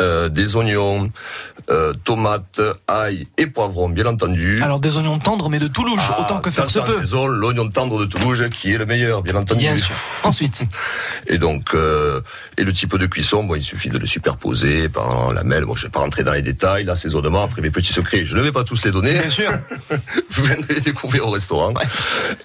euh, 0.00 0.28
des 0.28 0.56
oignons, 0.56 1.10
euh, 1.70 1.92
tomates, 2.04 2.60
ail 2.86 3.26
et 3.38 3.46
poivrons, 3.46 3.88
bien 3.88 4.06
entendu. 4.06 4.60
Alors 4.62 4.80
des 4.80 4.96
oignons 4.96 5.18
tendres 5.18 5.48
mais 5.48 5.58
de 5.58 5.68
Toulouse, 5.68 5.98
Ah, 6.08 6.20
autant 6.20 6.40
que 6.40 6.50
faire 6.50 6.68
se 6.70 6.80
peut. 6.80 6.98
saison, 6.98 7.26
l'oignon 7.26 7.68
tendre 7.68 7.98
de 7.98 8.04
Toulouse 8.04 8.48
qui 8.52 8.72
est 8.72 8.78
le 8.78 8.86
meilleur, 8.86 9.22
bien 9.22 9.34
entendu. 9.34 9.60
Bien 9.60 9.76
sûr. 9.76 9.94
Ensuite. 10.22 10.62
Et 11.28 11.38
donc, 11.38 11.74
euh, 11.74 12.20
et 12.56 12.64
le 12.64 12.72
type 12.72 12.96
de 12.96 13.06
cuisson, 13.06 13.42
bon, 13.44 13.54
il 13.56 13.62
suffit 13.62 13.88
de 13.88 13.98
le 13.98 14.06
superposer 14.06 14.88
par 14.88 15.32
la 15.32 15.42
mêle. 15.44 15.64
Bon, 15.64 15.74
je 15.74 15.86
vais 15.86 15.90
pas 15.90 16.00
rentrer 16.00 16.22
dans 16.22 16.32
les 16.32 16.42
détails, 16.42 16.84
l'assaisonnement, 16.84 17.42
après 17.42 17.62
mes 17.62 17.70
petits 17.70 17.92
secrets, 17.92 18.24
je 18.24 18.36
ne 18.36 18.42
vais 18.42 18.52
pas 18.52 18.62
tous 18.64 18.84
les 18.84 18.90
donner. 18.92 19.12
Bien 19.12 19.30
sûr. 19.30 19.50
Vous 20.30 20.44
viendrez 20.44 20.74
les 20.74 20.80
découvrir 20.80 21.26
au 21.26 21.30
restaurant. 21.30 21.74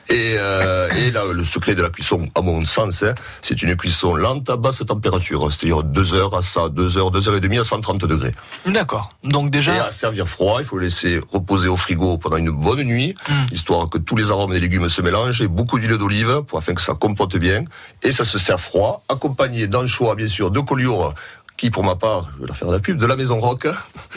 Et, 0.10 0.36
euh, 0.38 0.90
et 0.98 1.12
là, 1.12 1.22
le 1.32 1.44
secret 1.46 1.76
de 1.76 1.84
la 1.84 1.90
cuisson, 1.90 2.28
à 2.34 2.42
mon 2.42 2.66
sens, 2.66 3.04
hein, 3.04 3.14
c'est 3.42 3.62
une 3.62 3.76
cuisson 3.76 4.16
lente 4.16 4.50
à 4.50 4.56
basse 4.58 4.84
température, 4.86 5.52
c'est-à-dire 5.52 5.84
2 5.84 6.14
heures 6.16 6.36
à 6.36 6.42
ça, 6.42 6.70
2 6.70 6.98
heures, 6.98 7.12
2 7.12 7.30
heures 7.30 7.36
et 7.36 7.41
à 7.60 7.64
130 7.64 8.06
degrés. 8.06 8.34
D'accord. 8.66 9.10
Donc 9.24 9.48
Et 9.48 9.50
déjà, 9.52 9.86
à 9.86 9.92
servir 9.92 10.28
froid, 10.28 10.58
il 10.60 10.66
faut 10.66 10.78
le 10.78 10.84
laisser 10.84 11.20
reposer 11.32 11.68
au 11.68 11.76
frigo 11.76 12.18
pendant 12.18 12.38
une 12.38 12.52
bonne 12.52 12.84
nuit, 12.84 13.16
Hmm. 13.30 13.46
histoire 13.52 13.90
que 13.90 13.98
tous 13.98 14.16
les 14.16 14.32
arômes 14.32 14.54
des 14.54 14.60
légumes 14.60 14.90
se 14.90 15.02
mélangent, 15.02 15.42
et 15.42 15.48
beaucoup 15.48 15.80
d'huile 15.80 15.98
d'olive, 15.98 16.42
pour 16.48 16.58
afin 16.58 16.74
que 16.74 16.82
ça 16.82 16.94
compote 16.94 17.36
bien. 17.38 17.66
Et 18.04 18.12
ça 18.12 18.24
se 18.26 18.40
sert 18.40 18.60
froid, 18.60 19.04
accompagné 19.10 19.68
d'anchois, 19.68 20.16
bien 20.16 20.28
sûr, 20.28 20.52
de 20.52 20.60
collioure, 20.60 21.14
qui, 21.62 21.70
pour 21.70 21.84
ma 21.84 21.94
part, 21.96 22.32
je 22.36 22.42
vais 22.42 22.48
leur 22.48 22.58
faire 22.58 22.68
de 22.70 22.74
la 22.74 22.80
pub, 22.80 22.98
de 22.98 23.06
la 23.06 23.16
maison 23.16 23.40
Rock. 23.40 23.68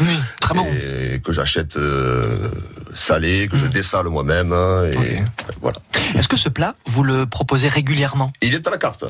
Oui, 0.00 0.18
très 0.40 0.54
bon. 0.54 0.64
Et 0.64 1.20
que 1.22 1.30
j'achète 1.30 1.76
euh, 1.76 2.48
salé, 2.94 3.48
que 3.52 3.58
je 3.58 3.66
dessale 3.66 4.06
moi-même. 4.06 4.50
hein, 4.54 4.84
Et 4.90 5.18
voilà. 5.60 5.76
est-ce 6.16 6.26
que 6.26 6.38
ce 6.38 6.48
plat 6.48 6.74
vous 6.86 7.02
le 7.02 7.26
proposez 7.26 7.68
régulièrement? 7.68 8.32
Il 8.40 8.54
est 8.54 8.66
à 8.66 8.70
la 8.70 8.78
carte. 8.78 9.04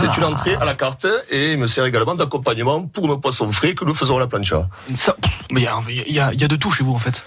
C'est 0.00 0.06
Ah. 0.08 0.14
une 0.16 0.24
entrée 0.24 0.54
à 0.54 0.64
la 0.64 0.72
carte 0.72 1.06
et 1.30 1.52
il 1.52 1.58
me 1.58 1.66
sert 1.66 1.84
également 1.84 2.14
d'accompagnement 2.14 2.80
pour 2.86 3.06
nos 3.06 3.18
poissons 3.18 3.52
frais 3.52 3.74
que 3.74 3.84
nous 3.84 3.92
faisons 3.94 4.16
à 4.16 4.20
la 4.20 4.28
plancha. 4.28 4.66
Ça, 4.94 5.14
mais 5.52 5.60
y 5.60 5.92
y 5.92 6.04
il 6.08 6.40
y 6.40 6.44
a 6.44 6.48
de 6.48 6.56
tout 6.56 6.70
chez 6.70 6.84
vous 6.84 6.94
en 6.94 6.98
fait. 6.98 7.22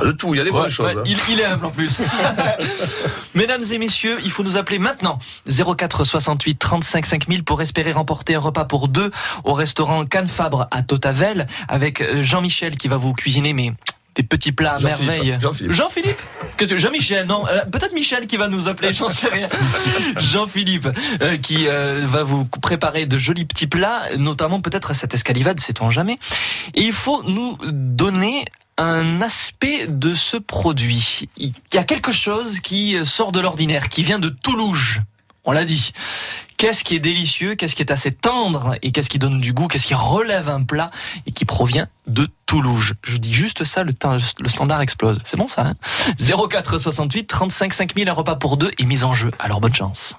Pas 0.00 0.06
de 0.06 0.12
tout, 0.12 0.34
il 0.34 0.38
y 0.38 0.40
a 0.40 0.44
des 0.44 0.50
bonnes 0.50 0.62
Ouais, 0.62 0.70
choses. 0.70 0.86
ouais, 0.86 0.96
hein. 0.98 1.02
il, 1.06 1.18
il 1.30 1.40
est 1.40 1.44
humble 1.44 1.66
en 1.66 1.70
plus. 1.70 1.98
Mesdames 3.34 3.64
et 3.70 3.78
messieurs, 3.78 4.18
il 4.24 4.30
faut 4.30 4.42
nous 4.42 4.56
appeler 4.56 4.78
maintenant 4.78 5.18
04 5.48 6.04
68 6.04 6.58
35 6.58 7.06
5000 7.06 7.44
pour 7.44 7.62
espérer 7.62 7.92
remporter 7.92 8.34
un 8.34 8.40
repas 8.40 8.64
pour 8.64 8.88
deux 8.88 9.10
au 9.44 9.52
restaurant 9.52 10.04
Cannes 10.04 10.28
Fabre 10.28 10.66
à 10.70 10.82
Totavel 10.82 11.46
avec 11.68 12.00
euh, 12.00 12.22
Jean-Michel 12.22 12.76
qui 12.76 12.88
va 12.88 12.96
vous 12.96 13.12
cuisiner 13.12 13.52
mais 13.52 13.72
des 14.16 14.22
petits 14.24 14.50
plats 14.52 14.72
à 14.74 14.80
merveille. 14.80 15.38
Jean-Philippe. 15.40 15.72
Jean-Philippe 15.72 16.20
Jean-Michel 16.76 17.26
Non, 17.26 17.46
euh, 17.46 17.64
peut-être 17.64 17.94
Michel 17.94 18.26
qui 18.26 18.36
va 18.36 18.48
nous 18.48 18.68
appeler, 18.68 18.92
j'en 18.92 19.08
sais 19.08 19.28
rien. 19.28 19.48
Jean-Philippe 20.18 20.88
euh, 21.22 21.36
qui 21.36 21.68
euh, 21.68 22.02
va 22.04 22.24
vous 22.24 22.44
préparer 22.44 23.06
de 23.06 23.16
jolis 23.18 23.44
petits 23.44 23.68
plats, 23.68 24.02
notamment 24.18 24.60
peut-être 24.60 24.94
cette 24.94 25.14
escalivade, 25.14 25.60
sait-on 25.60 25.90
jamais. 25.90 26.18
Et 26.74 26.82
il 26.82 26.92
faut 26.92 27.22
nous 27.22 27.56
donner 27.70 28.44
un 28.80 29.20
aspect 29.20 29.86
de 29.86 30.14
ce 30.14 30.36
produit. 30.36 31.28
Il 31.36 31.52
y 31.74 31.78
a 31.78 31.84
quelque 31.84 32.12
chose 32.12 32.60
qui 32.60 32.96
sort 33.04 33.32
de 33.32 33.40
l'ordinaire, 33.40 33.88
qui 33.88 34.02
vient 34.02 34.18
de 34.18 34.28
Toulouse. 34.28 35.00
On 35.44 35.52
l'a 35.52 35.64
dit. 35.64 35.92
Qu'est-ce 36.56 36.84
qui 36.84 36.94
est 36.94 37.00
délicieux, 37.00 37.54
qu'est-ce 37.54 37.74
qui 37.74 37.82
est 37.82 37.90
assez 37.90 38.12
tendre 38.12 38.74
et 38.82 38.92
qu'est-ce 38.92 39.08
qui 39.08 39.18
donne 39.18 39.40
du 39.40 39.54
goût, 39.54 39.66
qu'est-ce 39.66 39.86
qui 39.86 39.94
relève 39.94 40.50
un 40.50 40.62
plat 40.62 40.90
et 41.24 41.32
qui 41.32 41.46
provient 41.46 41.86
de 42.06 42.28
Toulouse. 42.44 42.92
Je 43.02 43.16
dis 43.16 43.32
juste 43.32 43.64
ça, 43.64 43.82
le, 43.82 43.92
standard 44.46 44.82
explose. 44.82 45.22
C'est 45.24 45.38
bon 45.38 45.48
ça 45.48 45.68
hein? 45.68 45.74
04 46.18 46.78
68 46.78 47.26
35 47.26 47.72
5000, 47.72 48.08
un 48.10 48.12
repas 48.12 48.36
pour 48.36 48.58
deux 48.58 48.70
et 48.78 48.84
mise 48.84 49.04
en 49.04 49.14
jeu. 49.14 49.30
Alors 49.38 49.62
bonne 49.62 49.74
chance. 49.74 50.18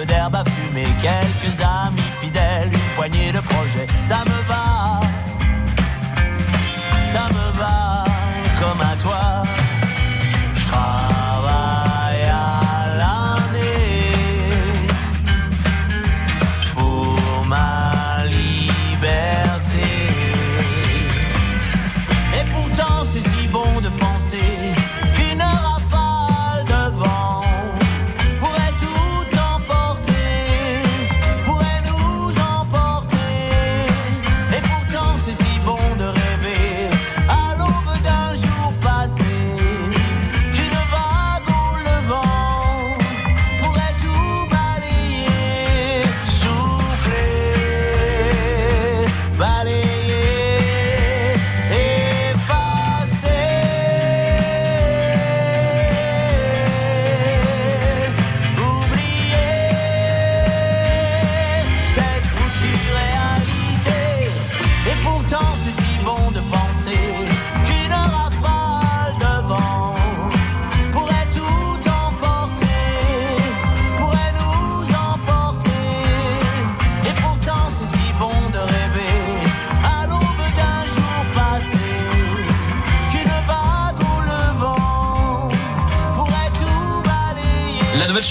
peu 0.00 0.06
d'herbe 0.06 0.36
à 0.36 0.44
fumer, 0.44 0.86
quelques 1.00 1.60
amis 1.60 2.00
fidèles, 2.20 2.70
une 2.72 2.94
poignée 2.94 3.32
de 3.32 3.40
projets. 3.40 3.86
Ça 4.04 4.22
me 4.24 4.39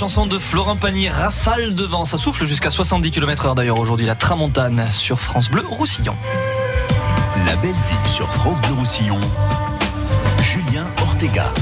chanson 0.09 0.25
de 0.25 0.39
Florent 0.39 0.75
Pagny, 0.75 1.07
Rafale 1.07 1.75
de 1.75 1.83
vent. 1.83 2.03
Ça 2.03 2.17
souffle 2.17 2.47
jusqu'à 2.47 2.71
70 2.71 3.11
km 3.11 3.45
heure 3.45 3.53
d'ailleurs 3.53 3.77
aujourd'hui, 3.77 4.07
la 4.07 4.15
Tramontane 4.15 4.87
sur 4.91 5.19
France 5.19 5.51
Bleu 5.51 5.63
Roussillon. 5.69 6.15
La 7.45 7.55
belle 7.57 7.73
ville 7.73 8.11
sur 8.11 8.27
France 8.33 8.59
Bleu 8.61 8.73
Roussillon. 8.73 9.19
Julien 10.41 10.87
Ortega. 11.03 11.53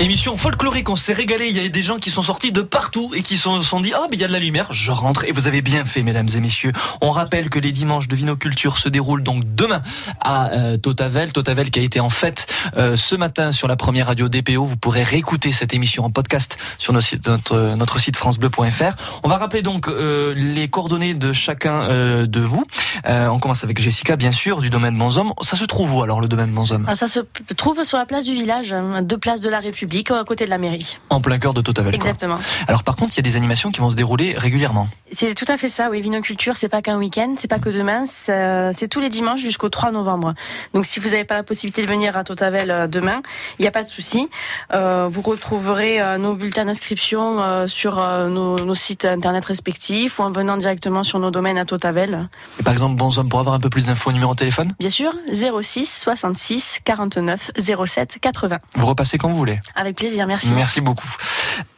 Émission 0.00 0.36
folklorique, 0.36 0.88
on 0.90 0.94
s'est 0.96 1.12
régalé. 1.12 1.48
Il 1.48 1.56
y 1.60 1.66
a 1.66 1.68
des 1.68 1.82
gens 1.82 1.98
qui 1.98 2.10
sont 2.10 2.22
sortis 2.22 2.52
de 2.52 2.62
partout 2.62 3.10
et 3.16 3.22
qui 3.22 3.36
se 3.36 3.42
sont, 3.42 3.60
sont 3.62 3.80
dit 3.80 3.92
Ah, 3.96 4.06
mais 4.08 4.16
il 4.16 4.20
y 4.20 4.24
a 4.24 4.28
de 4.28 4.32
la 4.32 4.38
lumière, 4.38 4.68
je 4.72 4.92
rentre. 4.92 5.24
Et 5.24 5.32
vous 5.32 5.48
avez 5.48 5.60
bien 5.60 5.84
fait, 5.84 6.04
mesdames 6.04 6.28
et 6.32 6.38
messieurs. 6.38 6.72
On 7.00 7.10
rappelle 7.10 7.50
que 7.50 7.58
les 7.58 7.72
dimanches 7.72 8.06
de 8.06 8.14
Vinoculture 8.14 8.78
se 8.78 8.88
déroulent 8.88 9.24
donc 9.24 9.42
demain 9.56 9.82
à 10.20 10.50
euh, 10.52 10.76
Totavel. 10.76 11.32
Totavel 11.32 11.70
qui 11.70 11.80
a 11.80 11.82
été 11.82 11.98
en 11.98 12.10
fête 12.10 12.46
euh, 12.76 12.96
ce 12.96 13.16
matin 13.16 13.50
sur 13.50 13.66
la 13.66 13.74
première 13.74 14.06
radio 14.06 14.28
DPO. 14.28 14.64
Vous 14.64 14.76
pourrez 14.76 15.02
réécouter 15.02 15.50
cette 15.52 15.74
émission 15.74 16.04
en 16.04 16.10
podcast 16.10 16.58
sur 16.78 16.92
notre, 16.92 17.06
site- 17.08 17.26
notre, 17.26 17.98
site 17.98 18.16
FranceBleu.fr. 18.16 19.20
On 19.24 19.28
va 19.28 19.36
rappeler 19.36 19.62
donc 19.62 19.88
euh, 19.88 20.32
les 20.36 20.68
coordonnées 20.68 21.14
de 21.14 21.32
chacun 21.32 21.82
euh, 21.82 22.26
de 22.26 22.40
vous. 22.40 22.64
Euh, 23.08 23.26
on 23.26 23.40
commence 23.40 23.64
avec 23.64 23.80
Jessica, 23.80 24.14
bien 24.14 24.30
sûr, 24.32 24.60
du 24.60 24.70
domaine 24.70 24.96
Bonsomme. 24.96 25.32
Ça 25.42 25.56
se 25.56 25.64
trouve 25.64 25.92
où 25.92 26.02
alors, 26.04 26.20
le 26.20 26.28
domaine 26.28 26.52
Bonsomme 26.52 26.84
Ah, 26.86 26.94
ça 26.94 27.08
se 27.08 27.18
trouve 27.56 27.82
sur 27.82 27.98
la 27.98 28.06
place 28.06 28.26
du 28.26 28.32
village, 28.34 28.72
hein, 28.72 29.02
deux 29.02 29.18
places 29.18 29.40
de 29.40 29.48
la 29.50 29.58
République, 29.58 29.87
à 30.18 30.24
côté 30.24 30.44
de 30.44 30.50
la 30.50 30.58
mairie. 30.58 30.98
En 31.10 31.20
plein 31.20 31.38
cœur 31.38 31.54
de 31.54 31.60
Totavel. 31.60 31.92
quoi. 31.92 31.96
Exactement. 31.96 32.38
Alors 32.66 32.82
par 32.82 32.96
contre, 32.96 33.14
il 33.14 33.16
y 33.18 33.20
a 33.20 33.22
des 33.30 33.36
animations 33.36 33.70
qui 33.70 33.80
vont 33.80 33.90
se 33.90 33.96
dérouler 33.96 34.34
régulièrement. 34.36 34.88
C'est 35.12 35.34
tout 35.34 35.44
à 35.48 35.56
fait 35.56 35.68
ça, 35.68 35.88
oui. 35.90 36.00
Vinoculture, 36.00 36.56
c'est 36.56 36.68
pas 36.68 36.82
qu'un 36.82 36.96
week-end, 36.98 37.34
c'est 37.38 37.48
pas 37.48 37.58
que 37.58 37.70
demain, 37.70 38.04
c'est 38.06 38.72
c'est 38.72 38.88
tous 38.88 39.00
les 39.00 39.08
dimanches 39.08 39.40
jusqu'au 39.40 39.68
3 39.68 39.90
novembre. 39.92 40.34
Donc 40.74 40.84
si 40.86 41.00
vous 41.00 41.08
n'avez 41.10 41.24
pas 41.24 41.34
la 41.34 41.42
possibilité 41.42 41.82
de 41.82 41.86
venir 41.86 42.16
à 42.16 42.24
Totavel 42.24 42.70
euh, 42.70 42.86
demain, 42.86 43.22
il 43.58 43.62
n'y 43.62 43.68
a 43.68 43.70
pas 43.70 43.82
de 43.82 43.88
souci. 43.88 44.28
Euh, 44.74 45.08
vous 45.10 45.22
retrouverez 45.22 46.00
euh, 46.00 46.18
nos 46.18 46.34
bulletins 46.34 46.64
d'inscription 46.66 47.40
euh, 47.40 47.66
sur 47.66 47.98
euh, 47.98 48.28
nos, 48.28 48.56
nos 48.58 48.74
sites 48.74 49.04
internet 49.04 49.44
respectifs 49.44 50.18
ou 50.18 50.22
en 50.22 50.30
venant 50.30 50.56
directement 50.56 51.02
sur 51.02 51.18
nos 51.18 51.30
domaines 51.30 51.58
à 51.58 51.64
Totavel. 51.64 52.28
Et 52.60 52.62
par 52.62 52.72
exemple, 52.72 52.96
Bonsomme, 52.96 53.28
pour 53.28 53.40
avoir 53.40 53.54
un 53.54 53.60
peu 53.60 53.70
plus 53.70 53.86
d'infos, 53.86 54.12
numéro 54.12 54.32
de 54.34 54.38
téléphone 54.38 54.72
Bien 54.78 54.90
sûr, 54.90 55.12
06 55.32 55.86
66 56.02 56.80
49 56.84 57.50
07 57.86 58.18
80. 58.20 58.58
Vous 58.74 58.86
repassez 58.86 59.18
quand 59.18 59.28
vous 59.30 59.36
voulez. 59.36 59.60
Avec 59.78 59.96
plaisir, 59.96 60.26
merci. 60.26 60.50
Merci 60.52 60.80
beaucoup. 60.80 61.08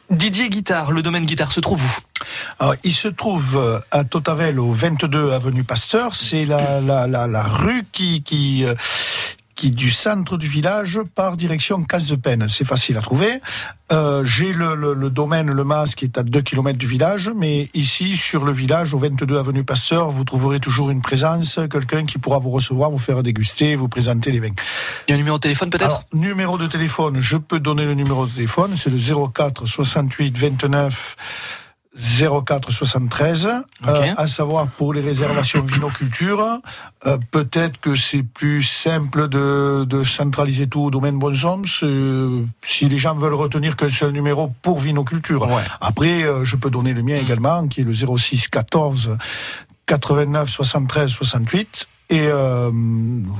Didier 0.09 0.49
Guitare, 0.49 0.91
le 0.91 1.03
domaine 1.03 1.25
guitare 1.25 1.51
se 1.51 1.59
trouve 1.59 1.81
où? 1.83 2.23
Alors, 2.59 2.75
il 2.83 2.91
se 2.91 3.07
trouve 3.07 3.55
euh, 3.55 3.79
à 3.91 4.03
Totavel, 4.03 4.59
au 4.59 4.73
22 4.73 5.31
avenue 5.31 5.63
Pasteur. 5.63 6.15
C'est 6.15 6.45
la, 6.45 6.81
la, 6.81 7.05
la, 7.05 7.27
la 7.27 7.43
rue 7.43 7.83
qui, 7.91 8.23
qui, 8.23 8.65
euh, 8.65 8.73
qui, 9.61 9.69
du 9.69 9.91
centre 9.91 10.37
du 10.37 10.47
village, 10.47 10.99
par 11.13 11.37
direction 11.37 11.83
Casse-de-Peine. 11.83 12.47
C'est 12.49 12.65
facile 12.65 12.97
à 12.97 13.01
trouver. 13.01 13.39
Euh, 13.91 14.23
J'ai 14.25 14.53
le, 14.53 14.73
le, 14.73 14.95
le 14.95 15.09
domaine 15.11 15.51
Le 15.51 15.63
Mas 15.63 15.93
qui 15.93 16.05
est 16.05 16.17
à 16.17 16.23
2 16.23 16.41
km 16.41 16.79
du 16.79 16.87
village, 16.87 17.29
mais 17.35 17.69
ici, 17.75 18.15
sur 18.17 18.43
le 18.43 18.53
village, 18.53 18.95
au 18.95 18.97
22 18.97 19.37
avenue 19.37 19.63
Pasteur, 19.63 20.09
vous 20.09 20.23
trouverez 20.23 20.59
toujours 20.59 20.89
une 20.89 21.01
présence, 21.03 21.59
quelqu'un 21.71 22.07
qui 22.07 22.17
pourra 22.17 22.39
vous 22.39 22.49
recevoir, 22.49 22.89
vous 22.89 22.97
faire 22.97 23.21
déguster, 23.21 23.75
vous 23.75 23.87
présenter 23.87 24.31
les 24.31 24.39
vins. 24.39 24.49
Il 25.07 25.11
y 25.11 25.13
a 25.13 25.15
un 25.15 25.19
numéro 25.19 25.37
de 25.37 25.41
téléphone 25.41 25.69
peut-être? 25.69 26.05
Numéro 26.11 26.57
de 26.57 26.65
téléphone, 26.65 27.19
je 27.19 27.37
peux 27.37 27.59
donner 27.59 27.85
le 27.85 27.93
numéro 27.93 28.25
de 28.25 28.31
téléphone, 28.31 28.73
c'est 28.77 28.89
le 28.89 28.97
04 29.31 29.67
68 29.67 30.39
29 30.39 31.15
04 31.97 32.71
73, 32.71 33.45
euh, 33.47 34.13
à 34.17 34.27
savoir 34.27 34.67
pour 34.67 34.93
les 34.93 35.01
réservations 35.01 35.61
vinoculture, 35.63 36.59
euh, 37.05 37.17
peut-être 37.31 37.79
que 37.81 37.95
c'est 37.95 38.23
plus 38.23 38.63
simple 38.63 39.27
de, 39.27 39.83
de 39.85 40.03
centraliser 40.03 40.67
tout 40.67 40.81
au 40.81 40.91
domaine 40.91 41.19
Bonsomme, 41.19 41.65
c'est- 41.65 42.45
si 42.67 42.87
les 42.87 42.97
gens 42.97 43.13
veulent 43.15 43.33
retenir 43.33 43.75
qu'un 43.75 43.89
seul 43.89 44.11
numéro 44.11 44.53
pour 44.61 44.79
vinoculture. 44.79 45.45
Après, 45.81 46.23
euh, 46.23 46.45
je 46.45 46.55
peux 46.55 46.69
donner 46.69 46.93
le 46.93 47.03
mien 47.03 47.17
également, 47.17 47.67
qui 47.67 47.81
est 47.81 47.83
le 47.83 47.93
06 47.93 48.47
14 48.47 49.17
89 49.85 50.49
73 50.49 51.09
68. 51.11 51.85
Et 52.11 52.27
euh, 52.27 52.69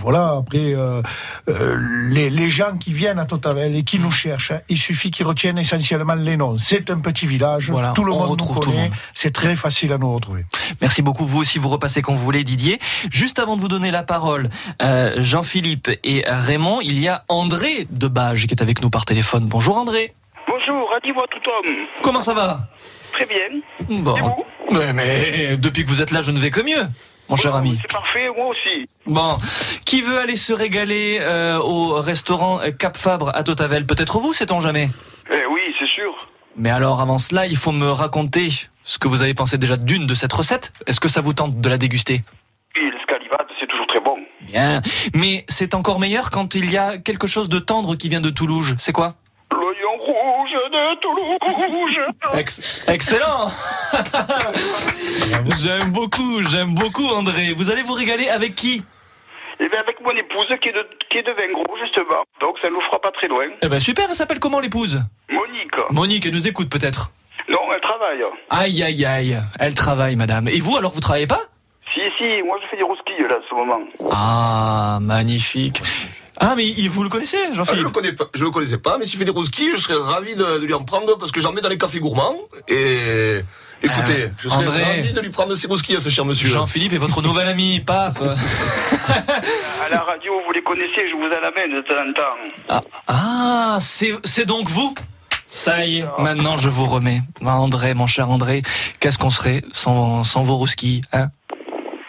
voilà, 0.02 0.36
après, 0.40 0.74
euh, 0.76 1.02
euh, 1.50 1.78
les, 2.10 2.30
les 2.30 2.50
gens 2.50 2.78
qui 2.78 2.94
viennent 2.94 3.20
à 3.20 3.26
Totavel 3.26 3.76
et 3.76 3.84
qui 3.84 4.00
nous 4.00 4.12
cherchent, 4.12 4.52
hein, 4.52 4.62
il 4.70 4.78
suffit 4.78 5.12
qu'ils 5.12 5.26
retiennent 5.26 5.58
essentiellement 5.58 6.16
les 6.16 6.38
noms. 6.38 6.58
C'est 6.58 6.90
un 6.90 7.00
petit 7.00 7.28
village, 7.28 7.70
Voilà, 7.70 7.92
tout 7.92 8.06
le 8.06 8.14
on 8.14 8.20
monde 8.20 8.26
nous 8.28 8.32
retrouve 8.32 8.60
tout 8.62 8.70
le 8.70 8.76
connaît, 8.78 8.90
monde. 8.90 8.98
c'est 9.14 9.34
très 9.34 9.58
facile 9.58 9.92
à 9.92 9.98
nous 9.98 10.14
retrouver. 10.14 10.46
Merci 10.80 11.02
beaucoup. 11.02 11.26
Vous 11.26 11.40
aussi, 11.40 11.60
vous 11.60 11.68
repassez 11.68 12.02
quand 12.02 12.16
vous 12.16 12.24
voulez, 12.24 12.46
Didier. 12.46 12.80
Juste 13.12 13.40
avant 13.40 13.58
de 13.58 13.62
vous 13.62 13.68
donner 13.68 13.92
la 13.92 14.04
parole, 14.04 14.50
euh, 14.82 15.16
Jean-Philippe 15.22 15.90
et 16.06 16.24
Raymond, 16.26 16.80
il 16.82 16.98
y 16.98 17.10
a 17.10 17.26
André 17.28 17.88
de 17.90 18.08
Bage 18.08 18.48
qui 18.48 18.54
est 18.54 18.62
avec 18.62 18.82
nous 18.82 18.90
par 18.90 19.04
téléphone. 19.04 19.48
Bonjour 19.48 19.78
André. 19.78 20.14
Bonjour, 20.48 20.90
dis-moi 21.04 21.26
tout 21.30 21.50
homme. 21.50 21.76
Comment 22.04 22.22
ça 22.22 22.34
va? 22.34 22.70
Très 23.12 23.26
bien. 23.26 24.00
Bon. 24.02 24.16
Mais, 24.72 24.94
mais 24.94 25.58
depuis 25.58 25.84
que 25.84 25.90
vous 25.90 26.02
êtes 26.02 26.12
là, 26.12 26.22
je 26.22 26.32
ne 26.32 26.40
vais 26.40 26.52
que 26.52 26.62
mieux, 26.62 26.88
mon 27.32 27.38
cher 27.38 27.56
ami. 27.56 27.80
C'est 27.82 27.92
parfait, 27.92 28.30
moi 28.36 28.48
aussi. 28.48 28.88
Bon, 29.08 29.38
qui 29.86 30.02
veut 30.02 30.20
aller 30.20 30.36
se 30.36 30.54
régaler 30.54 31.18
euh, 31.22 31.58
au 31.58 31.94
restaurant 31.94 32.60
Cap 32.78 32.98
Fabre 32.98 33.32
à 33.34 33.44
Totavel? 33.44 33.86
Peut-être 33.86 34.20
vous, 34.20 34.34
sait-on 34.34 34.60
jamais? 34.62 34.90
Eh 35.32 35.46
oui, 35.50 35.62
c'est 35.80 35.88
sûr. 35.88 36.28
Mais 36.56 36.70
alors, 36.70 37.02
avant 37.02 37.18
cela, 37.18 37.48
il 37.48 37.58
faut 37.58 37.72
me 37.72 37.90
raconter 37.90 38.50
ce 38.84 38.98
que 38.98 39.08
vous 39.08 39.22
avez 39.22 39.34
pensé 39.34 39.58
déjà 39.58 39.78
d'une 39.78 40.06
de 40.06 40.14
cette 40.14 40.34
recette. 40.34 40.74
Est-ce 40.86 41.00
que 41.00 41.08
ça 41.08 41.22
vous 41.22 41.34
tente 41.34 41.62
de 41.62 41.70
la 41.70 41.78
déguster? 41.78 42.24
Et 42.76 42.90
l'escalivade, 42.90 43.48
c'est 43.60 43.68
toujours 43.68 43.88
très 43.88 44.02
bon. 44.02 44.18
Bien. 44.42 44.82
Mais 45.14 45.46
c'est 45.48 45.74
encore 45.74 46.00
meilleur 46.00 46.30
quand 46.32 46.56
il 46.56 46.70
y 46.70 46.78
a 46.78 46.98
quelque 46.98 47.28
chose 47.28 47.48
de 47.48 47.60
tendre 47.60 47.96
qui 47.96 48.10
vient 48.10 48.22
de 48.22 48.30
Toulouse. 48.30 48.76
C'est 48.80 48.92
quoi? 48.92 49.16
De 50.60 51.00
Toulouse. 51.00 51.98
Ex- 52.38 52.62
excellent 52.88 53.52
J'aime 55.62 55.92
beaucoup, 55.92 56.44
j'aime 56.50 56.74
beaucoup 56.74 57.06
André. 57.08 57.54
Vous 57.56 57.70
allez 57.72 57.84
vous 57.84 57.94
régaler 57.94 58.30
avec 58.30 58.56
qui? 58.56 58.84
Et 59.60 59.68
bien 59.70 59.80
avec 59.80 60.02
mon 60.02 60.12
épouse 60.12 60.48
qui 60.62 60.70
est 60.70 60.74
de, 60.74 60.88
qui 61.10 61.20
est 61.20 61.24
de 61.24 61.32
Vingros, 61.32 61.78
justement. 61.82 62.24
Donc 62.40 62.58
ça 62.62 62.70
nous 62.70 62.82
fera 62.82 63.00
pas 63.00 63.12
très 63.12 63.28
loin. 63.28 63.46
Eh 63.62 63.68
ben 63.68 63.80
super, 63.80 64.08
elle 64.10 64.16
s'appelle 64.16 64.40
comment 64.40 64.60
l'épouse? 64.60 65.02
Monique. 65.30 65.72
Monique, 65.92 66.26
elle 66.26 66.34
nous 66.34 66.48
écoute 66.48 66.70
peut-être 66.70 67.12
Non, 67.50 67.60
elle 67.74 67.82
travaille. 67.82 68.24
Aïe 68.50 68.82
aïe 68.84 69.06
aïe, 69.06 69.38
elle 69.60 69.74
travaille 69.74 70.16
madame. 70.16 70.48
Et 70.48 70.60
vous 70.60 70.78
alors 70.78 70.92
vous 70.92 71.00
travaillez 71.00 71.28
pas? 71.28 71.42
Si, 71.94 72.00
si, 72.18 72.42
moi 72.44 72.58
je 72.64 72.68
fais 72.70 72.78
du 72.78 72.84
rouski 72.84 73.12
là, 73.30 73.38
en 73.38 73.50
ce 73.50 73.54
moment. 73.54 73.80
Ah, 74.12 74.98
magnifique. 75.02 75.82
Ah, 76.44 76.56
mais 76.58 76.66
il- 76.66 76.90
vous 76.90 77.04
le 77.04 77.10
connaissez, 77.10 77.38
Ah, 77.46 77.50
je 77.52 77.58
Jean-Philippe 77.58 77.84
le 77.86 77.90
connais 77.92 78.12
pas, 78.14 78.26
je 78.34 78.44
le 78.44 78.50
connaissais 78.50 78.80
pas, 78.80 78.98
mais 78.98 79.06
s'il 79.06 79.20
fait 79.20 79.26
des 79.26 79.32
rouskis, 79.32 79.72
je 79.76 79.82
serais 79.82 79.94
ravi 79.94 80.34
de, 80.36 80.44
de 80.60 80.66
lui 80.66 80.74
en 80.74 80.84
prendre 80.84 81.16
parce 81.18 81.32
que 81.32 81.40
j'en 81.40 81.52
mets 81.54 81.62
dans 81.62 81.70
les 81.70 81.78
cafés 81.78 82.00
gourmands. 82.00 82.36
Et 82.68 83.42
écoutez, 83.84 84.26
Ah, 84.28 84.34
je 84.40 84.50
serais 84.50 84.58
André. 84.60 84.84
ravi 84.84 85.14
de 85.14 85.22
lui 85.22 85.30
prendre 85.30 85.54
ses 85.54 85.68
rouskis 85.68 85.96
à 85.96 86.00
ce 86.00 86.10
cher 86.10 86.26
monsieur. 86.26 86.48
Jean-Philippe 86.50 86.94
est 86.94 86.98
votre 86.98 87.22
nouvel 87.22 87.48
ami, 87.48 87.80
paf 87.80 88.22
À 89.86 89.90
la 89.92 90.00
radio, 90.00 90.34
vous 90.46 90.52
les 90.52 90.64
connaissez, 90.64 91.10
je 91.10 91.16
vous 91.16 91.28
en 91.28 91.48
amène 91.48 91.76
de 91.76 91.82
temps 91.82 91.94
en 92.02 92.14
temps. 92.82 92.82
Ah, 93.08 93.78
c'est 93.80 94.14
c'est 94.24 94.46
donc 94.46 94.68
vous? 94.70 94.96
Ça 95.54 95.86
y 95.86 96.00
est, 96.00 96.06
maintenant 96.18 96.58
je 96.58 96.70
vous 96.70 96.86
remets. 96.88 97.22
Ah, 97.46 97.58
André, 97.60 97.94
mon 97.94 98.08
cher 98.08 98.32
André, 98.32 98.64
qu'est-ce 99.00 99.18
qu'on 99.20 99.30
serait 99.30 99.64
sans, 99.74 100.24
sans 100.24 100.42
vos 100.44 100.56
rouskis, 100.56 101.02
hein? 101.14 101.28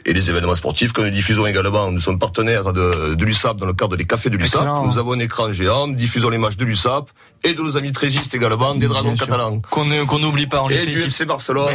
et 0.07 0.13
les 0.13 0.29
événements 0.29 0.55
sportifs 0.55 0.93
que 0.93 1.01
nous 1.01 1.09
diffusons 1.09 1.45
également. 1.45 1.91
Nous 1.91 1.99
sommes 1.99 2.17
partenaires 2.17 2.71
de, 2.71 3.13
de 3.15 3.25
l'USAP 3.25 3.57
dans 3.57 3.65
le 3.65 3.73
cadre 3.73 3.97
des 3.97 4.05
cafés 4.05 4.29
de 4.29 4.37
l'USAP. 4.37 4.61
Excellent. 4.61 4.85
Nous 4.85 4.97
avons 4.97 5.13
un 5.13 5.19
écran 5.19 5.51
géant, 5.51 5.87
nous 5.87 5.95
diffusons 5.95 6.29
les 6.29 6.37
matchs 6.37 6.55
de 6.55 6.63
l'USAP 6.65 7.09
et 7.43 7.53
de 7.53 7.61
nos 7.61 7.77
amis 7.77 7.91
trésistes 7.91 8.33
également, 8.33 8.73
des 8.73 8.87
Dragons 8.87 9.15
sûr. 9.15 9.27
catalans. 9.27 9.61
Qu'on 9.69 9.85
n'oublie 10.19 10.47
pas, 10.47 10.63
on 10.63 10.69
les 10.69 10.83
Et 10.83 10.85
du. 10.85 10.97
FC 10.99 11.25
Barcelone, 11.25 11.69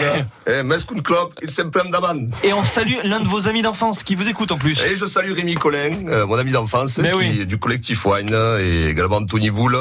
et 0.47 0.63
Mescun 0.63 1.01
Club 1.01 1.29
et 1.41 1.47
Semplem 1.47 1.91
Daman. 1.91 2.31
Et 2.43 2.53
on 2.53 2.65
salue 2.65 2.97
l'un 3.05 3.21
de 3.21 3.29
vos 3.29 3.47
amis 3.49 3.63
d'enfance 3.63 4.03
qui 4.03 4.15
vous 4.15 4.27
écoute 4.29 4.51
en 4.51 4.59
plus. 4.59 4.83
Et 4.83 4.97
je 4.97 5.07
salue 5.07 5.33
Rémi 5.35 5.55
Collin, 5.55 6.09
euh, 6.09 6.27
mon 6.27 6.37
ami 6.37 6.51
d'enfance, 6.53 6.99
Mais 6.99 7.13
qui 7.13 7.17
oui. 7.19 7.39
est 7.43 7.45
du 7.45 7.59
collectif 7.59 8.05
Wine, 8.07 8.35
et 8.61 8.87
également 8.89 9.25
Tony 9.25 9.51
Boule, 9.51 9.79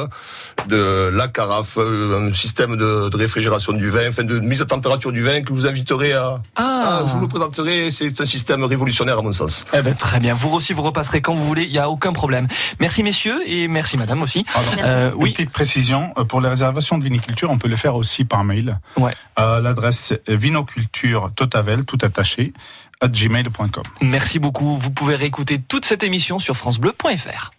de 0.68 1.10
La 1.12 1.26
Carafe, 1.28 1.78
euh, 1.78 2.28
un 2.28 2.34
système 2.34 2.76
de, 2.76 3.08
de 3.08 3.16
réfrigération 3.16 3.72
du 3.72 3.88
vin, 3.88 4.08
enfin 4.08 4.24
de 4.24 4.38
mise 4.38 4.62
à 4.62 4.66
température 4.66 5.10
du 5.10 5.22
vin 5.22 5.40
que 5.40 5.48
je 5.48 5.54
vous 5.54 5.66
inviterai 5.66 6.12
à... 6.12 6.40
Ah. 6.56 7.04
je 7.08 7.14
vous 7.14 7.22
le 7.22 7.28
présenterai, 7.28 7.90
c'est 7.90 8.20
un 8.20 8.24
système 8.24 8.41
révolutionnaire 8.50 9.18
à 9.18 9.22
mon 9.22 9.32
sens. 9.32 9.64
Eh 9.72 9.82
ben, 9.82 9.94
très 9.94 10.20
bien. 10.20 10.34
Vous 10.34 10.50
aussi, 10.50 10.72
vous 10.72 10.82
repasserez 10.82 11.20
quand 11.20 11.34
vous 11.34 11.46
voulez. 11.46 11.64
Il 11.64 11.70
n'y 11.70 11.78
a 11.78 11.88
aucun 11.88 12.12
problème. 12.12 12.48
Merci, 12.80 13.02
messieurs, 13.02 13.40
et 13.46 13.68
merci, 13.68 13.96
madame 13.96 14.22
aussi. 14.22 14.44
Euh, 14.78 15.10
Une 15.12 15.22
oui. 15.22 15.32
petite 15.32 15.50
précision, 15.50 16.12
euh, 16.18 16.24
pour 16.24 16.40
les 16.40 16.48
réservations 16.48 16.98
de 16.98 17.04
viniculture, 17.04 17.50
on 17.50 17.58
peut 17.58 17.68
le 17.68 17.76
faire 17.76 17.96
aussi 17.96 18.24
par 18.24 18.44
mail. 18.44 18.78
Ouais. 18.96 19.14
Euh, 19.38 19.60
L'adresse 19.60 20.12
est 20.26 20.36
vinoculture 20.36 21.30
totavel, 21.34 21.84
tout 21.84 21.98
attaché, 22.02 22.52
at 23.00 23.08
gmail.com. 23.08 23.82
Merci 24.00 24.38
beaucoup. 24.38 24.78
Vous 24.78 24.90
pouvez 24.90 25.16
réécouter 25.16 25.58
toute 25.60 25.84
cette 25.84 26.02
émission 26.02 26.38
sur 26.38 26.56
FranceBleu.fr. 26.56 27.50